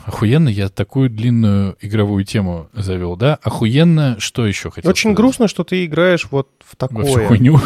охуенно, 0.06 0.48
я 0.48 0.70
такую 0.70 1.10
длинную 1.10 1.76
игровую 1.82 2.24
тему 2.24 2.70
завел, 2.72 3.16
да? 3.16 3.38
Охуенно, 3.42 4.16
что 4.18 4.46
еще 4.46 4.70
хотел 4.70 4.88
Очень 4.90 5.10
сказать? 5.10 5.16
грустно, 5.18 5.48
что 5.48 5.64
ты 5.64 5.84
играешь 5.84 6.26
вот 6.30 6.48
в 6.64 6.74
Во 6.80 7.02
всю 7.02 7.12
такое. 7.12 7.28
хуйню. 7.28 7.60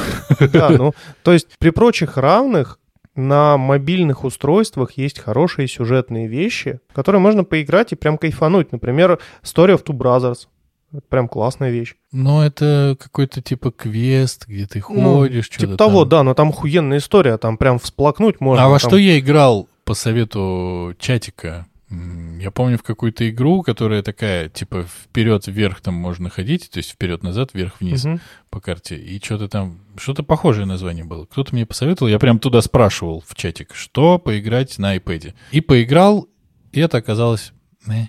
Да, 0.53 0.71
ну, 0.77 0.93
то 1.23 1.33
есть 1.33 1.47
при 1.61 1.71
прочих 1.71 2.17
равных 2.17 2.80
на 3.21 3.57
мобильных 3.57 4.25
устройствах 4.25 4.93
есть 4.93 5.21
хорошие 5.21 5.69
сюжетные 5.69 6.27
вещи, 6.27 6.81
которые 6.93 7.21
можно 7.21 7.45
поиграть 7.45 7.93
и 7.93 7.97
прям 7.97 8.19
кайфануть. 8.19 8.73
Например, 8.73 9.19
Story 9.45 9.77
of 9.77 9.85
Two 9.85 9.97
Brothers. 9.97 10.49
Это 10.93 11.03
прям 11.09 11.29
классная 11.29 11.71
вещь. 11.71 11.95
Но 12.11 12.45
это 12.45 12.97
какой-то 12.99 13.41
типа 13.41 13.71
квест, 13.71 14.47
где 14.49 14.67
ты 14.67 14.83
Ну, 14.89 15.19
ходишь, 15.19 15.45
что-то 15.45 15.67
Типа 15.67 15.77
того, 15.77 16.01
там. 16.01 16.09
да, 16.09 16.23
но 16.25 16.35
там 16.35 16.49
охуенная 16.49 16.99
история, 16.99 17.37
там 17.39 17.57
прям 17.57 17.79
всплакнуть 17.79 18.41
можно. 18.41 18.65
А 18.65 18.69
во 18.69 18.81
там- 18.81 18.89
что 18.91 18.97
я 18.97 19.17
играл 19.21 19.69
по 19.85 19.95
совету 19.95 20.95
чатика? 20.99 21.67
Я 21.91 22.53
помню 22.53 22.79
в 22.79 22.85
какую-то 22.85 23.29
игру, 23.31 23.63
которая 23.63 24.03
такая, 24.03 24.49
типа, 24.49 24.85
вперед-вверх 24.85 25.81
там 25.81 25.95
можно 25.95 26.31
ходить, 26.31 26.71
то 26.71 26.79
есть 26.79 26.93
вперед-назад, 26.93 27.51
вверх-вниз 27.53 28.05
Мгм. 28.05 28.21
по 28.49 28.61
карте. 28.61 28.97
И 28.97 29.19
что-то 29.23 29.49
там, 29.49 29.81
что-то 29.97 30.23
похожее 30.23 30.67
название 30.67 31.05
было. 31.05 31.25
Кто-то 31.27 31.53
мне 31.55 31.67
посоветовал, 31.67 32.09
я 32.09 32.21
прям 32.21 32.39
туда 32.39 32.61
спрашивал 32.63 33.25
в 33.27 33.35
чатик, 33.35 33.75
что 33.75 34.19
поиграть 34.21 34.79
на 34.79 34.97
iPad. 34.97 35.35
И 35.51 35.61
поиграл, 35.61 36.29
и 36.71 36.79
это 36.79 36.99
оказалось, 36.99 37.53
э, 37.89 38.05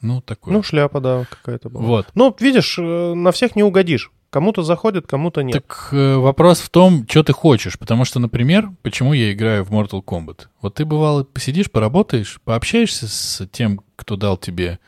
ну, 0.00 0.20
такое. 0.20 0.54
Ну, 0.54 0.62
шляпа, 0.62 1.00
да, 1.00 1.24
какая-то 1.28 1.70
была. 1.70 1.84
вот. 1.84 2.06
Ну, 2.14 2.34
видишь, 2.38 2.78
э, 2.78 3.14
на 3.14 3.32
всех 3.32 3.56
не 3.56 3.64
угодишь. 3.64 4.12
Кому-то 4.30 4.62
заходит, 4.62 5.06
кому-то 5.06 5.42
нет. 5.42 5.54
Так 5.54 5.88
э, 5.92 6.16
вопрос 6.16 6.60
в 6.60 6.68
том, 6.68 7.06
что 7.08 7.22
ты 7.22 7.32
хочешь. 7.32 7.78
Потому 7.78 8.04
что, 8.04 8.18
например, 8.20 8.70
почему 8.82 9.14
я 9.14 9.32
играю 9.32 9.64
в 9.64 9.70
Mortal 9.72 10.04
Kombat? 10.04 10.48
Вот 10.60 10.74
ты, 10.74 10.84
бывало, 10.84 11.24
посидишь, 11.24 11.70
поработаешь, 11.70 12.38
пообщаешься 12.44 13.08
с 13.08 13.46
тем, 13.50 13.80
кто 13.96 14.16
дал 14.16 14.36
тебе 14.36 14.78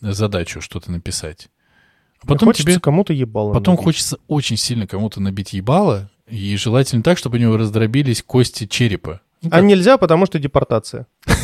задачу 0.00 0.60
что-то 0.60 0.92
написать. 0.92 1.48
А 2.22 2.26
потом 2.26 2.48
Хочется 2.50 2.70
тебе... 2.72 2.80
кому-то 2.80 3.12
ебало. 3.12 3.52
Потом 3.54 3.74
набить. 3.74 3.84
хочется 3.84 4.18
очень 4.28 4.56
сильно 4.56 4.86
кому-то 4.86 5.20
набить 5.20 5.52
ебало, 5.52 6.10
и 6.28 6.54
желательно 6.56 7.02
так, 7.02 7.18
чтобы 7.18 7.38
у 7.38 7.40
него 7.40 7.56
раздробились 7.56 8.22
кости 8.22 8.66
черепа. 8.66 9.20
Ну, 9.42 9.48
А 9.48 9.56
как- 9.56 9.64
нельзя, 9.64 9.98
потому 9.98 10.26
что 10.26 10.38
депортация. 10.38 11.06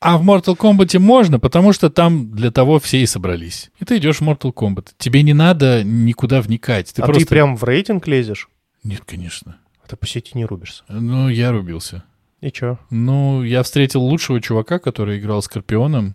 А 0.00 0.16
в 0.16 0.22
Mortal 0.22 0.56
Kombat 0.56 0.98
можно, 0.98 1.40
потому 1.40 1.72
что 1.72 1.90
там 1.90 2.30
для 2.30 2.50
того 2.52 2.78
все 2.78 2.98
и 2.98 3.06
собрались. 3.06 3.70
И 3.80 3.84
ты 3.84 3.98
идешь 3.98 4.20
в 4.20 4.22
Mortal 4.22 4.52
Kombat. 4.52 4.90
Тебе 4.96 5.22
не 5.22 5.34
надо 5.34 5.82
никуда 5.82 6.40
вникать. 6.40 6.92
Ты 6.94 7.02
а 7.02 7.06
просто... 7.06 7.24
ты 7.24 7.28
прям 7.28 7.56
в 7.56 7.64
рейтинг 7.64 8.06
лезешь, 8.06 8.48
Нет, 8.84 9.02
конечно. 9.04 9.56
а 9.84 9.88
ты 9.88 9.96
по 9.96 10.06
сети 10.06 10.32
не 10.34 10.44
рубишься. 10.44 10.84
Ну, 10.88 11.28
я 11.28 11.50
рубился. 11.50 12.04
И 12.40 12.52
чё? 12.52 12.78
Ну, 12.90 13.42
я 13.42 13.64
встретил 13.64 14.02
лучшего 14.02 14.40
чувака, 14.40 14.78
который 14.78 15.18
играл 15.18 15.42
Скорпионом. 15.42 16.14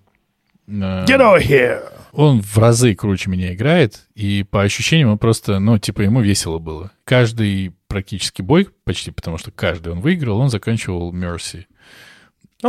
Э, 0.67 1.03
over 1.05 1.41
here! 1.41 1.83
Он 2.13 2.41
в 2.41 2.57
разы 2.57 2.95
круче 2.95 3.29
меня 3.29 3.53
играет, 3.53 4.07
и 4.13 4.43
по 4.43 4.61
ощущениям 4.61 5.09
он 5.09 5.17
просто, 5.17 5.59
ну, 5.59 5.77
типа, 5.79 6.01
ему 6.03 6.21
весело 6.21 6.59
было. 6.59 6.91
Каждый 7.03 7.73
практически 7.87 8.41
бой, 8.41 8.69
почти 8.85 9.11
потому 9.11 9.37
что 9.37 9.51
каждый 9.51 9.91
он 9.91 9.99
выиграл, 9.99 10.39
он 10.39 10.49
заканчивал 10.49 11.11
Мерси. 11.11 11.67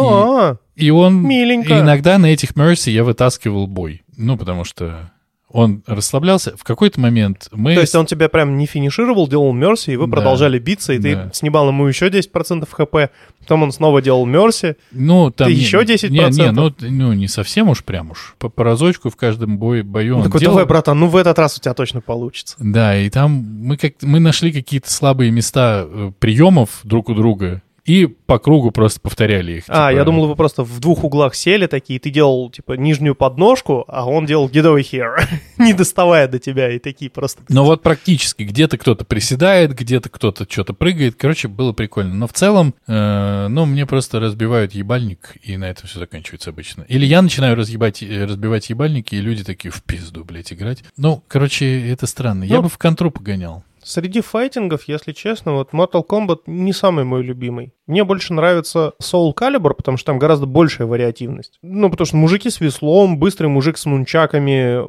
А, 0.03 0.57
И 0.77 0.91
он... 0.91 1.23
Миленько. 1.23 1.75
и 1.75 1.81
иногда 1.81 2.19
на 2.19 2.27
этих 2.27 2.57
Мерси 2.57 2.91
я 2.91 3.05
вытаскивал 3.05 3.67
бой. 3.67 4.03
Ну, 4.17 4.37
потому 4.37 4.65
что 4.65 5.11
он 5.51 5.85
расслаблялся. 5.87 6.57
В 6.57 6.65
какой-то 6.65 6.99
момент 6.99 7.47
мы... 7.53 7.75
То 7.77 7.83
есть 7.83 7.95
он 7.95 8.07
тебя 8.07 8.29
прям 8.29 8.57
не 8.59 8.67
финишировал, 8.67 9.29
делал 9.29 9.53
Мерси, 9.53 9.93
и 9.93 9.97
вы 9.97 10.07
Да. 10.09 10.13
продолжали 10.17 10.59
биться, 10.59 10.95
и 10.95 10.99
ты 10.99 11.15
Да. 11.15 11.31
снимал 11.33 11.69
ему 11.69 11.87
еще 11.87 12.09
10% 12.09 12.69
хп, 12.73 13.13
потом 13.39 13.63
он 13.63 13.71
снова 13.71 14.03
делал 14.03 14.27
Мерси. 14.27 14.75
Ну, 14.91 15.31
там... 15.31 15.47
Ты 15.47 15.55
не- 15.55 15.61
еще 15.61 15.85
10%? 15.85 16.11
Не, 16.11 16.47
не, 16.47 16.51
ну, 16.51 16.73
ну, 16.81 17.13
не 17.13 17.29
совсем 17.29 17.69
уж 17.69 17.85
прям 17.85 18.11
уж. 18.11 18.35
По, 18.41 18.49
по 18.49 18.65
разочку 18.65 19.11
в 19.11 19.17
каждом 19.17 19.59
бою, 19.59 19.85
бою 19.85 20.15
Он 20.15 20.21
он 20.23 20.27
такой, 20.27 20.41
делал. 20.41 20.55
давай, 20.55 20.67
братан, 20.67 20.99
ну 20.99 21.07
в 21.07 21.15
этот 21.15 21.39
раз 21.39 21.57
у 21.57 21.61
тебя 21.61 21.75
точно 21.75 22.01
получится. 22.01 22.57
Да, 22.59 22.97
и 22.99 23.09
там 23.09 23.31
мы 23.31 23.77
как 23.77 23.93
мы 24.03 24.19
нашли 24.19 24.51
какие-то 24.53 24.91
слабые 24.91 25.31
места 25.31 25.87
э, 25.87 26.11
приемов 26.19 26.81
друг 26.83 27.09
у 27.11 27.15
друга 27.15 27.63
и 27.85 28.07
по 28.07 28.39
кругу 28.39 28.71
просто 28.71 29.01
повторяли 29.01 29.59
их. 29.59 29.65
А, 29.69 29.91
Типа, 29.91 29.99
я 29.99 30.05
думал, 30.05 30.27
вы 30.27 30.37
просто 30.37 30.63
в 30.65 30.81
двух 30.81 31.05
углах 31.05 31.35
сели 31.35 31.67
такие, 31.67 32.01
ты 32.01 32.11
делал, 32.11 32.51
типа, 32.51 32.73
нижнюю 32.73 33.15
подножку, 33.15 33.85
а 33.89 34.07
он 34.07 34.25
делал 34.27 34.49
гидовый 34.49 34.83
хер, 34.83 35.29
не 35.59 35.75
доставая 35.75 36.27
до 36.29 36.39
тебя, 36.39 36.71
и 36.73 36.79
такие 36.79 37.11
просто... 37.11 37.43
Ну 37.49 37.65
вот 37.65 37.83
практически 37.83 38.43
где-то 38.43 38.79
кто-то 38.79 39.05
приседает, 39.05 39.75
где-то 39.75 40.09
кто-то 40.09 40.47
что-то 40.49 40.73
прыгает. 40.73 41.17
Короче, 41.17 41.49
было 41.49 41.73
прикольно. 41.73 42.15
Но 42.15 42.27
в 42.27 42.33
целом, 42.33 42.75
э, 42.87 43.49
ну, 43.49 43.67
мне 43.67 43.85
просто 43.87 44.19
разбивают 44.21 44.73
ебальник, 44.73 45.37
и 45.43 45.57
на 45.57 45.65
этом 45.67 45.87
все 45.87 45.99
заканчивается 45.99 46.51
обычно. 46.51 46.83
Или 46.89 47.05
я 47.05 47.21
начинаю 47.21 47.55
разъебать, 47.57 48.03
э, 48.03 48.25
разбивать 48.25 48.71
ебальники, 48.71 49.15
и 49.15 49.21
люди 49.21 49.45
такие 49.45 49.71
в 49.71 49.83
пизду, 49.83 50.25
блядь, 50.25 50.53
играть. 50.53 50.83
Ну, 50.97 51.23
короче, 51.29 51.91
это 51.91 52.07
странно. 52.07 52.45
Я 52.45 52.57
Ну, 52.57 52.63
бы 52.63 52.69
в 52.69 52.79
контру 52.79 53.11
погонял. 53.11 53.63
Среди 53.85 54.23
файтингов, 54.23 54.89
если 54.89 55.13
честно, 55.13 55.53
вот 55.53 55.73
Mortal 55.73 56.07
Kombat 56.07 56.41
не 56.47 56.73
самый 56.73 57.05
мой 57.05 57.23
любимый. 57.23 57.75
Мне 57.87 58.03
больше 58.03 58.33
нравится 58.33 58.95
Soul 59.01 59.35
Calibur, 59.35 59.75
потому 59.75 59.99
что 59.99 60.07
там 60.07 60.19
гораздо 60.19 60.47
большая 60.47 60.89
вариативность. 60.89 61.59
Ну, 61.61 61.91
потому 61.91 62.07
что 62.07 62.17
мужики 62.17 62.49
с 62.49 62.61
веслом, 62.61 63.19
быстрый 63.19 63.49
мужик 63.49 63.77
с 63.77 63.85
нунчаками, 63.85 64.89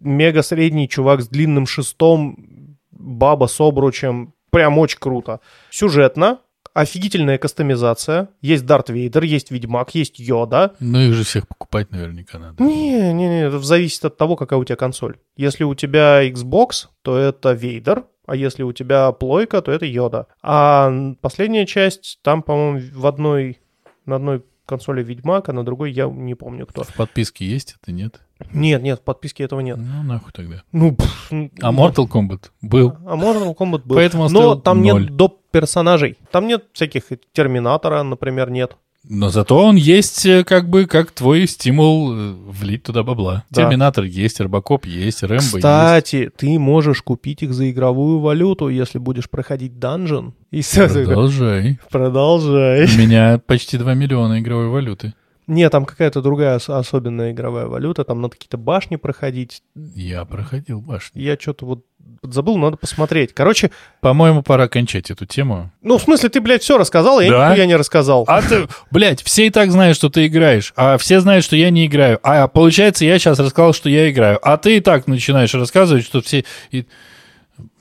мега 0.00 0.42
средний 0.42 0.88
чувак 0.88 1.22
с 1.22 1.28
длинным 1.28 1.66
шестом, 1.66 2.76
баба 2.90 3.46
с 3.46 3.58
обручем. 3.60 4.34
Прям 4.50 4.78
очень 4.78 4.98
круто. 4.98 5.40
Сюжетно, 5.70 6.40
офигительная 6.74 7.38
кастомизация. 7.38 8.28
Есть 8.40 8.66
Дарт 8.66 8.90
Вейдер, 8.90 9.22
есть 9.22 9.50
Ведьмак, 9.50 9.94
есть 9.94 10.18
Йода. 10.18 10.74
Ну, 10.80 11.00
их 11.00 11.14
же 11.14 11.24
всех 11.24 11.48
покупать 11.48 11.90
наверняка 11.90 12.38
надо. 12.38 12.62
Не, 12.62 13.12
не, 13.12 13.28
не, 13.28 13.46
это 13.46 13.58
зависит 13.58 14.04
от 14.04 14.16
того, 14.16 14.36
какая 14.36 14.58
у 14.58 14.64
тебя 14.64 14.76
консоль. 14.76 15.16
Если 15.36 15.64
у 15.64 15.74
тебя 15.74 16.28
Xbox, 16.28 16.88
то 17.02 17.16
это 17.16 17.52
Вейдер, 17.52 18.04
а 18.28 18.36
если 18.36 18.62
у 18.62 18.72
тебя 18.72 19.10
плойка, 19.12 19.60
то 19.62 19.72
это 19.72 19.86
Йода. 19.86 20.26
А 20.42 20.92
последняя 21.20 21.66
часть, 21.66 22.20
там, 22.22 22.42
по-моему, 22.42 22.80
в 22.94 23.06
одной, 23.06 23.58
на 24.06 24.16
одной 24.16 24.42
консоли 24.66 25.02
Ведьмак, 25.02 25.48
а 25.48 25.52
на 25.52 25.64
другой 25.64 25.90
я 25.92 26.06
не 26.06 26.34
помню 26.34 26.66
кто. 26.66 26.84
В 26.84 26.94
подписке 26.94 27.46
есть 27.46 27.76
это, 27.80 27.90
нет? 27.90 28.20
Нет, 28.52 28.82
нет, 28.82 29.00
в 29.00 29.02
подписке 29.02 29.44
этого 29.44 29.60
нет. 29.60 29.78
Ну, 29.78 30.02
нахуй 30.02 30.30
тогда. 30.32 30.62
Ну, 30.72 30.94
пф, 30.94 31.32
н- 31.32 31.50
А 31.62 31.72
Mortal 31.72 32.06
Kombat 32.06 32.50
был. 32.60 32.92
а 33.06 33.16
Mortal 33.16 33.56
Kombat 33.56 33.82
был. 33.84 33.96
Поэтому 33.96 34.28
Но 34.28 34.54
там 34.56 34.82
ноль. 34.82 35.02
нет 35.04 35.16
доп. 35.16 35.40
персонажей. 35.50 36.18
Там 36.30 36.46
нет 36.46 36.66
всяких 36.74 37.04
Терминатора, 37.32 38.02
например, 38.02 38.50
нет. 38.50 38.76
Но 39.04 39.30
зато 39.30 39.56
он 39.56 39.76
есть 39.76 40.26
э, 40.26 40.44
как 40.44 40.68
бы 40.68 40.86
как 40.86 41.12
твой 41.12 41.46
стимул 41.46 42.12
э, 42.12 42.32
влить 42.32 42.82
туда 42.82 43.02
бабла. 43.02 43.44
Да. 43.50 43.62
Терминатор 43.62 44.04
есть, 44.04 44.40
Робокоп 44.40 44.84
есть, 44.86 45.22
Рэмбо 45.22 45.38
есть. 45.38 45.54
Кстати, 45.54 46.30
ты 46.36 46.58
можешь 46.58 47.02
купить 47.02 47.42
их 47.42 47.54
за 47.54 47.70
игровую 47.70 48.18
валюту, 48.18 48.68
если 48.68 48.98
будешь 48.98 49.30
проходить 49.30 49.78
данжен. 49.78 50.34
И 50.50 50.62
Продолжай. 50.62 51.78
Продолжай. 51.90 52.86
У 52.86 52.98
меня 52.98 53.40
почти 53.46 53.78
2 53.78 53.94
миллиона 53.94 54.40
игровой 54.40 54.68
валюты. 54.68 55.14
Не, 55.48 55.68
там 55.70 55.84
какая-то 55.86 56.22
другая 56.22 56.56
ос- 56.56 56.68
особенная 56.68 57.32
игровая 57.32 57.66
валюта, 57.66 58.04
там 58.04 58.20
надо 58.20 58.34
какие-то 58.34 58.56
башни 58.58 58.94
проходить. 58.96 59.62
Я 59.74 60.24
проходил 60.24 60.80
башню. 60.80 61.20
Я 61.20 61.36
что-то 61.40 61.66
вот 61.66 61.84
забыл, 62.22 62.56
надо 62.58 62.76
посмотреть. 62.76 63.32
Короче, 63.34 63.70
По-моему, 64.00 64.42
пора 64.42 64.68
кончать 64.68 65.10
эту 65.10 65.24
тему. 65.26 65.70
ну, 65.82 65.98
в 65.98 66.02
смысле, 66.02 66.28
ты, 66.28 66.40
блядь, 66.40 66.62
все 66.62 66.76
рассказал, 66.78 67.18
а 67.18 67.24
я 67.24 67.30
Да. 67.30 67.48
нихуя 67.50 67.66
не 67.66 67.76
рассказал. 67.76 68.24
А 68.28 68.42
ты, 68.42 68.68
блядь, 68.90 69.22
все 69.22 69.46
и 69.46 69.50
так 69.50 69.70
знают, 69.72 69.96
что 69.96 70.08
ты 70.10 70.26
играешь, 70.26 70.72
а 70.76 70.96
все 70.98 71.20
знают, 71.20 71.44
что 71.44 71.56
я 71.56 71.70
не 71.70 71.86
играю. 71.86 72.18
А 72.22 72.46
получается, 72.48 73.04
я 73.04 73.18
сейчас 73.18 73.38
рассказал, 73.38 73.72
что 73.72 73.88
я 73.88 74.10
играю. 74.10 74.38
А 74.42 74.56
ты 74.58 74.76
и 74.76 74.80
так 74.80 75.06
начинаешь 75.06 75.54
рассказывать, 75.54 76.04
что 76.04 76.20
все... 76.22 76.44
и- 76.70 76.86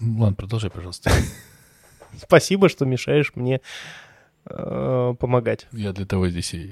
Ладно, 0.01 0.33
продолжай, 0.35 0.69
пожалуйста. 0.71 1.11
Спасибо, 2.21 2.69
что 2.69 2.85
мешаешь 2.85 3.31
мне 3.35 3.61
э, 4.49 5.13
помогать. 5.19 5.67
Я 5.71 5.91
для 5.93 6.05
того 6.05 6.29
здесь 6.29 6.53
и... 6.53 6.71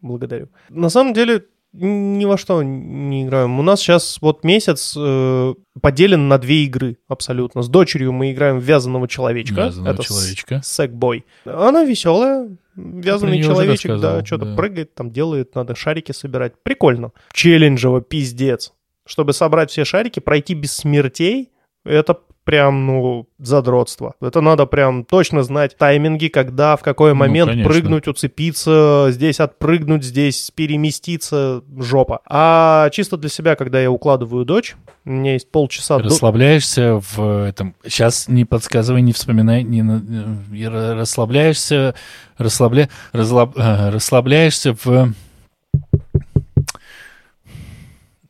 Благодарю. 0.00 0.48
На 0.68 0.88
самом 0.88 1.14
деле, 1.14 1.44
ни 1.72 2.24
во 2.24 2.38
что 2.38 2.62
не 2.62 3.24
играем. 3.24 3.58
У 3.58 3.62
нас 3.62 3.80
сейчас 3.80 4.18
вот 4.20 4.44
месяц 4.44 4.94
э, 4.96 5.54
поделен 5.80 6.28
на 6.28 6.38
две 6.38 6.64
игры 6.64 6.98
абсолютно. 7.08 7.62
С 7.62 7.68
дочерью 7.68 8.12
мы 8.12 8.32
играем 8.32 8.58
в 8.58 8.62
вязаного 8.62 9.08
человечка. 9.08 9.66
Вязаного 9.66 9.94
Это 9.94 10.02
человечка. 10.02 10.60
Сэкбой. 10.64 11.26
Она 11.44 11.84
веселая. 11.84 12.56
Вязаный 12.76 13.42
человечек, 13.42 13.98
да, 14.00 14.24
что-то 14.24 14.44
да. 14.44 14.54
прыгает, 14.54 14.94
там 14.94 15.10
делает, 15.10 15.54
надо 15.54 15.74
шарики 15.74 16.12
собирать. 16.12 16.52
Прикольно. 16.62 17.12
Челленджево, 17.32 18.02
пиздец. 18.02 18.74
Чтобы 19.06 19.32
собрать 19.32 19.70
все 19.70 19.84
шарики, 19.84 20.20
пройти 20.20 20.52
без 20.54 20.72
смертей, 20.72 21.52
это 21.86 22.18
прям, 22.44 22.86
ну, 22.86 23.28
задротство. 23.38 24.14
Это 24.20 24.40
надо 24.40 24.66
прям 24.66 25.04
точно 25.04 25.42
знать 25.42 25.76
тайминги, 25.76 26.28
когда, 26.28 26.76
в 26.76 26.82
какой 26.82 27.10
Ну, 27.10 27.16
момент 27.16 27.50
конечно. 27.50 27.70
прыгнуть, 27.72 28.06
уцепиться, 28.06 29.08
здесь 29.10 29.40
отпрыгнуть, 29.40 30.04
здесь 30.04 30.52
переместиться, 30.54 31.64
жопа. 31.78 32.20
А 32.24 32.88
чисто 32.90 33.16
для 33.16 33.30
себя, 33.30 33.56
когда 33.56 33.80
я 33.80 33.90
укладываю 33.90 34.44
дочь, 34.44 34.76
у 35.04 35.10
меня 35.10 35.32
есть 35.32 35.50
полчаса... 35.50 35.98
Расслабляешься 35.98 37.00
в 37.00 37.46
этом... 37.48 37.74
Сейчас 37.84 38.28
не 38.28 38.44
подсказывай, 38.44 39.02
не 39.02 39.12
вспоминай, 39.12 39.64
не 39.64 40.68
расслабляешься, 40.68 41.96
расслабля... 42.38 42.88
разлаб- 43.12 43.56
э, 43.56 43.90
расслабляешься 43.90 44.72
в... 44.84 45.12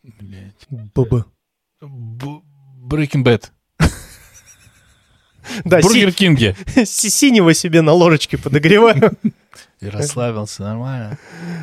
Блядь. 0.03 0.67
Б-б. 0.71 1.25
Б- 1.83 2.41
Breaking 2.87 3.23
Bad. 3.25 3.45
Да, 5.65 5.81
си- 5.81 5.87
Бургер 5.89 6.13
Кинге. 6.13 6.57
си- 6.85 7.09
синего 7.11 7.55
себе 7.55 7.81
на 7.83 7.93
ложечке 7.93 8.37
подогреваю. 8.37 9.13
И 9.81 9.89
расслабился, 9.89 10.63
нормально. 10.63 11.19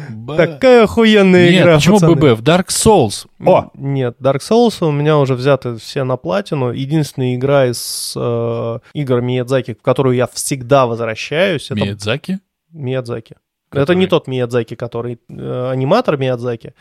Б- 0.10 0.38
Такая 0.38 0.84
охуенная 0.84 1.50
Нет, 1.52 1.62
игра, 1.64 1.76
почему 1.76 1.96
пацаны. 1.96 2.16
ББ? 2.16 2.40
В 2.40 2.44
Dark 2.44 2.68
Souls. 2.68 3.28
О! 3.46 3.72
Нет, 3.74 4.16
Dark 4.22 4.40
Souls 4.40 4.86
у 4.88 4.92
меня 4.92 5.18
уже 5.18 5.34
взяты 5.36 5.76
все 5.78 6.04
на 6.04 6.16
платину. 6.16 6.72
Единственная 6.72 7.36
игра 7.36 7.66
из 7.66 8.14
э, 8.16 8.80
игр 8.94 9.22
Миядзаки, 9.22 9.74
в 9.74 9.82
которую 9.82 10.16
я 10.16 10.28
всегда 10.28 10.86
возвращаюсь, 10.86 11.66
это 11.72 11.76
Миядзаки? 11.82 12.40
Миядзаки. 12.72 13.36
Это 13.72 13.82
Который- 13.82 13.98
не 13.98 14.08
тот 14.08 14.28
Миядзаки, 14.28 14.76
который 14.76 15.20
э, 15.30 15.70
аниматор 15.72 16.18
Миядзаки. 16.18 16.74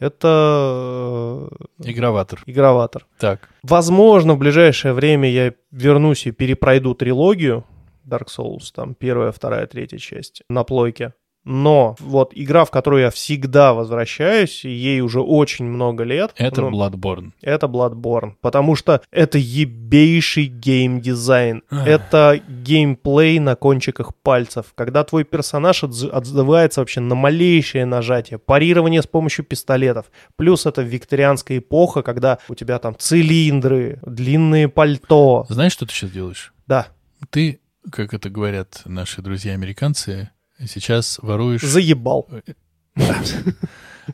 Это 0.00 1.48
э, 1.78 1.90
Игроватор. 1.90 2.42
игроватор. 2.46 3.06
Так. 3.18 3.50
Возможно, 3.62 4.34
в 4.34 4.38
ближайшее 4.38 4.94
время 4.94 5.30
я 5.30 5.52
вернусь 5.70 6.26
и 6.26 6.32
перепройду 6.32 6.94
трилогию 6.94 7.64
Dark 8.06 8.26
Souls, 8.26 8.72
там 8.74 8.94
первая, 8.94 9.30
вторая, 9.30 9.66
третья 9.66 9.98
часть 9.98 10.42
на 10.48 10.64
плойке. 10.64 11.12
Но 11.44 11.96
вот 12.00 12.32
игра, 12.34 12.64
в 12.64 12.70
которую 12.70 13.02
я 13.02 13.10
всегда 13.10 13.72
возвращаюсь, 13.72 14.64
и 14.64 14.70
ей 14.70 15.00
уже 15.00 15.20
очень 15.20 15.64
много 15.64 16.04
лет. 16.04 16.32
Это 16.36 16.60
ну, 16.60 16.70
Bloodborne. 16.70 17.32
это 17.40 17.66
Bloodborne, 17.66 18.34
потому 18.40 18.76
что 18.76 19.00
это 19.10 19.38
ебейший 19.38 20.46
геймдизайн. 20.46 21.62
Это 21.70 22.40
геймплей 22.48 23.38
на 23.38 23.56
кончиках 23.56 24.14
пальцев, 24.14 24.66
когда 24.74 25.02
твой 25.04 25.24
персонаж 25.24 25.82
отз- 25.84 26.08
отзывается 26.10 26.80
вообще 26.80 27.00
на 27.00 27.14
малейшее 27.14 27.86
нажатие, 27.86 28.38
парирование 28.38 29.02
с 29.02 29.06
помощью 29.06 29.44
пистолетов. 29.44 30.06
Плюс 30.36 30.66
это 30.66 30.82
викторианская 30.82 31.58
эпоха, 31.58 32.02
когда 32.02 32.38
у 32.48 32.54
тебя 32.54 32.78
там 32.78 32.94
цилиндры, 32.98 33.98
длинные 34.04 34.68
пальто. 34.68 35.46
Знаешь, 35.48 35.72
что 35.72 35.86
ты 35.86 35.92
сейчас 35.92 36.10
делаешь? 36.10 36.52
Да, 36.66 36.88
Ты, 37.30 37.60
как 37.90 38.14
это 38.14 38.30
говорят 38.30 38.82
наши 38.84 39.22
друзья-американцы, 39.22 40.30
сейчас 40.66 41.18
воруешь 41.20 41.62
заебал. 41.62 42.28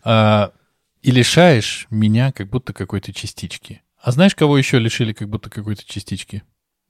а, 0.03 0.53
и 1.03 1.11
лишаешь 1.11 1.87
меня 1.91 2.33
как 2.33 2.49
будто 2.49 2.73
какой-то 2.73 3.13
частички. 3.13 3.83
А 4.01 4.13
знаешь, 4.13 4.35
кого 4.35 4.57
еще 4.59 4.79
лишили 4.79 5.13
как 5.13 5.29
будто 5.29 5.51
какой-то 5.51 5.85
частички? 5.85 6.43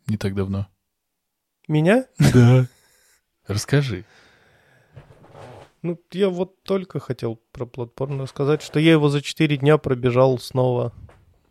Не 0.07 0.17
так 0.17 0.35
давно. 0.35 0.67
Меня? 1.69 2.07
Да. 2.19 2.67
Расскажи. 3.47 4.05
Ну, 5.83 6.01
я 6.13 6.29
вот 6.31 6.63
только 6.65 6.99
хотел 7.01 7.37
про 7.53 7.65
Bloodborne 7.65 8.21
рассказать, 8.23 8.63
что 8.63 8.81
я 8.81 8.93
его 8.93 9.09
за 9.09 9.23
4 9.23 9.57
дня 9.59 9.79
пробежал 9.79 10.39
снова 10.39 10.93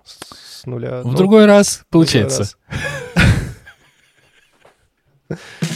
с 0.03 0.45
с 0.62 0.66
нуля. 0.66 1.01
В 1.01 1.08
Ну, 1.08 1.14
другой 1.16 1.45
раз 1.45 1.86
другой 1.91 2.06
получается. 2.08 2.39
раз. 2.39 2.58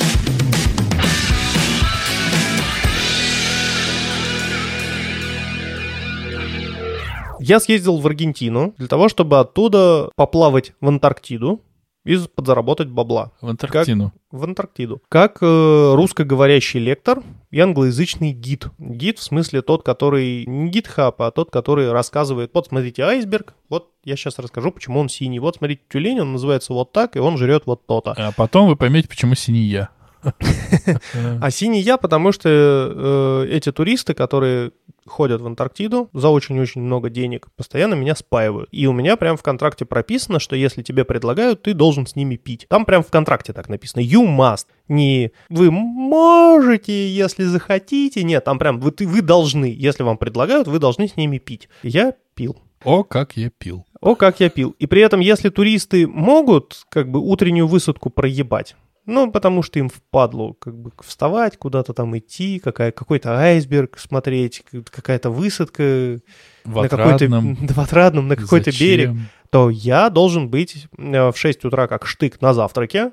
Я 7.49 7.59
съездил 7.59 7.97
в 7.97 8.05
Аргентину 8.05 8.75
для 8.77 8.87
того, 8.87 9.09
чтобы 9.09 9.39
оттуда 9.39 10.11
поплавать 10.15 10.73
в 10.81 10.87
Антарктиду 10.87 11.63
и 12.05 12.15
подзаработать 12.35 12.89
бабла. 12.89 13.31
В 13.41 13.49
Антарктину. 13.49 14.13
В 14.29 14.43
Антарктиду. 14.43 15.01
Как 15.09 15.39
э, 15.41 15.93
русскоговорящий 15.95 16.79
лектор 16.79 17.23
и 17.49 17.59
англоязычный 17.59 18.33
гид. 18.33 18.67
Гид 18.77 19.17
в 19.17 19.23
смысле 19.23 19.63
тот, 19.63 19.81
который 19.81 20.45
не 20.45 20.69
GitHub, 20.69 21.19
а 21.23 21.31
тот, 21.31 21.49
который 21.49 21.91
рассказывает, 21.91 22.51
вот 22.53 22.67
смотрите 22.67 23.01
айсберг, 23.01 23.55
вот 23.67 23.93
я 24.03 24.15
сейчас 24.15 24.37
расскажу, 24.37 24.69
почему 24.71 24.99
он 24.99 25.09
синий. 25.09 25.39
Вот 25.39 25.55
смотрите, 25.55 25.81
тюлень, 25.89 26.21
он 26.21 26.33
называется 26.33 26.73
вот 26.73 26.91
так, 26.91 27.15
и 27.15 27.19
он 27.19 27.35
жрет 27.39 27.63
вот 27.65 27.87
то-то. 27.87 28.13
А 28.15 28.31
потом 28.31 28.67
вы 28.67 28.75
поймете, 28.75 29.07
почему 29.07 29.33
синий 29.33 29.65
я. 29.65 29.89
А 31.41 31.49
синий 31.49 31.81
я, 31.81 31.97
потому 31.97 32.31
что 32.31 32.47
э, 32.47 33.47
эти 33.49 33.71
туристы, 33.71 34.13
которые 34.13 34.71
ходят 35.09 35.41
в 35.41 35.45
Антарктиду 35.45 36.09
за 36.13 36.29
очень-очень 36.29 36.81
много 36.81 37.09
денег, 37.09 37.47
постоянно 37.55 37.95
меня 37.95 38.15
спаивают. 38.15 38.69
И 38.71 38.87
у 38.87 38.93
меня 38.93 39.17
прям 39.17 39.37
в 39.37 39.43
контракте 39.43 39.85
прописано, 39.85 40.39
что 40.39 40.55
если 40.55 40.81
тебе 40.81 41.03
предлагают, 41.03 41.63
ты 41.63 41.73
должен 41.73 42.07
с 42.07 42.15
ними 42.15 42.35
пить. 42.35 42.65
Там 42.69 42.85
прям 42.85 43.03
в 43.03 43.11
контракте 43.11 43.53
так 43.53 43.69
написано. 43.69 44.01
You 44.01 44.25
must. 44.25 44.67
Не 44.87 45.31
вы 45.49 45.71
можете, 45.71 47.09
если 47.09 47.43
захотите. 47.43 48.23
Нет, 48.23 48.43
там 48.43 48.59
прям 48.59 48.79
вы, 48.79 48.93
вы 48.99 49.21
должны. 49.21 49.73
Если 49.77 50.03
вам 50.03 50.17
предлагают, 50.17 50.67
вы 50.67 50.79
должны 50.79 51.07
с 51.07 51.17
ними 51.17 51.37
пить. 51.37 51.69
Я 51.83 52.13
пил. 52.35 52.57
О, 52.83 53.03
как 53.03 53.35
я 53.35 53.49
пил. 53.49 53.85
О, 53.99 54.15
как 54.15 54.39
я 54.39 54.49
пил. 54.49 54.75
И 54.79 54.87
при 54.87 55.01
этом, 55.01 55.19
если 55.19 55.49
туристы 55.49 56.07
могут 56.07 56.85
как 56.89 57.11
бы 57.11 57.19
утреннюю 57.19 57.67
высадку 57.67 58.09
проебать, 58.09 58.75
ну, 59.09 59.31
потому 59.31 59.63
что 59.63 59.79
им 59.79 59.89
впадло 59.89 60.53
как 60.53 60.77
бы 60.77 60.91
вставать, 61.03 61.57
куда-то 61.57 61.93
там 61.93 62.17
идти, 62.17 62.59
какая, 62.59 62.91
какой-то 62.91 63.37
айсберг 63.37 63.97
смотреть, 63.97 64.63
какая-то 64.89 65.29
высадка 65.29 66.19
В 66.63 66.81
на 66.81 66.87
какой-то 66.87 67.27
в 67.73 67.79
отрадном, 67.79 68.27
на 68.27 68.35
какой-то 68.35 68.71
берег, 68.71 69.11
то 69.49 69.69
я 69.69 70.09
должен 70.09 70.49
быть 70.49 70.87
э, 70.97 71.31
в 71.31 71.37
6 71.37 71.65
утра 71.65 71.87
как 71.87 72.05
штык 72.05 72.39
на 72.41 72.53
завтраке 72.53 73.11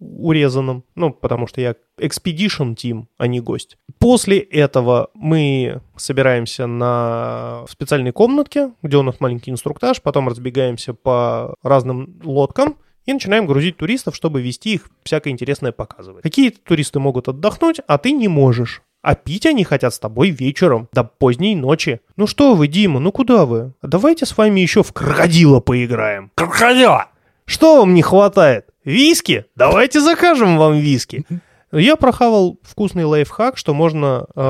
урезанном, 0.00 0.84
ну, 0.96 1.12
потому 1.12 1.46
что 1.46 1.60
я 1.60 1.76
expedition 1.98 2.74
team, 2.74 3.06
а 3.18 3.26
не 3.26 3.40
гость. 3.40 3.78
После 3.98 4.38
этого 4.38 5.10
мы 5.14 5.80
собираемся 5.96 6.66
на 6.66 7.64
специальной 7.68 8.12
комнатке, 8.12 8.72
где 8.82 8.96
у 8.96 9.02
нас 9.02 9.20
маленький 9.20 9.50
инструктаж, 9.50 10.02
потом 10.02 10.28
разбегаемся 10.28 10.92
по 10.92 11.54
разным 11.62 12.20
лодкам, 12.24 12.76
и 13.06 13.12
начинаем 13.12 13.46
грузить 13.46 13.76
туристов, 13.76 14.14
чтобы 14.14 14.42
вести 14.42 14.74
их 14.74 14.90
всякое 15.02 15.30
интересное 15.30 15.72
показывать. 15.72 16.22
Какие 16.22 16.50
туристы 16.50 16.98
могут 17.00 17.28
отдохнуть, 17.28 17.80
а 17.86 17.98
ты 17.98 18.12
не 18.12 18.28
можешь. 18.28 18.82
А 19.02 19.14
пить 19.14 19.46
они 19.46 19.64
хотят 19.64 19.94
с 19.94 19.98
тобой 19.98 20.30
вечером, 20.30 20.88
до 20.92 21.04
поздней 21.04 21.56
ночи. 21.56 22.00
Ну 22.16 22.26
что 22.26 22.54
вы, 22.54 22.68
Дима, 22.68 23.00
ну 23.00 23.12
куда 23.12 23.46
вы? 23.46 23.72
Давайте 23.80 24.26
с 24.26 24.36
вами 24.36 24.60
еще 24.60 24.82
в 24.82 24.92
крокодила 24.92 25.60
поиграем. 25.60 26.30
Крокодила! 26.34 27.06
Что 27.46 27.78
вам 27.78 27.94
не 27.94 28.02
хватает? 28.02 28.66
Виски? 28.84 29.46
Давайте 29.56 30.00
закажем 30.00 30.58
вам 30.58 30.78
виски. 30.78 31.24
Я 31.72 31.94
прохавал 31.96 32.58
вкусный 32.62 33.04
лайфхак, 33.04 33.56
что 33.56 33.74
можно... 33.74 34.26
э, 34.34 34.40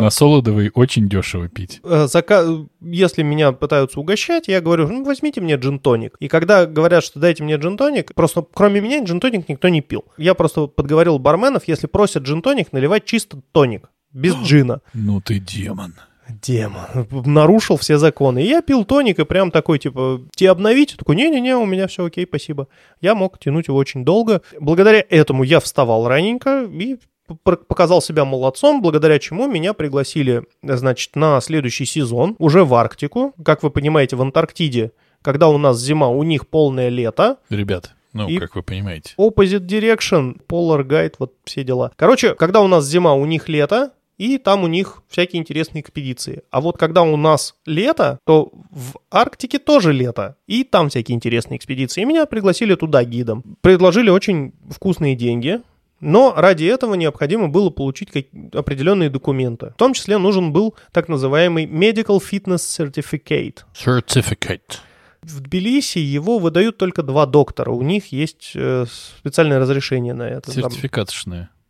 На 0.00 0.08
солодовый 0.10 0.70
очень 0.74 1.08
дешево 1.08 1.48
пить. 1.48 1.80
э, 1.84 2.04
зака- 2.06 2.66
Если 2.80 3.22
меня 3.22 3.52
пытаются 3.52 4.00
угощать, 4.00 4.48
я 4.48 4.60
говорю, 4.62 4.88
ну, 4.88 5.04
возьмите 5.04 5.40
мне 5.42 5.56
джин-тоник. 5.56 6.16
И 6.20 6.28
когда 6.28 6.64
говорят, 6.64 7.04
что 7.04 7.20
дайте 7.20 7.44
мне 7.44 7.56
джин-тоник, 7.56 8.14
просто 8.14 8.44
кроме 8.54 8.80
меня 8.80 9.02
джин-тоник 9.04 9.48
никто 9.48 9.68
не 9.68 9.82
пил. 9.82 10.04
Я 10.16 10.34
просто 10.34 10.66
подговорил 10.68 11.18
барменов, 11.18 11.64
если 11.68 11.86
просят 11.86 12.22
джин-тоник, 12.22 12.72
наливать 12.72 13.04
чисто 13.04 13.40
тоник, 13.52 13.90
без 14.12 14.34
джина. 14.42 14.80
Ну 14.94 15.20
ты 15.20 15.38
демон. 15.38 15.94
Демон. 16.42 17.06
Нарушил 17.10 17.76
все 17.76 17.98
законы. 17.98 18.42
И 18.42 18.48
я 18.48 18.62
пил 18.62 18.84
тоник 18.84 19.18
и 19.18 19.24
прям 19.24 19.50
такой, 19.50 19.78
типа, 19.78 20.20
тебе 20.34 20.50
обновить? 20.50 20.96
Такой, 20.96 21.16
не-не-не, 21.16 21.56
у 21.56 21.66
меня 21.66 21.86
все 21.86 22.04
окей, 22.04 22.26
спасибо. 22.26 22.68
Я 23.00 23.14
мог 23.14 23.38
тянуть 23.38 23.68
его 23.68 23.76
очень 23.78 24.04
долго. 24.04 24.42
Благодаря 24.60 25.04
этому 25.08 25.42
я 25.42 25.60
вставал 25.60 26.06
раненько 26.08 26.64
и 26.64 26.96
показал 27.44 28.02
себя 28.02 28.24
молодцом, 28.24 28.82
благодаря 28.82 29.18
чему 29.18 29.46
меня 29.46 29.72
пригласили, 29.72 30.42
значит, 30.62 31.14
на 31.14 31.40
следующий 31.40 31.84
сезон, 31.84 32.34
уже 32.38 32.64
в 32.64 32.74
Арктику. 32.74 33.34
Как 33.44 33.62
вы 33.62 33.70
понимаете, 33.70 34.16
в 34.16 34.22
Антарктиде, 34.22 34.92
когда 35.22 35.48
у 35.48 35.56
нас 35.58 35.78
зима, 35.80 36.08
у 36.08 36.22
них 36.24 36.48
полное 36.48 36.88
лето. 36.88 37.36
Ребят, 37.48 37.92
ну, 38.12 38.28
И- 38.28 38.38
как 38.38 38.56
вы 38.56 38.62
понимаете. 38.64 39.14
Opposite 39.16 39.60
Direction, 39.66 40.40
Polar 40.48 40.82
Guide, 40.84 41.14
вот 41.20 41.34
все 41.44 41.62
дела. 41.62 41.92
Короче, 41.96 42.34
когда 42.34 42.60
у 42.62 42.66
нас 42.66 42.84
зима, 42.86 43.14
у 43.14 43.24
них 43.26 43.48
лето, 43.48 43.92
и 44.20 44.36
там 44.36 44.64
у 44.64 44.66
них 44.66 45.02
всякие 45.08 45.40
интересные 45.40 45.80
экспедиции. 45.80 46.42
А 46.50 46.60
вот 46.60 46.76
когда 46.76 47.02
у 47.02 47.16
нас 47.16 47.54
лето, 47.64 48.18
то 48.26 48.52
в 48.70 48.98
Арктике 49.10 49.58
тоже 49.58 49.94
лето, 49.94 50.36
и 50.46 50.62
там 50.62 50.90
всякие 50.90 51.16
интересные 51.16 51.56
экспедиции. 51.56 52.02
И 52.02 52.04
меня 52.04 52.26
пригласили 52.26 52.74
туда 52.74 53.02
гидом. 53.02 53.56
Предложили 53.62 54.10
очень 54.10 54.52
вкусные 54.68 55.16
деньги, 55.16 55.62
но 56.00 56.34
ради 56.36 56.64
этого 56.64 56.96
необходимо 56.96 57.48
было 57.48 57.70
получить 57.70 58.10
определенные 58.52 59.08
документы. 59.08 59.70
В 59.70 59.78
том 59.78 59.94
числе 59.94 60.18
нужен 60.18 60.52
был 60.52 60.74
так 60.92 61.08
называемый 61.08 61.64
Medical 61.64 62.20
Fitness 62.20 62.58
Certificate. 62.58 63.60
Certificate. 63.74 64.80
В 65.22 65.40
Тбилиси 65.40 65.98
его 65.98 66.38
выдают 66.38 66.76
только 66.76 67.02
два 67.02 67.24
доктора. 67.24 67.70
У 67.70 67.80
них 67.80 68.12
есть 68.12 68.52
э, 68.54 68.84
специальное 69.18 69.58
разрешение 69.58 70.12
на 70.12 70.28
это. 70.28 70.50
Там- 70.60 70.70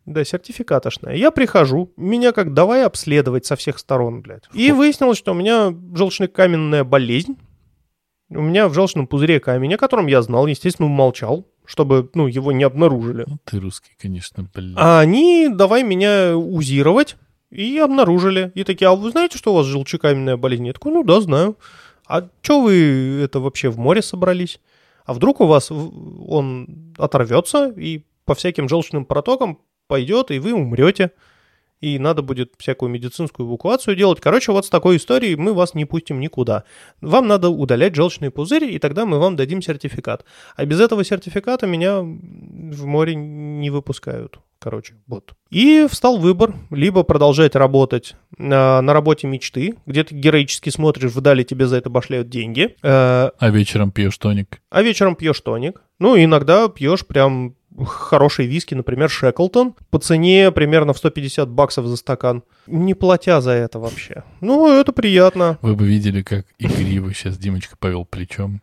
Сертификатошная. 0.05 0.13
да, 0.13 0.23
сертификатошное. 0.23 1.15
Я 1.15 1.31
прихожу, 1.31 1.91
меня 1.97 2.31
как 2.31 2.53
давай 2.53 2.85
обследовать 2.85 3.45
со 3.45 3.55
всех 3.55 3.79
сторон, 3.79 4.21
блядь. 4.21 4.43
И 4.53 4.71
выяснилось, 4.71 5.17
что 5.17 5.31
у 5.31 5.35
меня 5.35 5.69
желчно-каменная 5.93 6.83
болезнь. 6.83 7.37
У 8.29 8.41
меня 8.41 8.67
в 8.69 8.73
желчном 8.73 9.07
пузыре 9.07 9.39
камень, 9.39 9.73
о 9.73 9.77
котором 9.77 10.07
я 10.07 10.21
знал, 10.21 10.47
естественно, 10.47 10.87
умолчал, 10.87 11.45
чтобы, 11.65 12.09
ну, 12.13 12.27
его 12.27 12.51
не 12.51 12.63
обнаружили. 12.63 13.25
Ну, 13.27 13.37
ты 13.43 13.59
русский, 13.59 13.91
конечно, 13.99 14.49
блин. 14.53 14.75
А 14.77 15.01
они 15.01 15.49
давай 15.51 15.83
меня 15.83 16.37
узировать 16.37 17.17
и 17.49 17.77
обнаружили. 17.77 18.51
И 18.55 18.63
такие, 18.63 18.87
а 18.87 18.95
вы 18.95 19.11
знаете, 19.11 19.37
что 19.37 19.51
у 19.51 19.57
вас 19.57 19.65
желчекаменная 19.65 20.37
болезнь? 20.37 20.65
Я 20.65 20.73
такой, 20.73 20.93
ну 20.93 21.03
да, 21.03 21.19
знаю. 21.19 21.57
А 22.07 22.27
что 22.41 22.61
вы 22.61 23.19
это 23.21 23.39
вообще 23.39 23.69
в 23.69 23.77
море 23.77 24.01
собрались? 24.01 24.59
А 25.05 25.13
вдруг 25.13 25.41
у 25.41 25.45
вас 25.45 25.69
он 25.71 26.93
оторвется 26.97 27.69
и 27.75 28.05
по 28.25 28.33
всяким 28.33 28.69
желчным 28.69 29.03
протокам 29.05 29.59
пойдет, 29.91 30.31
и 30.31 30.39
вы 30.39 30.53
умрете. 30.53 31.11
И 31.81 31.99
надо 31.99 32.21
будет 32.21 32.53
всякую 32.59 32.89
медицинскую 32.91 33.49
эвакуацию 33.49 33.95
делать. 33.97 34.21
Короче, 34.21 34.51
вот 34.53 34.65
с 34.65 34.69
такой 34.69 34.95
историей 34.95 35.35
мы 35.35 35.53
вас 35.53 35.73
не 35.73 35.83
пустим 35.83 36.21
никуда. 36.21 36.63
Вам 37.01 37.27
надо 37.27 37.49
удалять 37.49 37.95
желчный 37.95 38.29
пузырь, 38.29 38.71
и 38.71 38.79
тогда 38.79 39.05
мы 39.05 39.19
вам 39.19 39.35
дадим 39.35 39.61
сертификат. 39.61 40.23
А 40.55 40.65
без 40.65 40.79
этого 40.79 41.03
сертификата 41.03 41.67
меня 41.67 41.99
в 42.01 42.85
море 42.85 43.15
не 43.15 43.69
выпускают. 43.69 44.39
Короче, 44.59 44.93
вот. 45.07 45.33
И 45.49 45.87
встал 45.89 46.17
выбор, 46.19 46.53
либо 46.69 47.01
продолжать 47.03 47.55
работать 47.55 48.15
на, 48.37 48.79
на 48.81 48.93
работе 48.93 49.25
мечты, 49.27 49.73
где 49.87 50.03
ты 50.03 50.13
героически 50.15 50.69
смотришь 50.69 51.11
вдали, 51.11 51.43
тебе 51.43 51.65
за 51.65 51.77
это 51.77 51.89
башляют 51.89 52.29
деньги, 52.29 52.75
э, 52.83 53.31
А 53.37 53.49
вечером 53.49 53.91
пьешь 53.91 54.17
тоник. 54.19 54.61
а 54.69 54.83
вечером 54.83 55.15
пьешь 55.15 55.41
тоник. 55.41 55.81
Ну, 55.99 56.15
иногда 56.15 56.69
пьешь 56.69 57.05
прям 57.07 57.55
хороший 57.85 58.45
виски, 58.45 58.73
например, 58.73 59.09
Шеклтон, 59.09 59.75
по 59.89 59.99
цене 59.99 60.51
примерно 60.51 60.93
в 60.93 60.97
150 60.97 61.49
баксов 61.49 61.85
за 61.85 61.95
стакан, 61.95 62.43
не 62.67 62.93
платя 62.93 63.41
за 63.41 63.51
это 63.51 63.79
вообще. 63.79 64.23
Ну, 64.41 64.71
это 64.71 64.91
приятно. 64.91 65.57
Вы 65.61 65.75
бы 65.75 65.87
видели, 65.87 66.21
как 66.21 66.45
игриво 66.59 67.13
сейчас 67.13 67.37
Димочка 67.37 67.77
повел 67.77 68.05
плечом. 68.05 68.61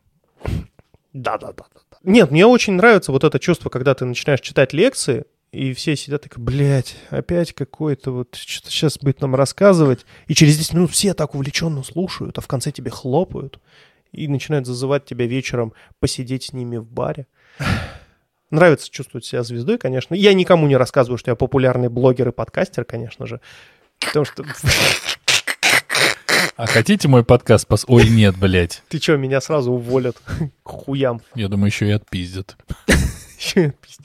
Да-да-да. 1.13 1.65
Нет, 2.05 2.31
мне 2.31 2.47
очень 2.47 2.75
нравится 2.75 3.13
вот 3.13 3.25
это 3.25 3.39
чувство, 3.39 3.71
когда 3.71 3.95
ты 3.95 4.05
начинаешь 4.05 4.41
читать 4.41 4.73
лекции, 4.73 5.25
и 5.51 5.73
все 5.73 5.97
сидят 5.97 6.27
и 6.27 6.31
блядь, 6.37 6.97
опять 7.11 7.55
какой-то 7.55 8.13
вот, 8.13 8.35
что-то 8.35 8.71
сейчас 8.71 8.99
будет 8.99 9.21
нам 9.21 9.35
рассказывать. 9.35 10.05
И 10.27 10.35
через 10.35 10.59
10 10.59 10.75
минут 10.75 10.91
все 10.91 11.15
так 11.15 11.35
увлеченно 11.35 11.83
слушают, 11.83 12.39
а 12.39 12.41
в 12.41 12.47
конце 12.47 12.71
тебе 12.71 12.91
хлопают 12.91 13.59
и 14.13 14.29
начинают 14.29 14.67
зазывать 14.67 15.07
тебя 15.07 15.27
вечером 15.27 15.73
посидеть 16.01 16.45
с 16.45 16.53
ними 16.53 16.77
в 16.77 16.87
баре. 16.87 17.27
Нравится 18.51 18.91
чувствовать 18.91 19.27
себя 19.27 19.43
звездой, 19.43 19.77
конечно. 19.77 20.15
Я 20.15 20.33
никому 20.33 20.67
не 20.67 20.77
рассказываю, 20.77 21.19
что 21.19 21.31
я 21.31 21.35
популярный 21.35 21.89
блогер 21.89 22.29
и 22.29 22.33
подкастер, 22.33 22.85
конечно 22.85 23.27
же. 23.27 23.41
Потому 24.01 24.25
что 24.25 24.45
А 26.57 26.67
хотите 26.67 27.09
мой 27.09 27.25
подкаст? 27.25 27.67
Пос... 27.67 27.85
Ой, 27.89 28.09
нет, 28.09 28.37
блядь. 28.39 28.83
ты 28.89 28.99
что, 28.99 29.17
меня 29.17 29.41
сразу 29.41 29.73
уволят 29.73 30.17
к 30.63 30.69
хуям. 30.69 31.21
Я 31.35 31.49
думаю, 31.49 31.67
еще 31.67 31.87
и 31.89 31.93
отпиздят. 31.93 32.57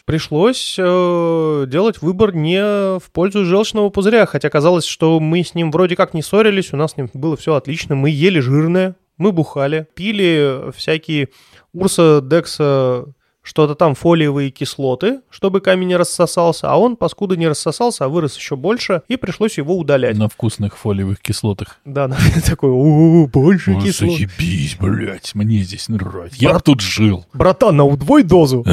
Пришлось 0.06 0.76
э, 0.78 1.66
делать 1.68 2.02
выбор 2.02 2.36
не 2.36 3.00
в 3.00 3.12
пользу 3.12 3.46
желчного 3.46 3.90
пузыря, 3.90 4.26
хотя 4.26 4.50
казалось, 4.50 4.86
что 4.86 5.20
мы 5.20 5.44
с 5.44 5.56
ним 5.56 5.72
вроде 5.72 5.96
как 5.96 6.14
не 6.14 6.22
ссорились, 6.22 6.74
у 6.74 6.78
нас 6.78 6.92
с 6.92 6.98
ним 6.98 7.10
было 7.14 7.36
все 7.36 7.56
отлично, 7.56 7.96
мы 7.96 8.10
ели 8.10 8.40
жирное, 8.40 8.96
мы 9.18 9.32
бухали, 9.32 9.88
пили 9.96 10.72
всякие 10.76 11.30
Урса, 11.74 12.22
Декса, 12.22 13.06
что-то 13.44 13.76
там 13.76 13.94
фолиевые 13.94 14.50
кислоты, 14.50 15.20
чтобы 15.30 15.60
камень 15.60 15.90
не 15.90 15.96
рассосался, 15.98 16.72
а 16.72 16.78
он, 16.78 16.96
паскуда, 16.96 17.36
не 17.36 17.48
рассосался, 17.48 18.06
а 18.06 18.08
вырос 18.08 18.38
еще 18.38 18.56
больше, 18.56 19.04
и 19.10 19.18
пришлось 19.18 19.58
его 19.58 19.78
удалять. 19.78 20.18
На 20.18 20.30
вкусных 20.30 20.78
фолиевых 20.78 21.20
кислотах. 21.20 21.80
Да, 21.86 22.08
да, 22.08 22.18
такой, 22.46 22.72
о, 22.72 23.28
больше 23.28 23.76
кислот. 23.76 24.18
заебись, 24.18 24.78
блядь, 24.80 25.36
мне 25.36 25.60
здесь 25.60 25.90
нравится. 25.90 26.38
Я 26.40 26.58
тут 26.60 26.80
жил. 26.80 27.26
Братан, 27.34 27.76
на 27.76 27.84
удвой 27.84 28.24
дозу. 28.24 28.66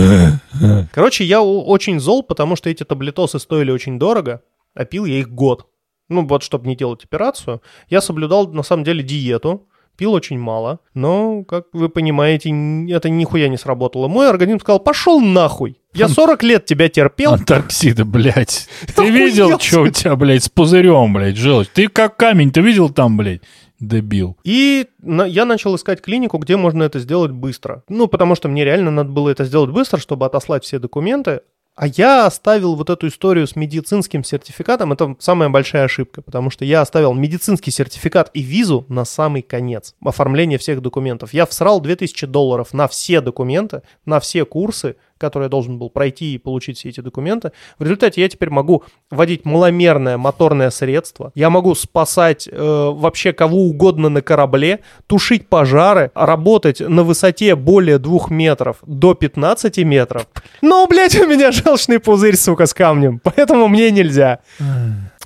Короче, 0.92 1.24
я 1.24 1.42
очень 1.42 1.98
зол, 1.98 2.22
потому 2.22 2.54
что 2.54 2.70
эти 2.70 2.84
таблетосы 2.84 3.40
стоили 3.40 3.72
очень 3.72 3.98
дорого, 3.98 4.42
а 4.74 4.84
пил 4.84 5.04
я 5.04 5.18
их 5.18 5.28
год. 5.28 5.66
Ну, 6.08 6.26
вот, 6.26 6.42
чтобы 6.42 6.66
не 6.68 6.76
делать 6.76 7.04
операцию. 7.04 7.62
Я 7.88 8.00
соблюдал, 8.00 8.48
на 8.48 8.64
самом 8.64 8.82
деле, 8.82 9.02
диету. 9.02 9.68
Пил 9.97 10.12
очень 10.14 10.38
мало, 10.38 10.80
но, 10.95 11.45
как 11.45 11.66
вы 11.74 11.88
понимаете, 11.91 12.49
это 12.91 13.11
нихуя 13.11 13.49
не 13.49 13.59
сработало. 13.59 14.09
Мой 14.09 14.30
организм 14.30 14.61
сказал, 14.61 14.80
пошел 14.80 15.20
нахуй. 15.20 15.76
Я 15.93 16.09
40 16.09 16.43
лет 16.43 16.64
тебя 16.64 16.88
терпел. 16.88 17.34
Антарктида, 17.34 18.05
блядь. 18.05 18.68
Ты 18.97 19.11
видел, 19.11 19.59
что 19.59 19.82
у 19.82 19.88
тебя, 19.88 20.16
блядь, 20.16 20.45
с 20.45 20.49
пузырем, 20.49 21.12
блядь, 21.12 21.36
желчь? 21.36 21.68
Ты 21.74 21.88
как 21.88 22.16
камень, 22.16 22.51
ты 22.51 22.61
видел 22.62 22.88
там, 22.91 23.16
блядь? 23.16 23.43
Дебил. 23.78 24.36
И 24.45 24.86
на- 25.03 25.24
я 25.24 25.45
начал 25.45 25.74
искать 25.74 26.01
клинику, 26.03 26.38
где 26.38 26.57
можно 26.57 26.82
это 26.82 26.99
сделать 26.99 27.30
быстро. 27.32 27.82
Ну, 27.88 28.07
потому 28.09 28.34
что 28.34 28.49
мне 28.49 28.64
реально 28.64 28.91
надо 28.91 29.11
было 29.11 29.30
это 29.30 29.45
сделать 29.45 29.70
быстро, 29.70 29.99
чтобы 29.99 30.26
отослать 30.26 30.64
все 30.64 30.78
документы. 30.78 31.41
А 31.76 31.86
я 31.86 32.26
оставил 32.26 32.74
вот 32.74 32.90
эту 32.90 33.08
историю 33.08 33.46
с 33.46 33.56
медицинским 33.56 34.22
сертификатом. 34.22 34.92
Это 34.92 35.16
самая 35.18 35.48
большая 35.48 35.84
ошибка, 35.84 36.20
потому 36.20 36.50
что 36.50 36.64
я 36.64 36.82
оставил 36.82 37.14
медицинский 37.14 37.70
сертификат 37.70 38.30
и 38.34 38.42
визу 38.42 38.84
на 38.88 39.04
самый 39.04 39.42
конец 39.42 39.94
оформления 40.04 40.58
всех 40.58 40.82
документов. 40.82 41.32
Я 41.32 41.46
всрал 41.46 41.80
2000 41.80 42.26
долларов 42.26 42.74
на 42.74 42.86
все 42.88 43.20
документы, 43.20 43.82
на 44.04 44.20
все 44.20 44.44
курсы, 44.44 44.96
которые 45.20 45.46
я 45.46 45.50
должен 45.50 45.78
был 45.78 45.90
пройти 45.90 46.34
и 46.34 46.38
получить 46.38 46.78
все 46.78 46.88
эти 46.88 47.00
документы. 47.00 47.52
В 47.78 47.82
результате 47.82 48.22
я 48.22 48.28
теперь 48.28 48.50
могу 48.50 48.82
водить 49.10 49.44
маломерное 49.44 50.16
моторное 50.16 50.70
средство. 50.70 51.30
Я 51.34 51.50
могу 51.50 51.74
спасать 51.74 52.48
э, 52.50 52.90
вообще 52.92 53.32
кого 53.32 53.58
угодно 53.58 54.08
на 54.08 54.22
корабле, 54.22 54.80
тушить 55.06 55.48
пожары, 55.48 56.10
работать 56.14 56.80
на 56.80 57.04
высоте 57.04 57.54
более 57.54 57.98
двух 57.98 58.30
метров 58.30 58.78
до 58.86 59.14
15 59.14 59.78
метров. 59.78 60.26
Но, 60.62 60.86
блядь, 60.86 61.18
у 61.20 61.26
меня 61.26 61.52
желчный 61.52 62.00
пузырь, 62.00 62.36
сука, 62.36 62.66
с 62.66 62.74
камнем, 62.74 63.20
поэтому 63.22 63.68
мне 63.68 63.90
нельзя. 63.90 64.40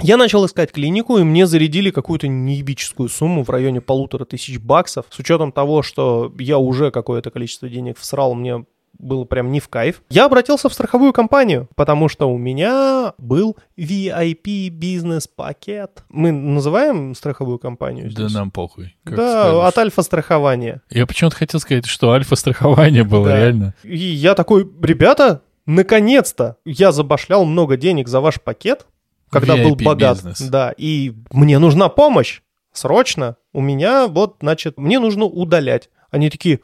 Я 0.00 0.16
начал 0.16 0.44
искать 0.44 0.72
клинику, 0.72 1.18
и 1.18 1.22
мне 1.22 1.46
зарядили 1.46 1.90
какую-то 1.90 2.26
неебическую 2.26 3.08
сумму 3.08 3.44
в 3.44 3.50
районе 3.50 3.80
полутора 3.80 4.24
тысяч 4.24 4.58
баксов. 4.58 5.06
С 5.08 5.18
учетом 5.20 5.52
того, 5.52 5.82
что 5.82 6.32
я 6.38 6.58
уже 6.58 6.90
какое-то 6.90 7.30
количество 7.30 7.68
денег 7.68 7.98
всрал, 7.98 8.34
мне 8.34 8.64
было 8.98 9.24
прям 9.24 9.50
не 9.52 9.60
в 9.60 9.68
кайф. 9.68 10.02
Я 10.08 10.24
обратился 10.26 10.68
в 10.68 10.72
страховую 10.74 11.12
компанию, 11.12 11.68
потому 11.74 12.08
что 12.08 12.28
у 12.30 12.38
меня 12.38 13.12
был 13.18 13.56
VIP 13.78 14.68
бизнес-пакет. 14.68 16.04
Мы 16.08 16.32
называем 16.32 17.14
страховую 17.14 17.58
компанию 17.58 18.06
Да 18.12 18.24
здесь? 18.24 18.34
нам 18.34 18.50
похуй. 18.50 18.96
как 19.04 19.16
Да, 19.16 19.42
скажешь. 19.42 19.64
от 19.68 19.78
альфа-страхования. 19.78 20.82
Я 20.90 21.06
почему-то 21.06 21.36
хотел 21.36 21.60
сказать, 21.60 21.86
что 21.86 22.12
альфа-страхование 22.12 23.04
было 23.04 23.28
Да. 23.28 23.36
реально. 23.36 23.74
И 23.82 23.96
я 23.96 24.34
такой, 24.34 24.68
ребята, 24.82 25.42
наконец-то 25.66 26.56
я 26.64 26.92
забашлял 26.92 27.44
много 27.44 27.76
денег 27.76 28.08
за 28.08 28.20
ваш 28.20 28.40
пакет, 28.40 28.86
когда 29.30 29.56
был 29.56 29.74
VIP 29.76 29.84
богат. 29.84 30.16
бизнес. 30.16 30.40
Да, 30.40 30.72
и 30.76 31.12
мне 31.32 31.58
нужна 31.58 31.88
помощь. 31.88 32.40
Срочно. 32.72 33.36
У 33.52 33.60
меня 33.60 34.06
вот, 34.08 34.36
значит, 34.40 34.78
мне 34.78 34.98
нужно 34.98 35.24
удалять. 35.26 35.90
Они 36.10 36.28
такие, 36.30 36.60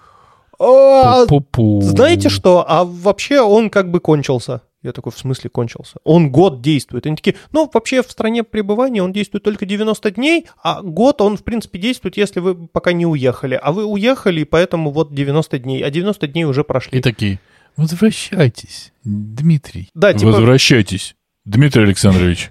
«А, 0.61 1.25
Пу-пу-пу. 1.27 1.81
знаете 1.81 2.29
что, 2.29 2.65
а 2.69 2.85
вообще 2.85 3.41
он 3.41 3.71
как 3.71 3.91
бы 3.91 3.99
кончился. 4.01 4.61
Я 4.83 4.93
такой, 4.93 5.13
в 5.13 5.19
смысле 5.19 5.51
кончился? 5.51 5.97
Он 6.05 6.31
год 6.31 6.63
действует. 6.63 7.07
Они 7.07 7.15
такие, 7.17 7.37
ну, 7.53 7.71
вообще 7.73 8.03
в 8.03 8.11
стране 8.11 8.45
пребывания 8.45 9.03
он 9.03 9.13
действует 9.13 9.45
только 9.45 9.67
90 9.67 10.11
дней, 10.13 10.47
а 10.63 10.81
год 10.81 11.21
он, 11.21 11.37
в 11.37 11.45
принципе, 11.45 11.79
действует, 11.79 12.17
если 12.17 12.41
вы 12.41 12.55
пока 12.67 12.93
не 12.93 13.05
уехали. 13.05 13.61
А 13.63 13.73
вы 13.73 13.85
уехали, 13.85 14.45
поэтому 14.45 14.91
вот 14.91 15.15
90 15.15 15.59
дней, 15.59 15.83
а 15.83 15.91
90 15.91 16.27
дней 16.29 16.45
уже 16.45 16.65
прошли. 16.65 16.99
И 16.99 17.03
такие, 17.03 17.41
возвращайтесь, 17.77 18.93
Дмитрий. 19.05 19.91
Да, 19.95 20.13
типа- 20.15 20.33
Возвращайтесь, 20.33 21.15
Дмитрий 21.45 21.83
Александрович. 21.83 22.51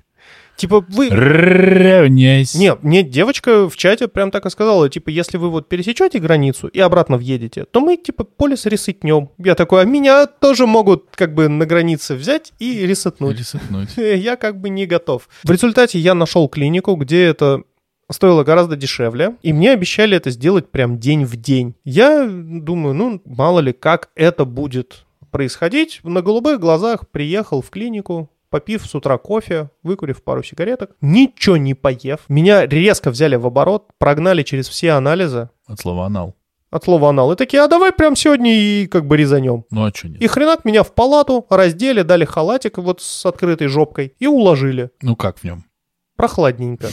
Типа 0.59 0.85
вы... 0.89 1.09
Равняйся. 1.09 2.59
Нет, 2.59 2.83
мне 2.83 3.01
девочка 3.01 3.69
в 3.69 3.77
чате 3.77 4.09
прям 4.09 4.29
так 4.29 4.45
и 4.45 4.49
сказала, 4.49 4.89
типа, 4.89 5.07
если 5.07 5.37
вы 5.37 5.49
вот 5.49 5.69
пересечете 5.69 6.19
границу 6.19 6.67
и 6.67 6.81
обратно 6.81 7.15
въедете, 7.15 7.63
то 7.63 7.79
мы, 7.79 7.95
типа, 7.95 8.25
полис 8.25 8.65
ресетнем. 8.65 9.29
Я 9.37 9.55
такой, 9.55 9.83
а 9.83 9.85
меня 9.85 10.25
тоже 10.25 10.67
могут, 10.67 11.05
как 11.15 11.33
бы, 11.33 11.47
на 11.47 11.65
границе 11.65 12.15
взять 12.15 12.51
и 12.59 12.85
ресетнуть. 12.85 13.37
Или 13.37 13.43
сыпнуть. 13.43 13.89
Я 13.97 14.35
как 14.35 14.59
бы 14.59 14.67
не 14.67 14.85
готов. 14.85 15.29
В 15.45 15.49
результате 15.49 15.97
я 15.97 16.13
нашел 16.13 16.49
клинику, 16.49 16.95
где 16.95 17.23
это 17.23 17.63
стоило 18.11 18.43
гораздо 18.43 18.75
дешевле, 18.75 19.37
и 19.41 19.53
мне 19.53 19.71
обещали 19.71 20.17
это 20.17 20.29
сделать 20.29 20.69
прям 20.69 20.99
день 20.99 21.23
в 21.23 21.37
день. 21.37 21.75
Я 21.85 22.27
думаю, 22.27 22.93
ну, 22.95 23.21
мало 23.23 23.61
ли, 23.61 23.71
как 23.71 24.09
это 24.15 24.43
будет 24.43 25.05
происходить. 25.31 26.01
На 26.03 26.21
голубых 26.21 26.59
глазах 26.59 27.07
приехал 27.07 27.61
в 27.61 27.69
клинику, 27.69 28.29
попив 28.49 28.85
с 28.85 28.95
утра 28.95 29.17
кофе, 29.17 29.69
выкурив 29.83 30.23
пару 30.23 30.43
сигареток, 30.43 30.91
ничего 31.01 31.57
не 31.57 31.73
поев. 31.73 32.19
Меня 32.29 32.65
резко 32.65 33.11
взяли 33.11 33.35
в 33.35 33.45
оборот, 33.45 33.87
прогнали 33.97 34.43
через 34.43 34.67
все 34.67 34.91
анализы 34.91 35.49
От 35.67 35.79
слова 35.79 36.05
анал. 36.05 36.35
от 36.71 36.83
слова 36.83 37.09
анал. 37.09 37.31
И 37.31 37.35
такие, 37.35 37.63
а 37.63 37.67
давай 37.67 37.91
прям 37.91 38.15
сегодня 38.15 38.53
и 38.53 38.87
как 38.87 39.05
бы 39.05 39.17
резанем. 39.17 39.65
Ну 39.71 39.85
а 39.85 39.91
что 39.93 40.07
нет? 40.09 40.21
И 40.21 40.27
хренак 40.27 40.65
меня 40.65 40.83
в 40.83 40.93
палату 40.93 41.45
раздели, 41.49 42.01
дали 42.03 42.25
халатик 42.25 42.77
вот 42.77 43.01
с 43.01 43.25
открытой 43.25 43.67
жопкой 43.67 44.13
и 44.19 44.27
уложили. 44.27 44.91
Ну 45.01 45.15
как 45.15 45.39
в 45.39 45.43
нем? 45.43 45.65
Прохладненько. 46.15 46.87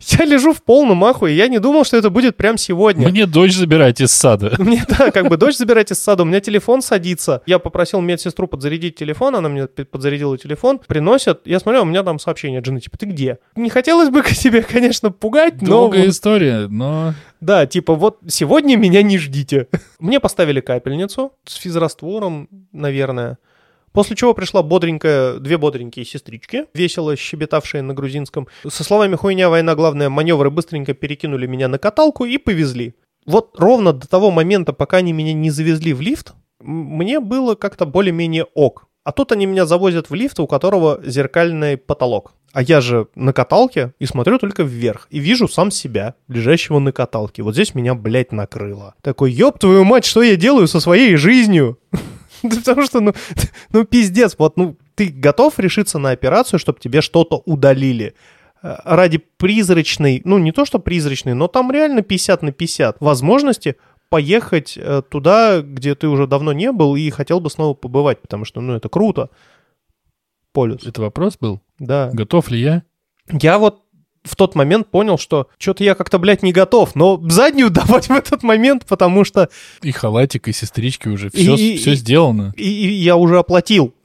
Я 0.00 0.24
лежу 0.24 0.52
в 0.52 0.62
полном 0.62 1.04
ахуе, 1.04 1.34
я 1.34 1.48
не 1.48 1.58
думал, 1.58 1.84
что 1.84 1.96
это 1.96 2.10
будет 2.10 2.36
прям 2.36 2.58
сегодня. 2.58 3.08
Мне 3.08 3.26
дочь 3.26 3.54
забирать 3.54 4.00
из 4.00 4.12
сада. 4.12 4.54
Мне, 4.58 4.84
да, 4.88 5.10
как 5.10 5.28
бы 5.28 5.36
дочь 5.36 5.56
забирать 5.56 5.90
из 5.90 5.98
сада, 5.98 6.22
у 6.22 6.26
меня 6.26 6.40
телефон 6.40 6.82
садится. 6.82 7.42
Я 7.46 7.58
попросил 7.58 8.00
медсестру 8.00 8.46
подзарядить 8.46 8.96
телефон, 8.96 9.36
она 9.36 9.48
мне 9.48 9.66
подзарядила 9.66 10.36
телефон, 10.38 10.80
приносят. 10.86 11.42
Я 11.44 11.60
смотрю, 11.60 11.82
у 11.82 11.84
меня 11.84 12.02
там 12.02 12.18
сообщение 12.18 12.60
от 12.60 12.66
жены, 12.66 12.80
типа, 12.80 12.98
ты 12.98 13.06
где? 13.06 13.38
Не 13.56 13.70
хотелось 13.70 14.10
бы 14.10 14.22
тебе, 14.32 14.62
конечно, 14.62 15.10
пугать, 15.10 15.60
но... 15.60 15.68
Долгая 15.68 16.08
история, 16.08 16.66
но... 16.68 17.14
Да, 17.40 17.66
типа, 17.66 17.94
вот 17.94 18.18
сегодня 18.28 18.76
меня 18.76 19.02
не 19.02 19.18
ждите. 19.18 19.66
Мне 19.98 20.20
поставили 20.20 20.60
капельницу 20.60 21.32
с 21.44 21.56
физраствором, 21.56 22.48
наверное. 22.70 23.38
После 23.92 24.16
чего 24.16 24.34
пришла 24.34 24.62
бодренькая, 24.62 25.38
две 25.38 25.58
бодренькие 25.58 26.04
сестрички, 26.04 26.66
весело 26.74 27.14
щебетавшие 27.16 27.82
на 27.82 27.94
грузинском. 27.94 28.48
Со 28.66 28.84
словами 28.84 29.16
«хуйня, 29.16 29.50
война, 29.50 29.74
главное, 29.74 30.08
маневры» 30.08 30.50
быстренько 30.50 30.94
перекинули 30.94 31.46
меня 31.46 31.68
на 31.68 31.78
каталку 31.78 32.24
и 32.24 32.38
повезли. 32.38 32.94
Вот 33.26 33.54
ровно 33.58 33.92
до 33.92 34.08
того 34.08 34.30
момента, 34.30 34.72
пока 34.72 34.98
они 34.98 35.12
меня 35.12 35.32
не 35.32 35.50
завезли 35.50 35.92
в 35.92 36.00
лифт, 36.00 36.32
мне 36.60 37.20
было 37.20 37.54
как-то 37.54 37.86
более-менее 37.86 38.44
ок. 38.54 38.88
А 39.04 39.10
тут 39.10 39.32
они 39.32 39.46
меня 39.46 39.66
завозят 39.66 40.10
в 40.10 40.14
лифт, 40.14 40.38
у 40.38 40.46
которого 40.46 41.00
зеркальный 41.04 41.76
потолок. 41.76 42.34
А 42.52 42.62
я 42.62 42.80
же 42.80 43.08
на 43.14 43.32
каталке 43.32 43.94
и 43.98 44.06
смотрю 44.06 44.38
только 44.38 44.62
вверх. 44.62 45.08
И 45.10 45.18
вижу 45.18 45.48
сам 45.48 45.70
себя, 45.70 46.14
лежащего 46.28 46.78
на 46.78 46.92
каталке. 46.92 47.42
Вот 47.42 47.54
здесь 47.54 47.74
меня, 47.74 47.94
блядь, 47.94 48.30
накрыло. 48.30 48.94
Такой, 49.02 49.32
ёб 49.32 49.58
твою 49.58 49.84
мать, 49.84 50.04
что 50.04 50.22
я 50.22 50.36
делаю 50.36 50.68
со 50.68 50.78
своей 50.78 51.16
жизнью? 51.16 51.78
Потому 52.66 52.84
что, 52.86 53.00
ну, 53.00 53.12
ну, 53.72 53.84
пиздец, 53.84 54.34
вот, 54.38 54.56
ну, 54.56 54.76
ты 54.94 55.08
готов 55.08 55.58
решиться 55.58 55.98
на 55.98 56.10
операцию, 56.10 56.58
чтобы 56.58 56.78
тебе 56.80 57.00
что-то 57.00 57.42
удалили? 57.46 58.14
Э, 58.62 58.76
Ради 58.84 59.18
призрачной, 59.18 60.22
ну, 60.24 60.38
не 60.38 60.52
то 60.52 60.64
что 60.64 60.78
призрачной, 60.78 61.34
но 61.34 61.48
там 61.48 61.70
реально 61.72 62.02
50 62.02 62.42
на 62.42 62.52
50 62.52 63.00
возможности 63.00 63.76
поехать 64.08 64.74
э, 64.76 65.02
туда, 65.08 65.62
где 65.62 65.94
ты 65.94 66.08
уже 66.08 66.26
давно 66.26 66.52
не 66.52 66.70
был 66.72 66.96
и 66.96 67.08
хотел 67.10 67.40
бы 67.40 67.48
снова 67.50 67.74
побывать, 67.74 68.20
потому 68.20 68.44
что, 68.44 68.60
ну, 68.60 68.74
это 68.74 68.88
круто. 68.88 69.30
Полюс, 70.52 70.86
Это 70.86 71.00
вопрос 71.00 71.38
был? 71.38 71.60
да. 71.78 72.10
Готов 72.12 72.50
ли 72.50 72.60
я? 72.60 72.82
Я 73.30 73.58
вот 73.58 73.82
в 74.24 74.36
тот 74.36 74.54
момент 74.54 74.88
понял, 74.90 75.18
что 75.18 75.48
что-то 75.58 75.82
я 75.84 75.94
как-то, 75.94 76.18
блядь, 76.18 76.42
не 76.42 76.52
готов, 76.52 76.94
но 76.94 77.20
заднюю 77.28 77.70
давать 77.70 78.06
в 78.08 78.12
этот 78.12 78.42
момент, 78.42 78.86
потому 78.86 79.24
что 79.24 79.48
И 79.82 79.90
халатик, 79.92 80.48
и 80.48 80.52
сестрички 80.52 81.08
уже. 81.08 81.30
Все, 81.30 81.54
И- 81.54 81.76
все 81.76 81.92
и- 81.92 81.96
сделано. 81.96 82.52
и, 82.56 82.62
и 82.64 82.92
я 82.92 83.16
уже 83.16 83.38
оплатил. 83.38 83.94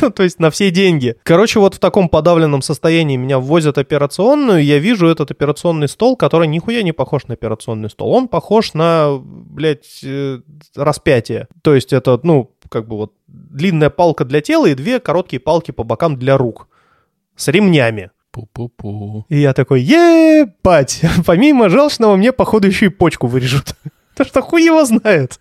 Ну, 0.00 0.10
то 0.10 0.22
есть 0.22 0.40
на 0.40 0.50
все 0.50 0.70
деньги. 0.70 1.14
Короче, 1.22 1.60
вот 1.60 1.74
в 1.74 1.78
таком 1.78 2.08
подавленном 2.08 2.62
состоянии 2.62 3.16
меня 3.16 3.38
ввозят 3.38 3.76
операционную, 3.78 4.64
я 4.64 4.78
вижу 4.78 5.06
этот 5.06 5.30
операционный 5.30 5.88
стол, 5.88 6.16
который 6.16 6.48
нихуя 6.48 6.82
не 6.82 6.92
похож 6.92 7.26
на 7.26 7.34
операционный 7.34 7.90
стол. 7.90 8.10
Он 8.12 8.26
похож 8.28 8.72
на, 8.74 9.18
блядь, 9.20 10.00
э, 10.02 10.40
распятие. 10.74 11.48
То 11.62 11.74
есть 11.74 11.92
это, 11.92 12.18
ну, 12.22 12.50
как 12.70 12.88
бы 12.88 12.96
вот 12.96 13.12
длинная 13.28 13.90
палка 13.90 14.24
для 14.24 14.40
тела 14.40 14.66
и 14.66 14.74
две 14.74 15.00
короткие 15.00 15.38
палки 15.38 15.70
по 15.70 15.84
бокам 15.84 16.18
для 16.18 16.38
рук. 16.38 16.66
С 17.36 17.48
ремнями. 17.48 18.10
Пу-пу-пу. 18.34 19.24
И 19.28 19.38
я 19.38 19.52
такой, 19.52 19.80
ебать, 19.82 21.02
помимо 21.26 21.68
желчного 21.68 22.16
мне, 22.16 22.32
походу, 22.32 22.66
еще 22.66 22.86
и 22.86 22.90
почку 22.90 23.26
вырежут. 23.28 23.76
Потому 24.14 24.28
что 24.28 24.42
хуй 24.42 24.64
его 24.64 24.84
знает. 24.84 25.40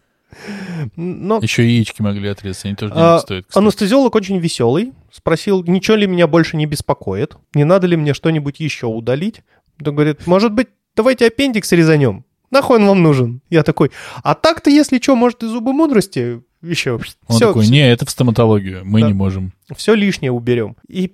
Но 0.96 1.40
Еще 1.42 1.64
яички 1.68 2.02
могли 2.02 2.28
отрезать, 2.30 2.66
они 2.66 2.76
тоже 2.76 2.94
А, 2.96 2.98
денег 3.18 3.22
стоят. 3.22 3.46
кстати. 3.48 3.64
анестезиолог 3.64 4.16
очень 4.16 4.40
веселый. 4.40 4.94
Спросил, 5.12 5.64
ничего 5.64 5.96
ли 5.98 6.08
меня 6.08 6.26
больше 6.28 6.58
не 6.58 6.66
беспокоит, 6.66 7.36
не 7.54 7.64
надо 7.66 7.86
ли 7.88 7.96
мне 7.96 8.14
что-нибудь 8.16 8.60
еще 8.60 8.88
удалить. 8.88 9.42
Он 9.86 9.94
говорит, 9.94 10.26
может 10.26 10.52
быть, 10.54 10.70
давайте 10.96 11.28
аппендикс 11.28 11.72
резанем. 11.72 12.26
Нахуй 12.50 12.78
он 12.78 12.86
вам 12.88 13.02
нужен? 13.04 13.42
Я 13.50 13.62
такой, 13.64 13.92
а 14.24 14.34
так-то, 14.36 14.70
если 14.72 15.00
что, 15.00 15.16
может, 15.16 15.44
и 15.44 15.48
зубы 15.48 15.72
мудрости 15.74 16.42
еще. 16.64 16.94
Он 17.28 17.36
все, 17.36 17.48
такой, 17.48 17.68
не, 17.68 17.92
это 17.92 18.06
в 18.06 18.10
стоматологию, 18.10 18.82
мы 18.86 19.02
Да. 19.02 19.08
не 19.08 19.14
можем. 19.14 19.54
все 19.76 19.94
лишнее 19.96 20.32
уберем. 20.32 20.76
И... 20.88 21.14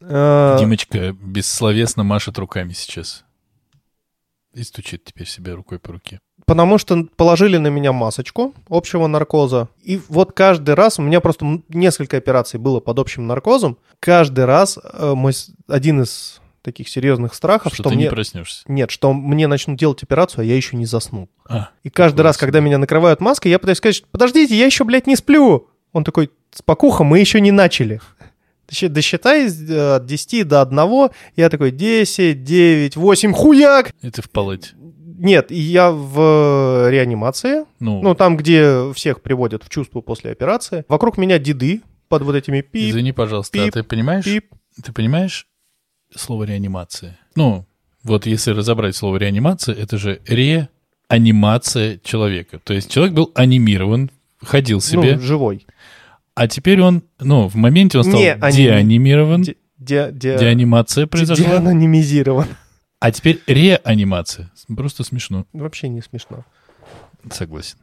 э, 0.00 0.56
Димочка 0.58 1.12
бессловесно 1.12 2.04
машет 2.04 2.38
руками 2.38 2.72
сейчас. 2.72 3.24
И 4.52 4.62
стучит 4.62 5.04
теперь 5.04 5.28
себе 5.28 5.54
рукой 5.54 5.78
по 5.78 5.92
руке. 5.92 6.20
Потому 6.44 6.78
что 6.78 7.04
положили 7.16 7.58
на 7.58 7.68
меня 7.68 7.92
масочку 7.92 8.54
общего 8.68 9.06
наркоза. 9.06 9.68
И 9.82 10.00
вот 10.08 10.32
каждый 10.32 10.74
раз, 10.74 10.98
у 10.98 11.02
меня 11.02 11.20
просто 11.20 11.62
несколько 11.68 12.16
операций 12.16 12.58
было 12.58 12.80
под 12.80 12.98
общим 12.98 13.26
наркозом. 13.28 13.78
Каждый 14.00 14.46
раз 14.46 14.78
э, 14.82 15.12
мой 15.14 15.32
один 15.68 16.02
из 16.02 16.40
таких 16.62 16.88
серьезных 16.88 17.34
страхов, 17.34 17.72
что 17.72 17.82
что, 17.82 17.90
ты 17.90 17.94
мне... 17.94 18.04
не 18.04 18.10
проснешься. 18.10 18.64
Нет, 18.68 18.90
что 18.90 19.12
мне 19.12 19.46
начнут 19.46 19.78
делать 19.78 20.02
операцию, 20.02 20.42
а 20.42 20.44
я 20.44 20.56
еще 20.56 20.76
не 20.76 20.86
заснул. 20.86 21.28
А, 21.48 21.70
И 21.84 21.90
каждый 21.90 22.22
раз, 22.22 22.36
когда 22.36 22.60
меня 22.60 22.78
накрывают 22.78 23.20
маской, 23.20 23.48
я 23.48 23.58
пытаюсь 23.58 23.78
сказать, 23.78 24.04
подождите, 24.10 24.58
я 24.58 24.66
еще, 24.66 24.84
блядь, 24.84 25.06
не 25.06 25.16
сплю. 25.16 25.68
Он 25.92 26.04
такой, 26.04 26.30
спокуха, 26.50 27.04
мы 27.04 27.18
еще 27.18 27.40
не 27.40 27.50
начали. 27.50 28.00
Досчи- 28.70 28.88
Досчитай 28.88 29.46
э, 29.48 29.96
от 29.96 30.06
10 30.06 30.44
до 30.48 30.62
1. 30.62 31.10
Я 31.36 31.48
такой, 31.50 31.70
10, 31.70 32.44
9, 32.44 32.96
8, 32.96 33.32
хуяк! 33.32 33.92
это 34.02 34.22
в 34.22 34.30
палате. 34.30 34.70
Нет, 35.22 35.52
и 35.52 35.58
я 35.58 35.90
в 35.90 36.86
э, 36.86 36.90
реанимации, 36.90 37.64
Ну, 37.78 38.00
ну, 38.02 38.14
там, 38.14 38.36
где 38.38 38.90
всех 38.94 39.20
приводят 39.20 39.62
в 39.64 39.68
чувство 39.68 40.00
после 40.00 40.30
операции. 40.30 40.84
Вокруг 40.88 41.18
меня 41.18 41.38
деды 41.38 41.82
под 42.08 42.22
вот 42.22 42.34
этими 42.34 42.62
пип, 42.62 42.90
извини, 42.90 43.12
пожалуйста, 43.12 43.60
а 43.60 43.64
пип, 43.66 43.74
ты 43.74 43.82
понимаешь, 43.82 44.24
пип. 44.24 44.46
ты 44.82 44.92
понимаешь 44.92 45.46
слово 46.16 46.44
реанимация? 46.44 47.18
Ну, 47.36 47.66
вот 48.02 48.24
если 48.24 48.52
разобрать 48.52 48.96
слово 48.96 49.18
реанимация, 49.18 49.74
это 49.74 49.98
же 49.98 50.20
реанимация 50.26 52.00
человека. 52.02 52.58
То 52.64 52.72
есть 52.72 52.90
человек 52.90 53.14
был 53.14 53.30
анимирован, 53.34 54.10
ходил 54.42 54.80
себе, 54.80 55.16
Ну, 55.16 55.20
живой. 55.22 55.66
А 56.42 56.48
теперь 56.48 56.80
он, 56.80 57.02
ну, 57.18 57.48
в 57.48 57.54
моменте 57.54 57.98
он 57.98 58.04
стал 58.04 58.18
Не 58.18 58.34
аними- 58.34 58.56
деанимирован, 58.56 59.42
Де- 59.42 59.56
де- 59.76 60.10
де- 60.12 60.38
деанимация 60.38 61.06
произошла, 61.06 61.44
деанонимизирован. 61.44 62.46
а 62.98 63.10
теперь 63.12 63.42
реанимация. 63.46 64.50
Просто 64.74 65.04
смешно. 65.04 65.44
Вообще 65.52 65.88
не 65.88 66.00
смешно. 66.00 66.44
Согласен. 67.30 67.76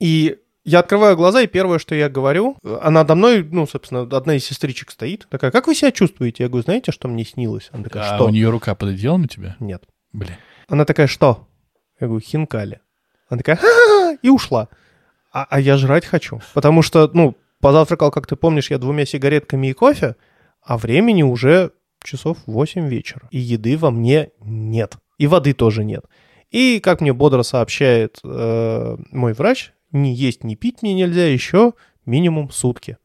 И 0.00 0.36
я 0.64 0.80
открываю 0.80 1.16
глаза, 1.16 1.42
и 1.42 1.46
первое, 1.46 1.78
что 1.78 1.94
я 1.94 2.08
говорю, 2.08 2.56
а 2.64 2.90
надо 2.90 3.14
мной, 3.14 3.42
ну, 3.44 3.66
собственно, 3.66 4.02
одна 4.02 4.34
из 4.34 4.44
сестричек 4.44 4.90
стоит. 4.90 5.26
Такая, 5.30 5.50
как 5.50 5.66
вы 5.68 5.74
себя 5.74 5.92
чувствуете? 5.92 6.42
Я 6.42 6.48
говорю, 6.48 6.64
знаете, 6.64 6.92
что 6.92 7.08
мне 7.08 7.24
снилось? 7.24 7.68
Она 7.72 7.84
такая, 7.84 8.02
А 8.10 8.16
что? 8.16 8.26
у 8.26 8.30
нее 8.30 8.50
рука 8.50 8.74
под 8.74 8.90
одеялом 8.90 9.22
у 9.22 9.26
тебя? 9.26 9.56
Нет. 9.60 9.84
Блин. 10.12 10.34
Она 10.68 10.84
такая, 10.84 11.06
что? 11.06 11.46
Я 12.00 12.08
говорю, 12.08 12.20
хинкали. 12.24 12.80
Она 13.28 13.38
такая, 13.42 13.58
и 14.22 14.28
ушла. 14.28 14.68
А, 15.38 15.46
а 15.50 15.60
я 15.60 15.76
жрать 15.76 16.04
хочу. 16.04 16.40
Потому 16.52 16.82
что, 16.82 17.08
ну, 17.12 17.36
позавтракал, 17.60 18.10
как 18.10 18.26
ты 18.26 18.34
помнишь, 18.34 18.70
я 18.70 18.78
двумя 18.78 19.06
сигаретками 19.06 19.68
и 19.68 19.72
кофе, 19.72 20.16
а 20.62 20.76
времени 20.76 21.22
уже 21.22 21.70
часов 22.02 22.38
8 22.46 22.88
вечера. 22.88 23.28
И 23.30 23.38
еды 23.38 23.76
во 23.76 23.92
мне 23.92 24.30
нет. 24.40 24.96
И 25.16 25.28
воды 25.28 25.52
тоже 25.52 25.84
нет. 25.84 26.04
И, 26.50 26.80
как 26.80 27.00
мне 27.00 27.12
бодро 27.12 27.42
сообщает 27.42 28.18
э, 28.24 28.96
мой 29.12 29.32
врач, 29.32 29.72
ни 29.92 30.08
есть, 30.08 30.42
ни 30.42 30.56
пить 30.56 30.82
мне 30.82 30.94
нельзя 30.94 31.26
еще 31.26 31.74
минимум 32.04 32.50
сутки. 32.50 32.96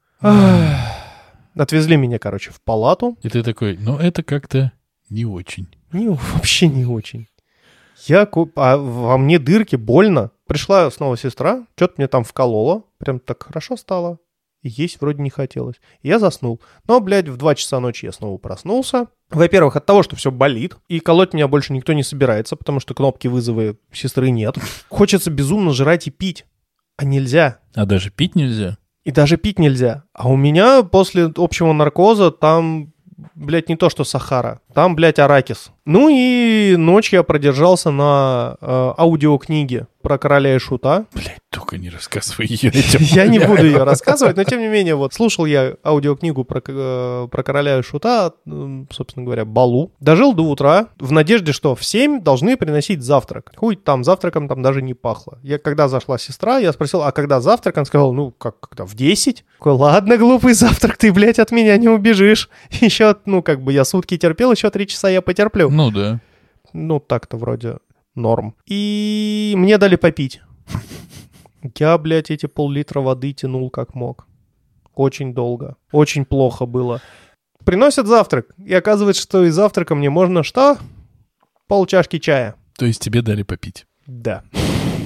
Отвезли 1.55 1.97
меня, 1.97 2.17
короче, 2.17 2.49
в 2.49 2.61
палату. 2.61 3.15
И 3.21 3.29
ты 3.29 3.43
такой, 3.43 3.77
ну 3.77 3.97
это 3.97 4.23
как-то 4.23 4.71
не 5.09 5.25
очень. 5.25 5.67
Не, 5.91 6.09
вообще 6.09 6.67
не 6.67 6.85
очень. 6.85 7.27
Я, 8.07 8.27
а 8.55 8.77
во 8.77 9.17
мне 9.19 9.37
дырки, 9.37 9.75
больно. 9.75 10.31
Пришла 10.53 10.91
снова 10.91 11.17
сестра, 11.17 11.65
что-то 11.75 11.95
мне 11.97 12.07
там 12.07 12.23
вколола. 12.23 12.83
Прям 12.99 13.19
так 13.19 13.41
хорошо 13.41 13.75
стало. 13.75 14.19
И 14.61 14.69
есть 14.69 15.01
вроде 15.01 15.19
не 15.23 15.31
хотелось. 15.31 15.77
И 16.03 16.09
я 16.09 16.19
заснул. 16.19 16.61
Но, 16.87 16.99
блядь, 16.99 17.27
в 17.27 17.37
2 17.37 17.55
часа 17.55 17.79
ночи 17.79 18.05
я 18.05 18.11
снова 18.11 18.37
проснулся. 18.37 19.07
Во-первых, 19.31 19.77
от 19.77 19.87
того, 19.87 20.03
что 20.03 20.15
все 20.15 20.29
болит. 20.29 20.77
И 20.89 20.99
колоть 20.99 21.33
меня 21.33 21.47
больше 21.47 21.73
никто 21.73 21.93
не 21.93 22.03
собирается, 22.03 22.55
потому 22.55 22.79
что 22.79 22.93
кнопки 22.93 23.27
вызова 23.27 23.75
сестры 23.91 24.29
нет. 24.29 24.55
Хочется 24.89 25.31
безумно 25.31 25.73
жрать 25.73 26.05
и 26.05 26.11
пить. 26.11 26.45
А 26.97 27.03
нельзя. 27.03 27.57
А 27.73 27.87
даже 27.87 28.11
пить 28.11 28.35
нельзя? 28.35 28.77
И 29.05 29.09
даже 29.09 29.37
пить 29.37 29.57
нельзя. 29.57 30.03
А 30.13 30.29
у 30.29 30.35
меня 30.35 30.83
после 30.83 31.33
общего 31.35 31.73
наркоза 31.73 32.29
там, 32.29 32.93
блядь, 33.33 33.69
не 33.69 33.75
то 33.75 33.89
что 33.89 34.03
Сахара. 34.03 34.61
Там, 34.73 34.95
блядь, 34.95 35.19
Аракис. 35.19 35.71
Ну 35.85 36.09
и 36.09 36.75
ночь 36.77 37.11
я 37.11 37.23
продержался 37.23 37.91
на 37.91 38.55
э, 38.61 38.93
аудиокниге 38.97 39.87
про 40.01 40.17
короля 40.17 40.55
и 40.55 40.59
шута. 40.59 41.05
Блять, 41.13 41.39
только 41.49 41.77
не 41.77 41.89
рассказывай 41.89 42.45
ее. 42.47 42.71
Я 42.99 43.27
не 43.27 43.39
буду 43.39 43.65
ее 43.65 43.83
рассказывать, 43.83 44.35
но 44.35 44.43
тем 44.43 44.59
не 44.59 44.67
менее, 44.67 44.95
вот 44.95 45.13
слушал 45.13 45.45
я 45.45 45.75
аудиокнигу 45.83 46.43
про, 46.43 46.61
э, 46.65 47.27
про 47.31 47.43
короля 47.43 47.79
и 47.79 47.81
шута, 47.81 48.33
собственно 48.91 49.25
говоря, 49.25 49.45
Балу. 49.45 49.93
Дожил 49.99 50.33
до 50.33 50.43
утра 50.43 50.87
в 50.99 51.11
надежде, 51.11 51.53
что 51.53 51.73
в 51.75 51.83
7 51.83 52.21
должны 52.21 52.57
приносить 52.57 53.01
завтрак. 53.01 53.53
Хуй 53.55 53.75
там 53.75 54.03
завтраком 54.03 54.47
там 54.47 54.61
даже 54.61 54.81
не 54.81 54.93
пахло. 54.93 55.39
Я 55.41 55.57
когда 55.57 55.87
зашла 55.87 56.17
сестра, 56.17 56.57
я 56.57 56.73
спросил, 56.73 57.01
а 57.01 57.11
когда 57.11 57.39
завтрак? 57.39 57.77
Он 57.77 57.85
сказал, 57.85 58.13
ну, 58.13 58.31
как, 58.31 58.59
когда, 58.59 58.85
в 58.85 58.95
10? 58.95 59.45
Такой, 59.57 59.73
ладно, 59.73 60.17
глупый 60.17 60.53
завтрак, 60.53 60.97
ты, 60.97 61.13
блядь, 61.13 61.39
от 61.39 61.51
меня 61.51 61.77
не 61.77 61.87
убежишь. 61.87 62.49
Еще, 62.81 63.15
ну, 63.25 63.41
как 63.41 63.61
бы 63.61 63.71
я 63.71 63.85
сутки 63.85 64.17
терпел, 64.17 64.51
еще 64.51 64.62
3 64.69 64.87
часа 64.87 65.09
я 65.09 65.21
потерплю. 65.21 65.69
Ну 65.69 65.91
да. 65.91 66.19
Ну, 66.73 66.99
так-то 66.99 67.37
вроде 67.37 67.77
норм. 68.15 68.55
И 68.65 69.53
мне 69.57 69.77
дали 69.77 69.95
попить. 69.95 70.41
Я, 71.79 71.97
блядь, 71.97 72.31
эти 72.31 72.45
пол-литра 72.45 72.99
воды 72.99 73.33
тянул 73.33 73.69
как 73.69 73.95
мог. 73.95 74.27
Очень 74.95 75.33
долго. 75.33 75.77
Очень 75.91 76.25
плохо 76.25 76.65
было. 76.65 77.01
Приносят 77.63 78.07
завтрак. 78.07 78.53
И 78.57 78.73
оказывается, 78.73 79.21
что 79.21 79.45
из 79.45 79.55
завтрака 79.55 79.95
мне 79.95 80.09
можно 80.09 80.43
что? 80.43 80.77
Полчашки 81.67 82.19
чая. 82.19 82.55
То 82.77 82.85
есть 82.85 83.01
тебе 83.01 83.21
дали 83.21 83.43
попить. 83.43 83.85
Да. 84.05 84.43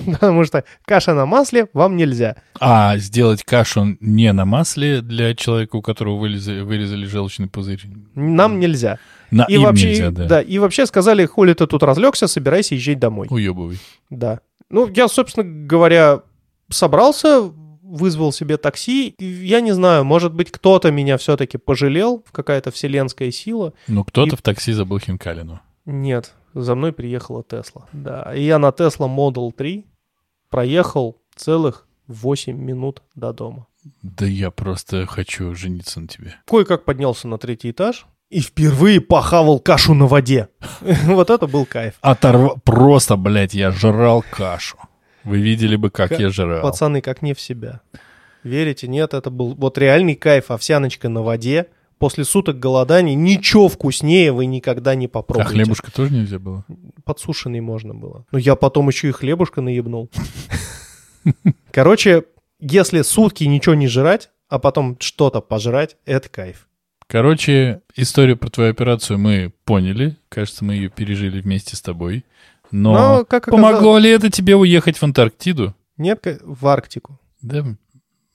Потому 0.20 0.43
что 0.45 0.64
каша 0.86 1.14
на 1.14 1.26
масле 1.26 1.68
вам 1.74 1.95
нельзя. 1.97 2.38
А 2.60 2.97
сделать 2.97 3.43
кашу 3.43 3.97
не 3.99 4.32
на 4.34 4.45
масле 4.45 5.01
для 5.01 5.36
человека, 5.36 5.76
у 5.76 5.82
которого 5.82 6.18
вылезали, 6.18 6.62
вырезали 6.62 7.05
желчный 7.05 7.47
пузырь. 7.47 7.84
Нам 8.16 8.60
нельзя. 8.60 8.99
На 9.32 9.43
И 9.43 9.58
вообще, 9.58 9.89
нельзя, 9.89 10.12
да. 10.12 10.26
да, 10.26 10.41
и 10.41 10.58
вообще 10.58 10.86
сказали, 10.86 11.26
хули 11.26 11.53
ты 11.53 11.68
тут 11.68 11.84
разлегся, 11.84 12.28
собирайся 12.28 12.76
езжать 12.76 12.99
домой. 12.99 13.28
Уебывай. 13.30 13.78
Да. 14.10 14.39
Ну, 14.70 14.88
я, 14.93 15.08
собственно 15.10 15.45
говоря, 15.68 16.22
собрался, 16.70 17.41
вызвал 17.82 18.32
себе 18.32 18.58
такси. 18.58 19.16
Я 19.20 19.62
не 19.62 19.72
знаю, 19.74 20.03
может 20.05 20.34
быть, 20.34 20.51
кто-то 20.51 20.91
меня 20.91 21.18
все-таки 21.18 21.58
пожалел, 21.58 22.24
какая-то 22.32 22.72
вселенская 22.72 23.32
сила. 23.32 23.74
Ну, 23.88 24.03
кто-то 24.03 24.36
И- 24.36 24.38
в 24.38 24.41
такси 24.41 24.72
забыл 24.74 24.99
хинкалину. 24.99 25.60
Нет, 25.86 26.34
за 26.53 26.76
мной 26.76 26.91
приехала 26.91 27.43
Тесла. 27.43 27.86
Да, 27.93 28.34
и 28.36 28.43
я 28.43 28.60
на 28.60 28.68
Tesla 28.70 29.08
Model 29.14 29.51
3 29.53 29.86
проехал 30.50 31.18
целых 31.36 31.88
8 32.08 32.58
минут 32.58 33.02
до 33.16 33.34
дома. 33.34 33.68
Да 34.02 34.26
я 34.26 34.52
просто 34.52 35.06
хочу 35.06 35.56
жениться 35.56 36.00
на 36.02 36.08
тебе. 36.08 36.36
Кое-как 36.45 36.86
поднялся 36.86 37.28
на 37.28 37.38
третий 37.38 37.72
этаж 37.72 38.06
и 38.30 38.41
впервые 38.41 39.00
похавал 39.00 39.60
кашу 39.60 39.93
на 39.93 40.08
воде. 40.08 40.50
Вот 41.06 41.30
это 41.30 41.48
был 41.48 41.66
кайф. 41.66 41.95
Оторва... 42.02 42.56
Просто, 42.64 43.16
блядь, 43.16 43.54
я 43.54 43.72
жрал 43.72 44.24
кашу. 44.30 44.78
Вы 45.24 45.39
видели 45.39 45.76
бы, 45.76 45.89
как 45.89 46.10
Ка- 46.10 46.16
я 46.22 46.30
жрал. 46.30 46.62
Пацаны, 46.62 47.02
как 47.02 47.22
не 47.22 47.34
в 47.34 47.39
себя. 47.39 47.82
Верите, 48.43 48.88
нет, 48.88 49.14
это 49.14 49.30
был 49.30 49.56
вот 49.56 49.78
реальный 49.78 50.16
кайф, 50.16 50.52
овсяночка 50.52 51.10
на 51.10 51.22
воде. 51.22 51.68
После 52.00 52.26
суток 52.26 52.60
голодания 52.60 53.16
ничего 53.16 53.70
вкуснее 53.70 54.32
вы 54.32 54.45
никогда 54.45 54.93
не 54.95 55.08
А 55.08 55.10
попробуете. 55.10 55.50
хлебушка 55.52 55.91
тоже 55.91 56.14
нельзя 56.14 56.38
было? 56.38 56.64
Подсушенный 57.04 57.60
можно 57.62 57.95
было. 57.95 58.26
Ну, 58.32 58.38
я 58.38 58.56
потом 58.56 58.88
еще 58.89 59.10
и 59.10 59.12
хлебушка 59.12 59.62
наебнул. 59.62 60.10
Короче, 61.72 62.24
если 62.60 63.02
сутки 63.02 63.43
ничего 63.45 63.76
не 63.76 63.88
жрать, 63.88 64.30
а 64.50 64.60
потом 64.60 64.98
что-то 65.00 65.41
пожрать, 65.41 65.98
это 66.06 66.30
кайф. 66.30 66.68
Короче, 67.08 67.82
историю 67.95 68.38
про 68.38 68.50
твою 68.50 68.72
операцию 68.72 69.18
мы 69.18 69.54
поняли. 69.66 70.18
Кажется, 70.30 70.66
мы 70.66 70.76
ее 70.76 70.89
пережили 70.89 71.39
вместе 71.41 71.76
с 71.76 71.82
тобой. 71.82 72.26
Но, 72.70 72.93
Но, 72.93 73.26
как 73.26 73.48
оказалось- 73.48 73.72
помогло 73.72 73.98
ли 73.98 74.10
это 74.10 74.30
тебе 74.30 74.56
уехать 74.56 74.98
в 74.98 75.04
Антарктиду? 75.04 75.74
Нет, 75.98 76.26
в 76.43 76.68
Арктику. 76.68 77.18
Да, 77.41 77.66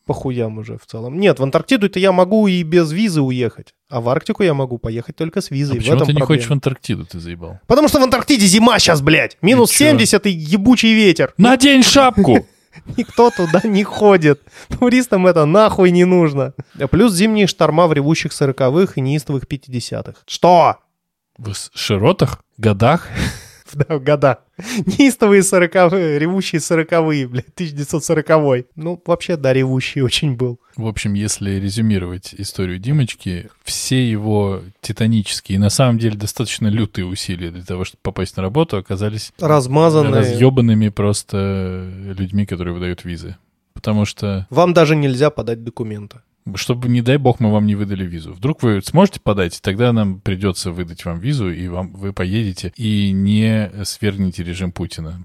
по 0.07 0.14
хуям 0.14 0.59
уже 0.59 0.78
в 0.78 0.86
целом. 0.86 1.18
Нет, 1.18 1.38
в 1.38 1.42
Антарктиду-то 1.42 1.98
я 1.98 2.12
могу 2.12 2.46
и 2.46 2.62
без 2.62 2.92
визы 2.92 3.20
уехать. 3.20 3.74
А 3.88 4.00
в 4.00 4.09
Арктику 4.09 4.42
я 4.42 4.55
могу 4.55 4.78
поехать 4.78 5.16
только 5.16 5.40
с 5.40 5.50
А 5.50 5.55
визой. 5.55 5.76
В 5.76 5.78
почему 5.78 5.96
ты 5.96 6.00
не 6.00 6.18
проблема. 6.18 6.26
хочешь 6.26 6.46
в 6.48 6.53
Антарктиду, 6.53 7.07
ты 7.07 7.20
заебал? 7.20 7.61
Потому 7.66 7.88
что 7.88 8.00
в 8.00 8.03
Антарктиде 8.03 8.46
зима 8.46 8.78
сейчас, 8.78 9.00
блядь. 9.00 9.36
Минус 9.42 9.70
чё? 9.70 9.86
70 9.90 10.26
и 10.26 10.30
ебучий 10.30 10.94
ветер. 10.94 11.34
Надень 11.36 11.82
шапку! 11.82 12.46
Никто 12.96 13.30
туда 13.30 13.61
не 13.64 13.84
ходит. 13.84 14.40
Туристам 14.78 15.26
это 15.26 15.44
нахуй 15.44 15.90
не 15.90 16.05
нужно. 16.07 16.55
А 16.80 16.86
Плюс 16.88 17.12
зимние 17.12 17.46
шторма 17.46 17.86
в 17.86 17.92
ревущих 17.92 18.32
сороковых 18.32 18.96
и 18.96 19.00
неистовых 19.03 19.44
50-х. 19.44 20.14
Что? 20.26 20.76
В 21.36 21.53
широтах? 21.74 22.42
Годах? 22.57 23.09
Да, 23.88 23.98
года. 23.98 24.40
Неистовые 24.86 25.42
сороковые, 25.42 26.18
ревущие 26.18 26.60
сороковые, 26.60 27.26
блядь, 27.26 27.48
1940 27.54 28.66
Ну, 28.76 29.02
вообще, 29.06 29.36
да, 29.36 29.52
ревущий 29.52 30.02
очень 30.02 30.36
был. 30.36 30.60
В 30.76 30.86
общем, 30.86 31.14
если 31.14 31.52
резюмировать 31.52 32.34
историю 32.36 32.78
Димочки, 32.78 33.50
все 33.64 34.08
его 34.08 34.62
титанические 34.80 35.58
на 35.58 35.70
самом 35.70 35.98
деле 35.98 36.16
достаточно 36.16 36.68
лютые 36.68 37.06
усилия 37.06 37.50
для 37.50 37.64
того, 37.64 37.84
чтобы 37.84 38.00
попасть 38.02 38.36
на 38.36 38.42
работу, 38.42 38.76
оказались 38.76 39.32
Размазанные. 39.38 40.14
разъебанными 40.14 40.88
просто 40.88 41.88
людьми, 42.16 42.46
которые 42.46 42.74
выдают 42.74 43.04
визы. 43.04 43.36
Потому 43.74 44.04
что, 44.04 44.46
Вам 44.50 44.74
даже 44.74 44.96
нельзя 44.96 45.30
подать 45.30 45.64
документы. 45.64 46.20
Чтобы, 46.55 46.88
не 46.88 47.03
дай 47.03 47.16
бог, 47.16 47.40
мы 47.40 47.51
вам 47.53 47.66
не 47.66 47.74
выдали 47.74 48.05
визу. 48.05 48.32
Вдруг 48.32 48.62
вы 48.62 48.80
сможете 48.82 49.20
подать, 49.20 49.61
тогда 49.62 49.93
нам 49.93 50.20
придется 50.20 50.70
выдать 50.70 51.05
вам 51.05 51.18
визу, 51.18 51.51
и 51.51 51.68
вам, 51.68 51.93
вы 51.93 52.12
поедете 52.12 52.72
и 52.76 53.12
не 53.12 53.70
свергнете 53.84 54.43
режим 54.43 54.72
Путина. 54.72 55.24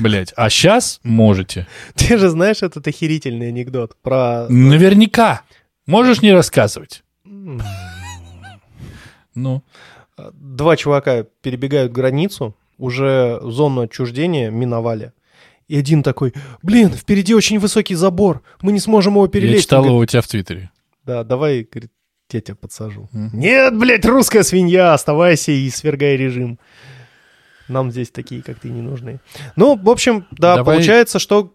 Блять, 0.00 0.32
а 0.36 0.48
сейчас 0.50 1.00
можете. 1.02 1.66
Ты 1.94 2.18
же 2.18 2.28
знаешь 2.28 2.62
этот 2.62 2.86
охерительный 2.86 3.48
анекдот 3.48 3.96
про... 4.02 4.46
Наверняка. 4.48 5.42
Можешь 5.86 6.22
не 6.22 6.32
рассказывать. 6.32 7.02
Ну, 9.34 9.62
Два 10.32 10.76
чувака 10.76 11.24
перебегают 11.40 11.92
границу, 11.92 12.54
уже 12.78 13.40
зону 13.42 13.82
отчуждения 13.82 14.50
миновали. 14.50 15.12
И 15.72 15.78
один 15.78 16.02
такой, 16.02 16.34
блин, 16.62 16.90
впереди 16.90 17.34
очень 17.34 17.58
высокий 17.58 17.94
забор, 17.94 18.42
мы 18.60 18.72
не 18.72 18.78
сможем 18.78 19.14
его 19.14 19.26
перелезть. 19.26 19.54
я 19.56 19.62
читал 19.62 19.86
его 19.86 19.96
у 19.96 20.04
тебя 20.04 20.20
в 20.20 20.28
Твиттере. 20.28 20.70
Да, 21.06 21.24
давай, 21.24 21.62
говорит, 21.62 21.90
я 22.30 22.42
тебя 22.42 22.56
подсажу. 22.56 23.08
Мгм. 23.10 23.40
Нет, 23.40 23.78
блядь, 23.78 24.04
русская 24.04 24.42
свинья, 24.42 24.92
оставайся 24.92 25.50
и 25.50 25.70
свергай 25.70 26.18
режим. 26.18 26.58
Нам 27.68 27.90
здесь 27.90 28.10
такие, 28.10 28.42
как 28.42 28.58
ты, 28.60 28.68
не 28.68 28.82
нужны. 28.82 29.20
Ну, 29.56 29.78
в 29.82 29.88
общем, 29.88 30.26
да, 30.32 30.56
Давай- 30.56 30.76
получается, 30.76 31.18
что 31.18 31.54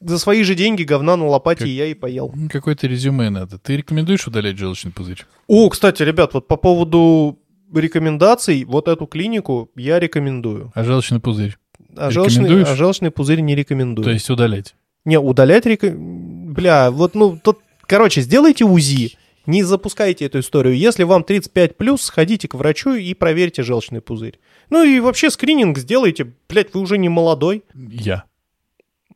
за 0.00 0.18
свои 0.20 0.44
же 0.44 0.54
деньги 0.54 0.84
говна 0.84 1.16
на 1.16 1.26
лопате 1.26 1.64
Как- 1.64 1.68
я 1.68 1.86
и 1.86 1.94
поел. 1.94 2.32
Какое-то 2.52 2.86
резюме 2.86 3.28
надо. 3.28 3.58
Ты 3.58 3.78
рекомендуешь 3.78 4.24
удалять 4.28 4.56
желчный 4.56 4.92
пузырь? 4.92 5.24
О, 5.48 5.68
кстати, 5.68 6.04
ребят, 6.04 6.32
вот 6.32 6.46
по 6.46 6.56
поводу 6.56 7.40
рекомендаций, 7.74 8.62
вот 8.62 8.86
эту 8.86 9.06
клинику 9.06 9.68
я 9.74 9.98
рекомендую. 9.98 10.70
А 10.76 10.84
желчный 10.84 11.18
пузырь? 11.18 11.58
А 11.96 12.10
желчный, 12.10 12.62
а 12.62 12.74
желчный 12.76 13.10
пузырь 13.10 13.40
не 13.40 13.54
рекомендую. 13.54 14.04
То 14.04 14.10
есть 14.10 14.28
удалять? 14.30 14.74
Не, 15.04 15.18
удалять 15.18 15.66
река... 15.66 15.88
Бля, 15.92 16.90
вот, 16.90 17.14
ну, 17.14 17.38
тут... 17.42 17.60
Короче, 17.82 18.20
сделайте 18.20 18.64
УЗИ, 18.64 19.16
не 19.46 19.62
запускайте 19.62 20.26
эту 20.26 20.40
историю. 20.40 20.76
Если 20.76 21.04
вам 21.04 21.22
35+, 21.22 21.96
сходите 21.96 22.48
к 22.48 22.54
врачу 22.54 22.92
и 22.92 23.14
проверьте 23.14 23.62
желчный 23.62 24.02
пузырь. 24.02 24.38
Ну 24.68 24.84
и 24.84 25.00
вообще 25.00 25.30
скрининг 25.30 25.78
сделайте. 25.78 26.34
Блядь, 26.48 26.74
вы 26.74 26.80
уже 26.80 26.98
не 26.98 27.08
молодой. 27.08 27.64
Я. 27.74 28.24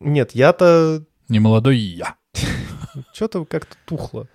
Нет, 0.01 0.31
я-то 0.33 1.05
Не 1.29 1.39
молодой 1.39 1.77
я. 1.77 2.17
что-то 3.13 3.45
как-то 3.45 3.77
тухло. 3.85 4.27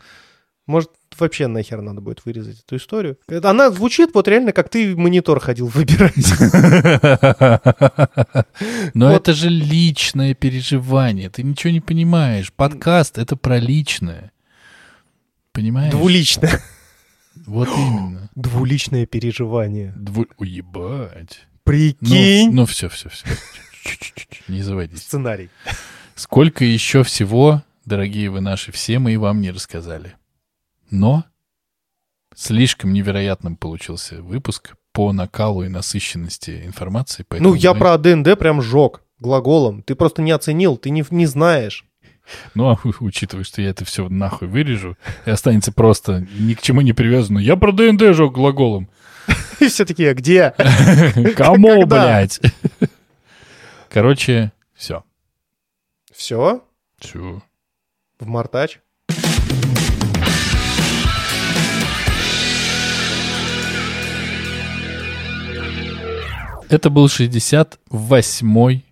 Может, 0.68 0.92
вообще 1.20 1.48
нахер 1.48 1.82
надо 1.82 2.02
будет 2.02 2.26
вырезать 2.26 2.62
эту 2.62 2.78
историю. 2.78 3.18
Она 3.44 3.72
звучит 3.72 4.12
вот 4.14 4.28
реально, 4.28 4.52
как 4.52 4.70
ты 4.70 4.96
монитор 4.96 5.40
ходил 5.40 5.68
выбирать. 5.68 6.14
Но 8.94 9.12
это 9.12 9.34
же 9.34 9.50
личное 9.50 10.34
переживание. 10.34 11.30
Ты 11.30 11.44
ничего 11.44 11.72
не 11.72 11.82
понимаешь. 11.82 12.52
Подкаст— 12.54 13.18
это 13.20 13.36
про 13.36 13.60
личное. 13.60 14.32
Понимаешь? 15.52 15.92
Двуличное. 15.92 16.62
Вот 17.46 17.70
именно. 17.70 18.30
Двуличное 18.36 19.06
переживание. 19.06 19.94
Дву... 19.96 20.26
Уебать. 20.38 21.40
Ну, 21.42 21.60
Прикинь. 21.64 22.52
ну 22.52 22.66
все, 22.66 22.90
все, 22.90 23.10
все. 23.10 23.26
Не 24.48 24.62
заводись. 24.62 25.00
Сценарий. 25.00 25.50
Сколько 26.16 26.66
еще 26.66 27.04
всего, 27.04 27.64
дорогие 27.86 28.30
вы 28.30 28.42
наши, 28.42 28.72
все 28.72 29.00
мы 29.00 29.14
и 29.14 29.18
вам 29.18 29.42
не 29.42 29.52
рассказали. 29.52 30.16
Но 30.90 31.26
слишком 32.36 32.94
невероятным 32.94 33.56
получился 33.56 34.22
выпуск 34.22 34.76
по 34.92 35.12
накалу 35.14 35.64
и 35.64 35.68
насыщенности 35.70 36.66
информации. 36.66 37.26
Ну, 37.30 37.54
я 37.54 37.74
мы- 37.74 37.80
про 37.80 37.98
ДНД 37.98 38.38
прям 38.38 38.62
жег 38.62 39.02
глаголом. 39.20 39.84
Ты 39.84 39.96
просто 39.96 40.22
не 40.22 40.32
оценил, 40.32 40.78
ты 40.78 40.90
не, 40.90 41.04
не 41.12 41.26
знаешь. 41.26 41.86
Ну, 42.56 42.70
а 42.70 42.78
учитывая, 43.00 43.44
что 43.44 43.62
я 43.62 43.70
это 43.70 43.86
все 43.86 44.10
нахуй 44.10 44.48
вырежу, 44.48 44.98
и 45.26 45.30
останется 45.30 45.72
просто 45.72 46.28
ни 46.38 46.54
к 46.54 46.62
чему 46.62 46.82
не 46.82 46.94
привязано. 46.94 47.40
Я 47.40 47.56
про 47.56 47.72
ДНД 47.72 48.14
жег 48.16 48.34
глаголом. 48.34 48.90
И 49.60 49.68
все 49.68 49.86
такие, 49.86 50.12
«А 50.12 50.14
где? 50.14 50.54
Кому, 51.36 51.86
блядь? 51.86 52.40
Короче, 53.90 54.52
все. 54.74 55.04
Все, 56.14 56.64
Все. 57.00 57.42
в 58.20 58.28
Мартач. 58.28 58.80
Это 66.70 66.90
был 66.90 67.06
68-й 67.08 68.86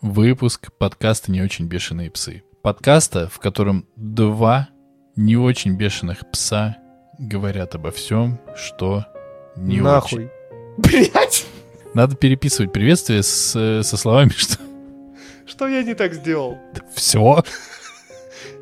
выпуск 0.00 0.70
подкаста 0.78 1.32
«Не 1.32 1.42
очень 1.42 1.66
бешеные 1.66 2.10
псы». 2.10 2.42
Подкаста, 2.62 3.28
в 3.28 3.38
котором 3.38 3.86
два 3.96 4.68
не 5.16 5.36
очень 5.36 5.76
бешеных 5.76 6.30
пса 6.30 6.76
говорят 7.18 7.74
обо 7.74 7.90
всем, 7.90 8.38
что 8.56 9.04
не 9.56 9.80
очень. 9.80 9.84
Нахуй. 9.84 10.30
Блять! 10.78 11.46
Надо 11.94 12.14
переписывать 12.16 12.72
приветствие 12.72 13.22
с, 13.22 13.82
со 13.82 13.96
словами, 13.96 14.30
что 14.36 14.56
Что 15.46 15.66
я 15.68 15.82
не 15.82 15.94
так 15.94 16.14
сделал? 16.14 16.58
все. 16.94 17.42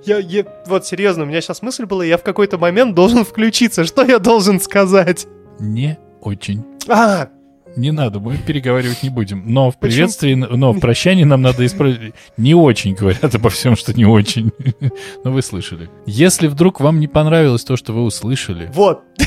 Я, 0.04 0.18
я- 0.18 0.46
вот 0.66 0.86
серьезно, 0.86 1.24
у 1.24 1.26
меня 1.26 1.40
сейчас 1.40 1.62
мысль 1.62 1.84
была, 1.86 2.04
я 2.04 2.16
в 2.18 2.22
какой-то 2.22 2.58
момент 2.58 2.94
должен 2.94 3.24
включиться. 3.24 3.84
Что 3.84 4.04
я 4.04 4.18
должен 4.18 4.60
сказать? 4.60 5.26
Не 5.58 5.98
очень. 6.20 6.62
А, 6.88 7.28
Не 7.76 7.90
надо, 7.90 8.20
мы 8.20 8.36
переговаривать 8.36 9.02
не 9.02 9.10
будем. 9.10 9.42
Но 9.46 9.70
в 9.70 9.78
Почему? 9.78 9.90
приветствии, 9.90 10.34
но 10.34 10.72
в 10.72 10.80
прощании 10.80 11.24
нам 11.24 11.42
надо 11.42 11.66
исправить. 11.66 12.14
Не 12.36 12.54
очень 12.54 12.94
говорят 12.94 13.34
обо 13.34 13.50
всем, 13.50 13.76
что 13.76 13.92
не 13.92 14.04
очень. 14.04 14.52
Но 15.24 15.32
вы 15.32 15.42
слышали. 15.42 15.90
Если 16.06 16.46
вдруг 16.46 16.80
вам 16.80 17.00
не 17.00 17.08
понравилось 17.08 17.64
то, 17.64 17.76
что 17.76 17.92
вы 17.92 18.02
услышали, 18.02 18.70
вот. 18.72 19.02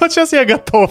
Вот 0.00 0.12
сейчас 0.12 0.32
я 0.32 0.44
готов. 0.44 0.90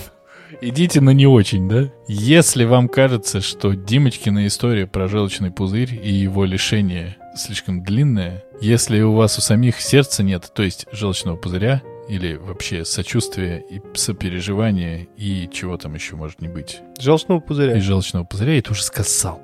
идите 0.61 1.01
на 1.01 1.09
не 1.11 1.25
очень, 1.25 1.67
да? 1.67 1.89
Если 2.07 2.63
вам 2.63 2.87
кажется, 2.87 3.41
что 3.41 3.73
Димочкина 3.73 4.45
история 4.47 4.85
про 4.85 5.07
желчный 5.07 5.51
пузырь 5.51 5.99
и 6.01 6.11
его 6.13 6.45
лишение 6.45 7.17
слишком 7.35 7.83
длинная, 7.83 8.43
если 8.61 9.01
у 9.01 9.13
вас 9.13 9.37
у 9.39 9.41
самих 9.41 9.81
сердца 9.81 10.21
нет, 10.21 10.51
то 10.53 10.61
есть 10.61 10.85
желчного 10.91 11.37
пузыря, 11.37 11.81
или 12.07 12.35
вообще 12.35 12.85
сочувствия 12.85 13.63
и 13.69 13.81
сопереживания, 13.93 15.07
и 15.17 15.49
чего 15.51 15.77
там 15.77 15.93
еще 15.93 16.15
может 16.15 16.41
не 16.41 16.47
быть, 16.47 16.81
Желчного 16.99 17.39
пузыря. 17.39 17.77
и 17.77 17.79
желчного 17.79 18.23
пузыря, 18.23 18.53
я 18.53 18.59
это 18.59 18.71
уже 18.71 18.83
сказал. 18.83 19.41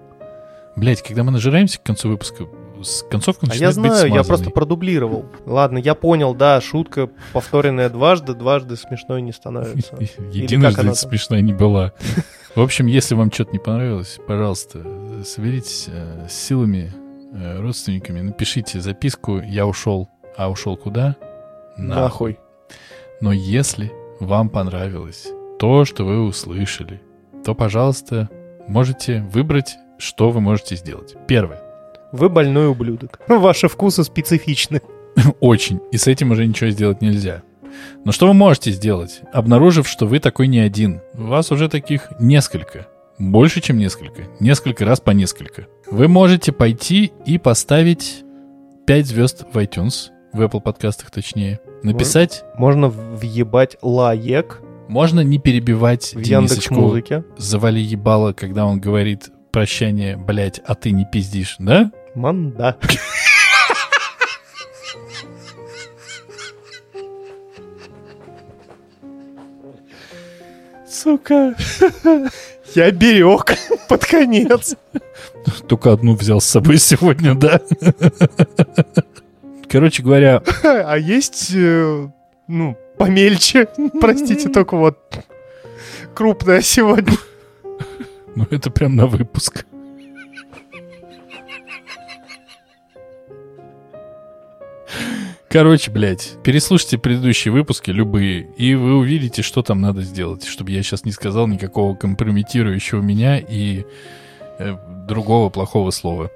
Блять, 0.75 1.01
когда 1.01 1.23
мы 1.23 1.31
нажираемся 1.31 1.79
к 1.79 1.83
концу 1.83 2.09
выпуска, 2.09 2.45
с 2.81 3.03
концовкой 3.09 3.49
А 3.51 3.55
я 3.55 3.67
начинает 3.67 3.75
быть 3.75 3.99
знаю, 3.99 4.13
я 4.13 4.23
просто 4.23 4.49
продублировал. 4.51 5.25
Ладно, 5.45 5.77
я 5.77 5.95
понял, 5.95 6.33
да, 6.33 6.61
шутка, 6.61 7.09
повторенная 7.33 7.89
дважды, 7.89 8.33
дважды 8.33 8.77
смешной 8.77 9.21
не 9.21 9.31
становится. 9.31 9.97
Единожды 10.31 10.93
смешная 10.95 11.41
не 11.41 11.53
была. 11.53 11.93
В 12.55 12.61
общем, 12.61 12.87
если 12.87 13.15
вам 13.15 13.31
что-то 13.31 13.51
не 13.51 13.59
понравилось, 13.59 14.19
пожалуйста, 14.25 14.81
соберитесь 15.23 15.85
э, 15.87 16.27
с 16.29 16.33
силами, 16.33 16.91
э, 17.33 17.59
родственниками, 17.59 18.21
напишите 18.21 18.79
записку 18.81 19.39
«Я 19.39 19.65
ушел». 19.67 20.09
А 20.37 20.49
ушел 20.49 20.77
куда? 20.77 21.15
Нахуй. 21.77 22.39
Но 23.21 23.33
если 23.33 23.91
вам 24.19 24.49
понравилось 24.49 25.27
то, 25.59 25.83
что 25.85 26.05
вы 26.05 26.21
услышали, 26.21 27.01
то, 27.43 27.53
пожалуйста, 27.53 28.29
можете 28.67 29.21
выбрать, 29.33 29.75
что 29.97 30.31
вы 30.31 30.39
можете 30.39 30.75
сделать. 30.75 31.15
Первое. 31.27 31.61
Вы 32.11 32.29
больной 32.29 32.69
ублюдок. 32.69 33.19
Ваши 33.27 33.67
вкусы 33.67 34.03
специфичны. 34.03 34.81
Очень. 35.39 35.81
И 35.91 35.97
с 35.97 36.07
этим 36.07 36.31
уже 36.31 36.45
ничего 36.45 36.69
сделать 36.69 37.01
нельзя. 37.01 37.43
Но 38.03 38.11
что 38.11 38.27
вы 38.27 38.33
можете 38.33 38.71
сделать, 38.71 39.21
обнаружив, 39.31 39.87
что 39.87 40.07
вы 40.07 40.19
такой 40.19 40.47
не 40.47 40.59
один? 40.59 41.01
У 41.13 41.23
вас 41.23 41.51
уже 41.51 41.69
таких 41.69 42.09
несколько. 42.19 42.87
Больше, 43.19 43.61
чем 43.61 43.77
несколько. 43.77 44.23
Несколько 44.39 44.85
раз 44.85 45.01
по 45.01 45.11
несколько. 45.11 45.67
Вы 45.91 46.07
можете 46.07 46.51
пойти 46.51 47.11
и 47.25 47.37
поставить 47.37 48.23
5 48.87 49.05
звезд 49.05 49.45
в 49.53 49.57
iTunes, 49.57 50.09
в 50.31 50.41
Apple 50.41 50.61
подкастах 50.61 51.11
точнее. 51.11 51.59
Написать, 51.83 52.43
Можно 52.57 52.89
въебать 52.89 53.77
лаек 53.81 54.61
можно 54.89 55.19
не 55.19 55.37
перебивать 55.37 56.15
в 56.15 56.19
Яндекс 56.19 56.71
Музыке. 56.71 57.23
завали 57.37 57.79
ебало, 57.79 58.33
когда 58.33 58.65
он 58.65 58.79
говорит 58.79 59.29
прощание, 59.51 60.17
блять, 60.17 60.59
а 60.65 60.73
ты 60.73 60.89
не 60.89 61.05
пиздишь, 61.05 61.57
да? 61.59 61.91
Манда. 62.15 62.75
Сука. 70.89 71.55
Я 72.75 72.89
берег 72.91 73.55
под 73.87 74.05
конец. 74.05 74.75
Только 75.67 75.93
одну 75.93 76.15
взял 76.15 76.41
с 76.41 76.45
собой 76.45 76.79
сегодня, 76.79 77.35
да? 77.35 77.61
Короче 79.69 80.01
говоря, 80.01 80.41
А 80.63 80.97
есть, 80.97 81.51
э, 81.53 82.09
ну, 82.47 82.77
помельче. 82.97 83.67
Простите, 84.01 84.49
только 84.49 84.75
вот 84.75 84.97
крупная 86.15 86.61
сегодня. 86.61 87.13
ну 88.35 88.47
это 88.49 88.71
прям 88.71 88.95
на 88.95 89.05
выпуск. 89.05 89.65
Короче, 95.49 95.89
блядь, 95.89 96.35
переслушайте 96.43 96.99
предыдущие 96.99 97.51
выпуски, 97.51 97.89
любые, 97.89 98.47
и 98.55 98.75
вы 98.75 98.95
увидите, 98.95 99.41
что 99.41 99.63
там 99.63 99.81
надо 99.81 100.03
сделать, 100.03 100.45
чтобы 100.45 100.69
я 100.69 100.83
сейчас 100.83 101.05
не 101.05 101.11
сказал 101.11 101.47
никакого 101.47 101.95
компрометирующего 101.95 103.01
меня 103.01 103.39
и 103.39 103.83
э, 104.59 104.75
другого 105.07 105.49
плохого 105.49 105.89
слова. 105.89 106.29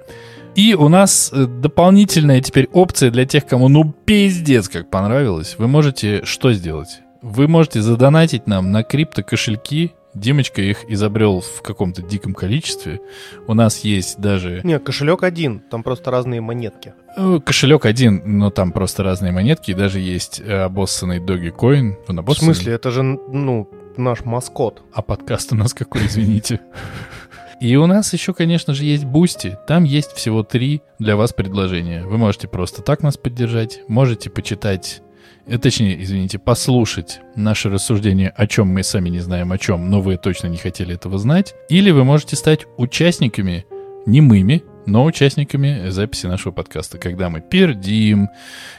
И 0.55 0.75
у 0.75 0.87
нас 0.87 1.31
э, 1.33 1.45
дополнительная 1.45 2.39
теперь 2.41 2.69
опция 2.73 3.09
для 3.09 3.25
тех, 3.25 3.45
кому 3.45 3.69
ну 3.69 3.91
пиздец 4.05 4.69
как 4.69 4.89
понравилось. 4.89 5.55
Вы 5.57 5.67
можете 5.67 6.23
что 6.25 6.53
сделать? 6.53 7.01
Вы 7.23 7.47
можете 7.47 7.81
задонатить 7.81 8.45
нам 8.47 8.71
на 8.71 8.83
криптокошельки. 8.83 9.93
Димочка 10.13 10.61
их 10.61 10.85
изобрел 10.89 11.39
в 11.41 11.63
каком-то 11.63 12.03
диком 12.03 12.35
количестве. 12.35 13.01
У 13.47 13.55
нас 13.55 13.79
есть 13.79 14.19
даже 14.19 14.61
Не, 14.63 14.77
кошелек 14.77 15.23
один, 15.23 15.59
там 15.59 15.81
просто 15.81 16.11
разные 16.11 16.39
монетки. 16.39 16.93
э, 17.17 17.39
кошелек 17.43 17.85
один, 17.85 18.21
но 18.23 18.51
там 18.51 18.71
просто 18.71 19.01
разные 19.01 19.31
монетки. 19.31 19.71
И 19.71 19.73
даже 19.73 19.99
есть 19.99 20.39
э, 20.39 20.53
обоссанный 20.53 21.17
Dogecoin. 21.17 21.95
Он 22.07 22.23
В 22.23 22.33
смысле, 22.33 22.73
это 22.73 22.91
же, 22.91 23.01
ну, 23.01 23.67
наш 23.97 24.23
маскот. 24.23 24.83
А 24.93 25.01
подкаст 25.01 25.51
у 25.51 25.55
нас 25.55 25.73
какой, 25.73 26.05
извините. 26.05 26.59
И 27.63 27.77
у 27.77 27.87
нас 27.87 28.11
еще, 28.11 28.33
конечно 28.33 28.73
же, 28.73 28.83
есть 28.83 29.05
Boosty. 29.05 29.57
Там 29.67 29.85
есть 29.85 30.11
всего 30.11 30.43
три 30.43 30.81
для 30.99 31.15
вас 31.15 31.31
предложения. 31.31 32.03
Вы 32.03 32.17
можете 32.17 32.49
просто 32.49 32.81
так 32.81 33.01
нас 33.01 33.15
поддержать, 33.15 33.79
можете 33.87 34.29
почитать, 34.29 35.01
э, 35.47 35.57
точнее, 35.57 36.03
извините, 36.03 36.39
послушать 36.39 37.21
наше 37.37 37.69
рассуждение, 37.69 38.33
о 38.35 38.47
чем 38.47 38.67
мы 38.67 38.83
сами 38.83 39.07
не 39.07 39.21
знаем 39.21 39.53
о 39.53 39.57
чем, 39.57 39.89
но 39.89 40.01
вы 40.01 40.17
точно 40.17 40.47
не 40.47 40.57
хотели 40.57 40.95
этого 40.95 41.17
знать. 41.17 41.55
Или 41.69 41.91
вы 41.91 42.03
можете 42.03 42.35
стать 42.35 42.65
участниками, 42.75 43.65
немыми, 44.05 44.61
но 44.85 45.05
участниками 45.05 45.89
записи 45.89 46.27
нашего 46.27 46.51
подкаста, 46.51 46.97
когда 46.97 47.29
мы 47.29 47.41
пердим, 47.41 48.29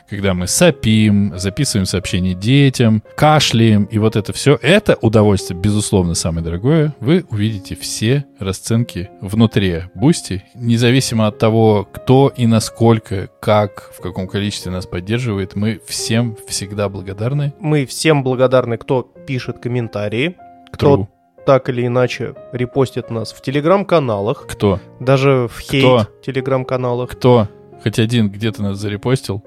когда 0.09 0.35
мы 0.35 0.47
сопим, 0.47 1.33
записываем 1.37 1.87
сообщения 1.87 2.35
детям, 2.35 3.03
кашляем, 3.17 3.85
и 3.85 3.99
вот 3.99 4.17
это 4.17 4.33
все, 4.33 4.59
это 4.61 4.97
удовольствие, 5.01 5.59
безусловно, 5.59 6.15
самое 6.15 6.45
дорогое. 6.45 6.95
Вы 7.01 7.25
увидите 7.31 7.77
все 7.77 8.25
расценки 8.39 9.11
внутри 9.21 9.85
Boosty, 9.95 10.45
независимо 10.55 11.27
от 11.27 11.39
того, 11.39 11.89
кто 11.91 12.33
и 12.37 12.47
насколько, 12.47 13.29
как, 13.41 13.91
в 13.97 14.01
каком 14.01 14.29
количестве 14.29 14.71
нас 14.73 14.87
поддерживает, 14.87 15.57
мы 15.57 15.81
всем 15.87 16.37
всегда 16.49 16.89
благодарны. 16.89 17.55
Мы 17.61 17.87
всем 17.87 18.23
благодарны, 18.23 18.77
кто 18.77 19.03
пишет 19.03 19.59
комментарии, 19.59 20.37
кто 20.73 20.97
Кто? 20.97 21.09
Так 21.45 21.69
или 21.69 21.87
иначе 21.87 22.35
репостит 22.53 23.11
нас 23.11 23.33
в 23.33 23.41
телеграм-каналах, 23.43 24.47
Кто? 24.49 24.81
даже 25.01 25.49
в 25.53 25.59
хейт 25.61 25.83
Кто? 25.85 26.07
телеграм-каналах. 26.23 27.11
Кто? 27.11 27.49
Хоть 27.83 27.99
один 27.99 28.31
где-то 28.31 28.63
нас 28.63 28.79
зарепостил. 28.79 29.43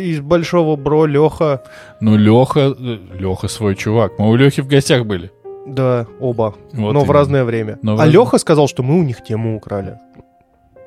Из 0.00 0.20
большого 0.20 0.76
бро 0.76 1.06
Леха. 1.06 1.62
Ну, 2.00 2.16
Леха, 2.16 2.74
Леха 3.18 3.48
свой 3.48 3.74
чувак. 3.74 4.12
Мы 4.18 4.30
у 4.30 4.36
Лехи 4.36 4.60
в 4.62 4.66
гостях 4.68 5.06
были. 5.06 5.30
Да, 5.66 6.06
оба. 6.20 6.54
Вот 6.72 6.92
но 6.92 7.00
в 7.00 7.04
именно. 7.04 7.12
разное 7.12 7.44
время. 7.44 7.78
Но 7.82 7.96
в 7.96 8.00
а 8.00 8.04
раз- 8.04 8.12
Леха 8.12 8.38
сказал, 8.38 8.68
что 8.68 8.82
мы 8.82 8.98
у 8.98 9.02
них 9.02 9.22
тему 9.22 9.56
украли. 9.56 9.98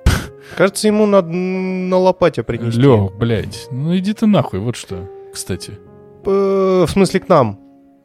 Кажется, 0.57 0.87
ему 0.87 1.05
надо 1.05 1.29
на 1.29 1.97
лопате 1.97 2.43
принести. 2.43 2.79
Лех, 2.79 3.15
блядь, 3.17 3.67
ну 3.71 3.95
иди 3.97 4.13
ты 4.13 4.25
нахуй, 4.27 4.59
вот 4.59 4.75
что, 4.75 5.09
кстати. 5.33 5.73
Э, 6.25 6.85
В 6.87 6.89
смысле, 6.89 7.19
к 7.19 7.29
нам, 7.29 7.59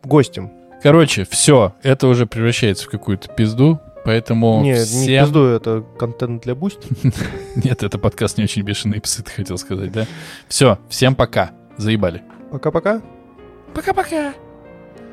гостям. 0.04 0.52
Короче, 0.82 1.26
все, 1.28 1.74
это 1.82 2.06
уже 2.06 2.26
превращается 2.26 2.86
в 2.86 2.88
какую-то 2.88 3.28
пизду, 3.28 3.80
поэтому 4.04 4.62
не, 4.62 4.70
не 4.70 4.84
всем... 4.84 5.24
пизду, 5.24 5.44
это 5.44 5.84
контент 5.98 6.44
для 6.44 6.54
Boosty. 6.54 6.88
Нет, 7.56 7.82
это 7.82 7.98
подкаст 7.98 8.38
не 8.38 8.44
очень 8.44 8.62
бешеные 8.62 9.00
псы, 9.00 9.22
ты 9.22 9.30
хотел 9.30 9.58
сказать, 9.58 9.90
да? 9.90 10.06
Все, 10.46 10.78
всем 10.88 11.14
пока, 11.14 11.50
заебали. 11.76 12.22
Пока-пока. 12.52 13.02
Пока-пока. 13.74 14.34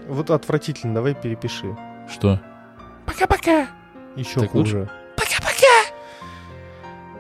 Вот 0.07 0.29
отвратительно, 0.29 0.93
давай 0.93 1.15
перепиши. 1.15 1.75
Что? 2.11 2.39
Пока-пока. 3.05 3.67
Еще 4.15 4.39
Так 4.39 4.51
хуже. 4.51 4.89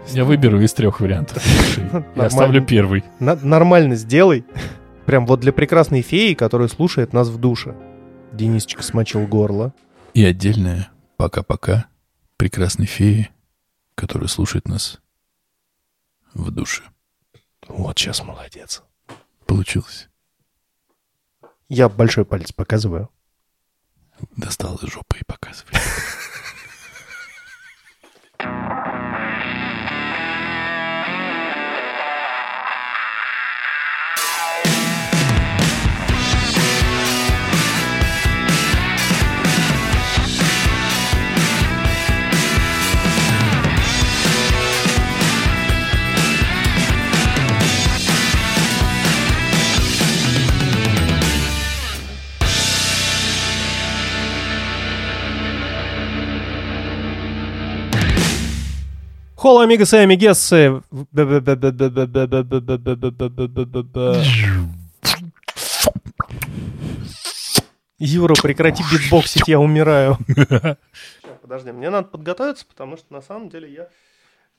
Я 0.09 0.23
выберу 0.23 0.61
из 0.61 0.71
трех 0.73 0.99
вариантов. 0.99 1.43
Я 2.15 2.23
оставлю 2.23 2.63
первый. 2.63 3.03
Нормально 3.19 3.95
сделай. 3.95 4.45
Прям 5.05 5.25
вот 5.25 5.39
для 5.39 5.51
прекрасной 5.51 6.01
феи, 6.01 6.33
которая 6.33 6.67
слушает 6.67 7.13
нас 7.13 7.27
в 7.27 7.37
душе. 7.39 7.75
Денисочка 8.33 8.83
смочил 8.83 9.25
горло. 9.27 9.73
И 10.13 10.23
отдельное 10.25 10.89
пока-пока 11.17 11.87
прекрасной 12.37 12.85
феи, 12.85 13.29
которая 13.95 14.27
слушает 14.27 14.67
нас 14.67 14.99
в 16.33 16.51
душе. 16.51 16.83
Вот 17.67 17.97
сейчас 17.97 18.23
молодец. 18.23 18.83
Получилось. 19.45 20.09
Я 21.69 21.89
большой 21.89 22.25
палец 22.25 22.51
показываю. 22.51 23.09
Достал 24.37 24.75
из 24.75 24.89
жопы 24.91 25.17
и 25.19 25.23
показывай. 25.25 25.73
Холо, 59.45 59.61
амигасы 59.61 59.97
и 59.97 59.99
амигессы. 59.99 60.81
Юра, 67.99 68.33
прекрати 68.41 68.83
битбоксить, 68.91 69.47
я 69.47 69.59
умираю. 69.59 70.17
Подожди, 71.43 71.71
мне 71.71 71.91
надо 71.91 72.07
подготовиться, 72.07 72.65
потому 72.65 72.97
что 72.97 73.13
на 73.13 73.21
самом 73.21 73.49
деле 73.49 73.71
я, 73.71 73.87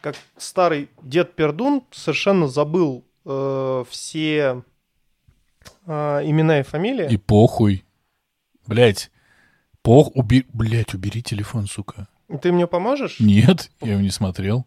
как 0.01 0.15
старый 0.37 0.89
дед 1.03 1.35
Пердун, 1.35 1.83
совершенно 1.91 2.47
забыл 2.47 3.05
э, 3.25 3.85
все 3.91 4.63
э, 5.85 6.21
имена 6.23 6.61
и 6.61 6.63
фамилии. 6.63 7.13
И 7.13 7.17
похуй. 7.17 7.85
Блять. 8.69 9.11
Пох... 9.83 10.13
Уби... 10.15 10.47
Блять, 10.53 10.95
убери 10.95 11.25
телефон, 11.25 11.67
сука. 11.67 12.07
Ты 12.41 12.53
мне 12.53 12.69
поможешь? 12.69 13.19
Нет, 13.19 13.69
я 13.81 13.95
его 13.95 14.01
не 14.01 14.11
смотрел. 14.11 14.65